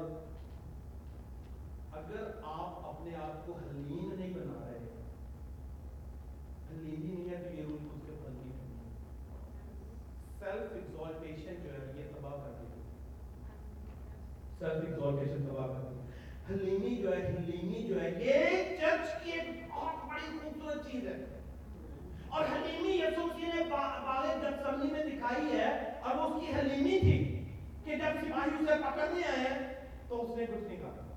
اگر 1.91 2.31
آپ 2.43 2.87
اپنے 2.87 3.15
آپ 3.15 3.45
کو 3.45 3.53
حلیم 3.53 4.13
نہیں 4.19 4.33
بنا 4.33 4.65
رہے 4.65 4.79
ہیں 4.79 4.98
نہیں 6.71 7.29
ہے 7.29 7.35
تو 7.35 7.49
یہ 7.53 7.63
ہے 7.63 8.33
سیلف 10.39 10.73
ایگزالٹیشن 10.73 11.55
جو 11.63 11.73
ہے 11.73 11.93
یہ 11.97 12.03
تباہ 12.17 12.31
کر 12.31 12.51
سیلف 14.59 14.85
ایگزالٹیشن 14.85 15.45
تباہ 15.45 15.67
کر 15.67 15.87
حلیمی 16.49 16.95
جو 16.95 17.13
ہے 17.13 17.27
حلیمی 17.27 17.83
جو 17.83 18.01
ہے، 18.01 18.09
یہ 18.09 18.77
چرچ 18.79 19.23
کی 19.23 19.31
ایک 19.31 19.69
بہت 19.69 20.09
بڑی 20.09 20.37
خوبصورت 20.43 20.91
چیز 20.91 21.07
ہے۔ 21.07 21.25
اور 22.27 22.43
حلیمی 22.43 22.97
مسیح 22.97 23.47
نے 23.53 23.69
باغ 23.69 24.87
میں 24.91 25.03
دکھائی 25.03 25.51
ہے، 25.51 25.99
اور 26.01 26.15
وہ 26.15 26.21
اس 26.21 26.41
کی 26.41 26.53
حلیمی 26.53 26.99
تھی 26.99 27.45
کہ 27.83 27.95
جب 27.95 28.19
سپاہی 28.21 28.55
اسے 28.59 28.81
پکڑنے 28.81 29.21
آئے 29.27 29.73
تو 30.07 30.21
اس 30.21 30.37
نے 30.37 30.45
کچھ 30.45 30.67
نہیں 30.67 30.77
کہا۔ 30.77 31.07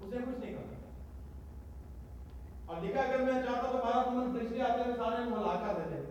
اس 0.00 0.14
نے 0.14 0.18
کچھ 0.26 0.44
نہیں 0.44 0.54
کہا۔ 0.54 0.79
اور 2.70 2.82
لکھا 2.82 3.00
اگر 3.00 3.18
میں 3.18 3.32
چاہتا 3.32 3.70
تو 3.70 3.78
بارہ 3.78 4.02
تمہیں 4.04 4.32
فرشتے 4.34 4.62
آتے 4.62 4.80
ہیں 4.80 4.96
سارے 4.96 5.22
ہم 5.22 5.32
ہلاک 5.34 5.60
کر 5.66 5.78
دیتے 5.78 6.02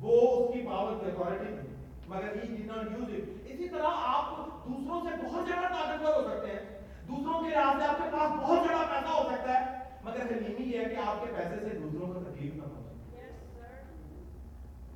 وہ 0.00 0.20
اس 0.20 0.54
کی 0.54 0.60
پاور 0.66 0.92
کی 0.92 1.10
اتھارٹی 1.10 1.44
تھی۔ 1.44 1.74
مگر 2.08 2.36
he 2.36 2.56
did 2.56 2.66
not 2.66 2.92
use 2.92 3.14
it 3.14 3.46
اسی 3.46 3.68
طرح 3.68 3.86
آپ 3.94 4.36
دوسروں 4.68 5.00
سے 5.00 5.26
بہت 5.26 5.48
زیادہ 5.48 5.72
طاقتور 5.72 6.14
ہو 6.14 6.28
سکتے 6.28 6.52
ہیں۔ 6.52 6.80
دوسروں 7.08 7.42
کے 7.42 7.50
راستے 7.50 7.84
آپ 7.84 7.96
کے 7.96 8.08
پاس 8.12 8.32
بہت 8.32 8.58
زیادہ 8.68 8.86
پیسہ 8.86 9.08
ہو 9.08 9.28
سکتا 9.30 9.60
ہے 9.60 9.78
مگر 10.04 10.20
حلیمی 10.20 10.72
یہ 10.72 10.78
ہے 10.78 10.84
کہ 10.84 10.96
آپ 11.06 11.26
کے 11.26 11.32
پیسے 11.36 11.70
سے 11.70 11.78
دوسروں 11.78 12.06
کو 12.06 12.20
تکلیف 12.20 12.54
نہ 12.54 12.62
پہنچے۔ 12.62 13.28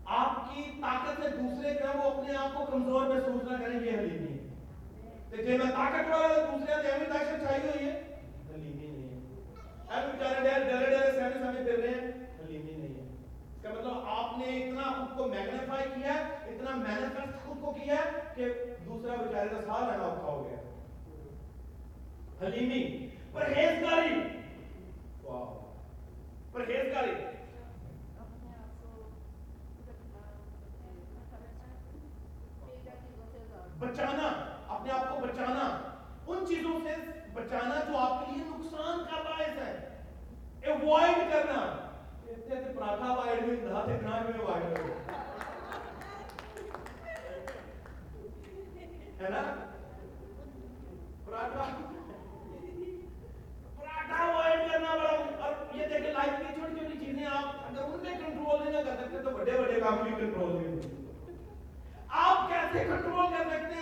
آپ 0.04 0.54
کی 0.54 0.62
طاقت 0.80 1.22
سے 1.22 1.28
دوسرے 1.28 1.74
کا 1.74 1.98
وہ 1.98 2.10
اپنے 2.10 2.36
آپ 2.36 2.58
کو 2.58 2.64
کمزور 2.64 3.06
محسوس 3.06 3.50
نہ 3.50 3.64
کریں 3.64 3.80
یہ 3.80 3.98
حلیمی 3.98 4.32
ہے۔ 4.32 5.42
جی 5.42 5.58
میں 5.58 5.70
طاقتور 5.70 6.30
ہوں 6.30 6.58
دوسرے 6.58 6.82
سے 6.82 6.92
ہمیں 6.92 7.08
طاقت 7.08 7.48
چاہیے 7.48 7.70
ہوئی 7.74 7.88
ہے۔ 7.88 8.13
ہے 9.96 10.06
بیچارے 10.06 10.40
ڈر 10.40 10.68
ڈرے 10.68 10.86
ڈرے 10.86 11.12
سہمے 11.12 11.38
سہمے 11.38 11.64
پھر 11.64 11.78
رہے 11.78 11.88
ہیں۔ 11.88 12.10
حلیمی 12.44 12.72
نہیں 12.72 12.94
ہے۔ 12.94 13.26
اس 13.56 13.62
کا 13.62 13.68
مطلب 13.68 13.92
آپ 14.06 14.38
نے 14.38 14.44
اتنا 14.44 14.82
خود 14.82 15.18
کو 15.18 15.24
میگنیفائی 15.26 15.88
کیا 15.94 16.14
ہے 16.14 16.22
اتنا 16.22 16.70
محنت 16.70 17.46
خود 17.46 17.60
کو 17.60 17.72
کیا 17.72 17.94
ہے 17.94 18.10
کہ 18.34 18.44
دوسرا 18.86 19.14
بیچارے 19.14 19.48
کا 19.48 19.60
ساتھ 19.60 19.84
رہنا 19.84 20.04
اوکھا 20.04 20.26
ہو 20.26 20.48
گیا۔ 20.50 20.56
حلیمی، 22.46 23.08
پرہیزگاری۔ 23.32 24.38
واہ۔ 25.22 25.64
پرہیزگاری۔ 26.52 27.12
بچانا، 33.78 34.56
اپنے 34.68 34.92
آپ 34.92 35.14
کو 35.14 35.26
بچانا۔ 35.26 35.94
ان 36.26 36.46
چیزوں 36.48 36.80
سے 36.84 37.23
بچانا 37.34 37.80
جو 37.86 37.96
آپ 37.98 38.12
کے 38.20 38.32
لیے 38.32 38.44
نقصان 38.44 38.96
کا 39.10 39.22
باعث 39.22 39.56
ہے. 39.58 39.72
اوائڈ 40.72 41.18
کرنا. 41.32 41.60
کہتے 42.26 42.72
پراٹھا 42.74 43.08
میں 43.46 43.56
دھا 43.64 43.80
تھے 43.86 43.94
کرو 44.02 44.52
ہے 49.20 49.28
نا؟ 49.30 49.42
پراٹھا. 51.24 51.64
پراٹھا 53.76 54.24
کرنا 54.70 54.94
بڑا 54.94 55.12
اور 55.44 55.52
یہ 55.76 55.86
دیکھیں 55.86 56.12
لائف 56.12 56.34
کی 56.38 56.54
چھوٹی 56.54 56.74
چھوٹی 56.78 56.96
چیزیں 57.04 57.26
آپ 57.26 57.46
اگر 57.68 57.82
ان 57.82 57.98
میں 58.02 58.14
کنٹرول 58.14 58.58
نہیں 58.64 58.84
کر 58.84 58.94
سکتے 59.02 59.22
تو 59.24 59.30
بڑے 59.30 59.58
بڑے 59.58 59.80
کام 59.80 59.96
بھی 60.02 60.12
کنٹرول 60.18 60.50
نہیں 60.52 60.74
آپ 62.24 62.48
کیسے 62.48 62.84
کنٹرول 62.84 63.26
کر 63.36 63.44
سکتے؟ 63.50 63.73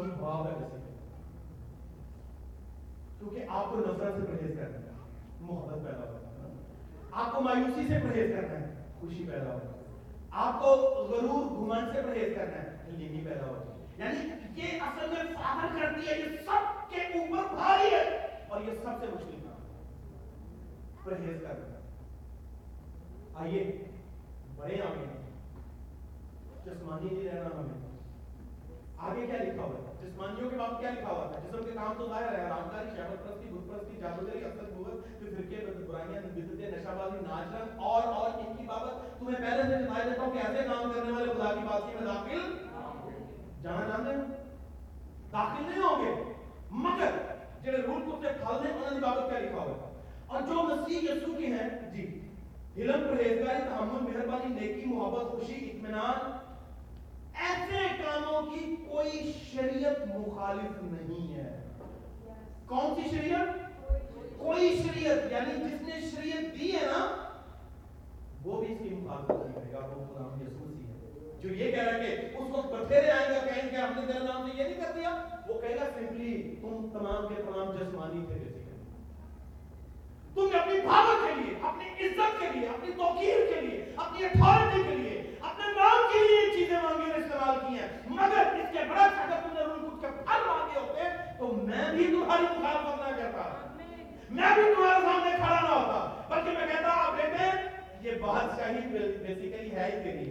کوئی 0.00 0.10
خواب 0.20 0.46
ہے 0.46 0.52
کسی 0.52 0.76
کا 0.76 0.98
کیونکہ 3.18 3.44
آپ 3.48 3.64
کو 3.70 3.78
نفرت 3.78 4.14
سے 4.20 4.26
پرہیز 4.26 4.56
کرنا 4.58 4.78
ہے۔ 4.78 4.90
محبت 5.40 5.74
پیدا 5.74 5.98
کرنا 5.98 6.48
ہے 6.48 6.54
آپ 7.12 7.32
کو 7.32 7.40
مایوسی 7.40 7.88
سے 7.88 7.98
پرہیز 8.02 8.30
کرنا 8.36 8.60
ہے۔ 8.60 8.86
خوشی 9.00 9.24
پیدا 9.30 9.54
ہوتی 9.54 9.66
ہے۔ 9.66 9.96
آپ 10.30 10.62
کو 10.62 10.66
غرور 11.04 11.44
گھمن 11.44 11.92
سے 11.92 12.02
پرہیز 12.02 12.32
کرنا 12.36 12.62
ہے۔ 12.62 12.76
لیمی 12.86 13.24
پیدا 13.24 13.46
ہوتی 13.46 13.82
ہے۔ 13.82 13.86
یعنی 13.96 14.30
یہ 14.60 14.82
اصل 14.82 15.06
میں 15.08 15.34
فاہر 15.34 15.68
کرتی 15.80 16.06
ہے، 16.06 16.18
یہ 16.18 16.38
سب 16.44 16.90
کے 16.90 16.96
اوپر 16.96 17.54
بھاری 17.54 17.94
ہے 17.94 18.26
اور 18.48 18.60
یہ 18.60 18.72
سب 18.74 18.90
سے 19.00 19.06
مشکل 19.14 19.36
کام 19.44 19.82
پرہیز 21.04 21.36
کرنا۔ 21.42 21.80
آئیے، 23.34 23.84
بڑے 24.56 24.82
آگے 24.82 25.04
جسمانی 26.64 27.14
نہیں 27.14 27.28
رہنا 27.28 27.60
ہمیں۔ 27.60 27.89
آگے 29.08 29.26
کیا 29.26 29.36
لکھا 29.42 29.62
ہوا 29.62 29.76
ہے؟ 29.76 29.92
جسمانیوں 30.00 30.48
کے 30.50 30.56
بابت 30.56 30.80
کیا 30.80 30.90
لکھا 30.90 31.10
ہوا 31.10 31.26
تھا 31.32 31.38
جسم 31.44 31.64
کے 31.64 31.72
کام 31.74 31.92
تو 31.98 32.06
ظاہر 32.08 32.38
ہے 32.38 32.44
آرام 32.44 32.68
داری 32.72 32.90
شہوت 32.96 33.22
پرستی 33.24 33.52
بت 33.52 33.68
پرستی 33.68 33.96
جادوگری 34.00 34.44
افسر 34.44 34.66
قوت 34.74 35.20
جو 35.20 35.26
فرقے 35.36 35.64
برائیاں 35.86 36.20
بدتیں 36.24 36.70
نشہ 36.70 36.96
بازی 36.98 37.20
ناچرن 37.26 37.78
اور 37.90 38.02
اور 38.14 38.30
ان 38.30 38.56
کی 38.56 38.66
بابت 38.66 39.18
تمہیں 39.20 39.36
پہلے 39.36 39.62
سے 39.62 39.84
بتا 39.84 40.02
دیتا 40.04 40.22
ہوں 40.22 40.32
کہ 40.32 40.46
ایسے 40.46 40.66
کام 40.68 40.92
کرنے 40.92 41.12
والے 41.12 41.32
خدا 41.32 41.54
کی 41.54 41.66
بات 41.68 41.86
میں 41.86 42.06
داخل 42.06 42.52
جہاں 43.62 43.86
جانتے 43.88 44.10
ہیں 44.10 44.24
داخل 45.32 45.62
نہیں 45.62 45.82
ہوں 45.82 46.04
گے، 46.04 46.12
مگر 46.84 47.16
جڑے 47.62 47.76
روح 47.76 48.04
کو 48.04 48.16
اپنے 48.16 48.28
پھل 48.40 48.64
دیں 48.64 48.72
انہوں 48.72 48.94
نے 48.94 49.00
بابت 49.00 49.30
کیا 49.30 49.38
لکھا 49.38 49.58
ہوا 49.58 49.74
ہے؟ 49.76 49.88
اور 50.26 50.42
جو 50.48 50.62
مسیح 50.68 50.98
یسوع 51.02 51.34
کے 51.38 51.46
ہیں 51.46 51.68
جی 51.92 52.06
علم 52.76 53.06
پرہیزگاری، 53.08 53.62
تحمل، 53.68 54.02
مہربانی، 54.02 54.54
نیکی، 54.54 54.84
محبت، 54.86 55.30
خوشی، 55.30 55.58
اطمینان 55.70 56.38
ایسے 57.40 58.02
کاموں 58.02 58.42
کی 58.42 58.76
کوئی 58.88 59.32
شریعت 59.52 60.16
مخالف 60.16 60.82
نہیں 60.82 61.34
ہے۔ 61.34 61.68
کون 62.66 62.94
سی 62.94 63.10
شریعت؟ 63.10 63.46
کوئی 64.38 64.82
شریعت 64.82 65.32
یعنی 65.32 65.68
جس 65.68 65.82
نے 65.82 66.00
شریعت 66.00 66.60
دی 66.60 66.72
ہے 66.72 66.86
نا، 66.86 67.16
وہ 68.42 68.64
بھی 68.64 68.72
اس 68.72 68.78
کی 68.82 68.94
مخالفت 68.94 69.30
نہیں 69.30 69.54
کرے 69.54 69.72
گا۔ 69.72 69.78
وہ 69.78 70.14
خدا 70.14 70.24
ہم 70.24 70.40
یسوس 70.40 70.76
ہی 70.76 70.86
ہے۔ 70.86 71.38
جو 71.42 71.54
یہ 71.54 71.70
کہہ 71.70 71.82
رہا 71.82 71.98
ہے 71.98 72.04
کہ 72.04 72.36
اس 72.36 72.50
وقت 72.50 72.72
بٹھیرے 72.72 73.10
آئیں 73.10 73.34
گا 73.34 73.46
کہیں 73.46 73.70
گے، 73.72 73.76
ہم 73.76 74.00
نے 74.00 74.12
تیرا 74.12 74.24
نام 74.24 74.50
سے 74.50 74.58
یہ 74.58 74.68
نہیں 74.68 74.80
کر 74.80 74.92
دیا۔ 74.94 75.26
وہ 75.48 75.60
کہے 75.60 75.76
گا 75.80 75.84
سمپلی 75.94 76.56
تم 76.60 76.86
تمام 76.92 77.28
کے 77.28 77.42
تمام 77.42 77.72
جسمانی 77.72 78.26
تھے 78.26 78.69
تم 80.34 80.48
نے 80.52 80.58
اپنی 80.58 80.80
بھاوت 80.80 81.28
کے 81.28 81.34
لیے، 81.34 81.58
اپنی 81.62 82.06
عزت 82.06 82.40
کے 82.40 82.46
لیے، 82.54 82.68
اپنی 82.68 82.92
توقیر 82.92 83.54
کے 83.54 83.60
لیے، 83.60 83.92
اپنی 83.96 84.24
اتھارٹی 84.24 84.82
کے 84.82 84.94
لیے، 84.94 85.36
اپنے 85.40 85.66
نام 85.66 86.12
کے 86.12 86.18
لیے 86.18 86.56
چیزیں 86.56 86.78
مانگی 86.82 87.10
اور 87.10 87.20
استعمال 87.20 87.58
کی 87.60 87.74
ہیں۔ 87.74 87.88
مگر 88.06 88.38
اس 88.38 88.68
کے 88.72 88.78
برعکس 88.88 89.18
اگر 89.18 89.40
تم 89.42 89.54
نے 89.54 89.60
رول 89.60 89.90
خود 89.90 90.00
کے 90.00 90.06
پھل 90.06 90.46
مانگے 90.46 90.78
ہوتے، 90.78 91.02
تو 91.38 91.46
میں 91.46 91.92
بھی 91.92 92.04
تمہاری 92.04 92.42
مخالفت 92.42 92.98
نہ 92.98 93.16
کرتا۔ 93.16 93.66
میں 94.30 94.54
بھی 94.54 94.62
تمہارے 94.76 95.02
سامنے 95.02 95.30
کھڑا 95.36 95.60
نہ 95.60 95.68
ہوتا۔ 95.68 96.22
بلکہ 96.28 96.50
میں 96.50 96.66
کہتا 96.66 96.88
آپ 96.90 97.16
بیٹے، 97.16 97.50
یہ 98.00 98.18
بات 98.20 98.56
چاہیے 98.56 98.80
بیسیکلی 98.80 99.72
ہے 99.72 99.84
ہی 99.84 100.02
تیری۔ 100.02 100.30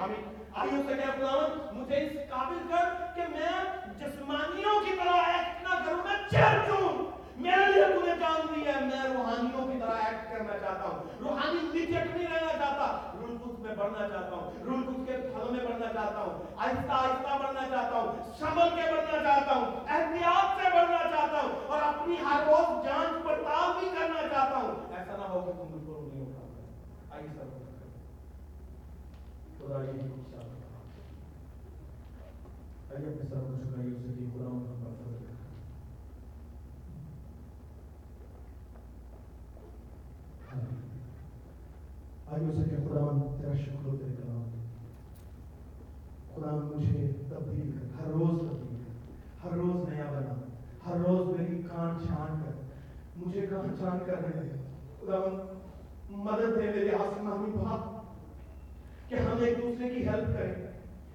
آمین۔ 0.00 0.42
آئیو 0.54 0.82
سے 0.88 0.94
کہا 0.94 1.12
خداوند 1.16 1.72
مجھے 1.72 1.96
اس 1.96 2.12
قابل 2.30 2.58
کر 2.68 2.84
کہ 3.14 3.22
میں 3.30 3.64
جسمانیوں 3.98 4.80
کی 4.80 4.90
طرح 4.96 5.16
ایکٹ 5.16 5.62
نہ 5.62 5.84
کروں، 5.86 5.98
میں 6.04 6.30
چہر 6.30 6.58
جوں 6.66 7.15
میرے 7.38 7.72
لیے 7.72 7.84
تو 7.84 8.06
جان 8.06 8.54
دی 8.54 8.66
ہے، 8.66 8.80
میں 8.80 9.14
روحانیوں 9.14 9.72
کی 9.72 9.78
طرح 9.80 9.90
ایکٹ 9.90 10.32
کرنا 10.32 10.58
چاہتا 10.58 10.84
ہوں۔ 10.84 11.04
روحانی 11.20 11.78
نیچٹ 11.78 12.16
نہیں 12.16 12.26
رہنا 12.26 12.52
چاہتا۔ 12.52 13.12
رول 13.20 13.36
بک 13.36 13.60
میں 13.60 13.74
بڑھنا 13.76 14.08
چاہتا 14.08 14.36
ہوں۔ 14.36 14.64
رول 14.64 14.80
بک 14.80 15.06
کے 15.06 15.12
پھلوں 15.12 15.52
میں 15.52 15.64
بڑھنا 15.64 15.92
چاہتا 15.92 16.20
ہوں۔ 16.20 16.54
آہستہ 16.56 16.92
آہستہ 16.92 17.44
بڑھنا 17.44 17.68
چاہتا 17.70 17.96
ہوں۔ 17.96 18.30
سبل 18.38 18.68
کے 18.74 18.92
بڑھنا 18.92 19.22
چاہتا 19.22 19.54
ہوں۔ 19.56 19.64
احتیاط 19.88 20.60
سے 20.60 20.68
بڑھنا 20.74 21.16
چاہتا 21.16 21.42
ہوں۔ 21.42 21.68
اور 21.68 21.82
اپنی 21.82 22.14
ہر 22.14 22.42
روز 22.46 22.84
جانچ 22.84 23.26
پڑتال 23.26 23.78
بھی 23.78 23.88
کرنا 23.88 24.22
چاہتا 24.22 24.56
ہوں۔ 24.56 24.96
ایسا 24.96 25.16
نہ 25.16 25.22
ہو 25.22 25.40
کہ 25.46 25.52
تم 25.52 25.68
بالکل 25.70 26.08
نہیں 26.12 26.26
ہو 26.26 26.60
آئیے 27.10 27.28
سب۔ 27.28 27.66
خدا 29.58 29.84
جی 29.84 29.98
یہ 29.98 30.04
اپنے 32.90 33.28
سر 33.28 33.34
کو 33.34 33.54
شکریہ 33.56 33.92
اسے 33.92 34.08
دی 34.08 34.24
خدا 34.34 34.44
ہوں۔ 34.44 34.75
آج 42.26 42.40
میں 42.42 42.52
ہو 42.52 42.62
خدا 42.62 42.84
خداون 42.84 43.20
تیرا 43.32 43.52
شکر 43.56 43.88
و 43.88 43.96
تیرے 43.96 44.14
کلام 44.14 44.46
خداون 46.34 46.64
مجھے 46.66 47.06
تبدیل 47.28 47.70
کر 47.72 48.00
ہر 48.00 48.10
روز 48.10 48.40
تبدیل 48.40 48.80
کر 48.80 49.44
ہر 49.44 49.56
روز 49.56 49.88
نیا 49.88 50.10
بنا 50.10 50.34
ہر 50.86 50.96
روز 51.00 51.28
میری 51.28 51.62
کان 51.62 51.98
چھان 52.06 52.40
کر 52.40 52.56
مجھے 53.16 53.46
کان 53.46 53.76
چھان 53.78 53.98
کر 54.06 54.22
رہے 54.22 54.40
ہیں 54.40 54.58
خدا 55.00 55.20
خداون 55.20 56.24
مدد 56.24 56.56
دے 56.56 56.70
میرے 56.70 56.90
آسمانی 56.96 57.52
باپ 57.52 57.94
کہ 59.08 59.14
ہم 59.16 59.42
ایک 59.42 59.62
دوسرے 59.62 59.90
کی 59.90 60.06
ہیلپ 60.08 60.36
کریں 60.36 60.66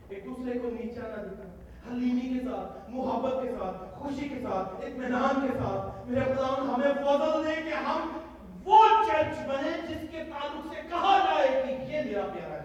ایک 0.10 0.26
دوسرے 0.26 0.60
کو 0.60 0.70
نیچا 0.70 1.08
نہ 1.08 1.28
دکھائیں 1.28 1.50
حلیمی 1.88 2.34
کے 2.34 2.46
ساتھ 2.46 2.90
محبت 2.90 3.42
کے 3.44 3.52
ساتھ 3.60 3.84
خوشی 4.00 4.30
کے 4.30 4.40
ساتھ 4.44 4.86
اطمینان 4.86 5.48
کے 5.48 5.54
ساتھ 5.60 6.10
میرے 6.10 6.34
خداون 6.34 6.70
ہمیں 6.70 7.04
فضل 7.04 7.46
دے 7.46 7.62
کہ 7.70 7.84
ہم 7.86 8.21
وہ 8.66 8.80
چرچ 9.08 9.40
بنے 9.48 9.78
جس 9.88 10.10
کے 10.12 10.24
تعلق 10.24 10.74
سے 10.74 10.82
کہا 10.90 11.18
جائے 11.26 11.48
کہ 11.48 11.92
یہ 11.92 12.02
میرا 12.04 12.26
پیارا 12.34 12.61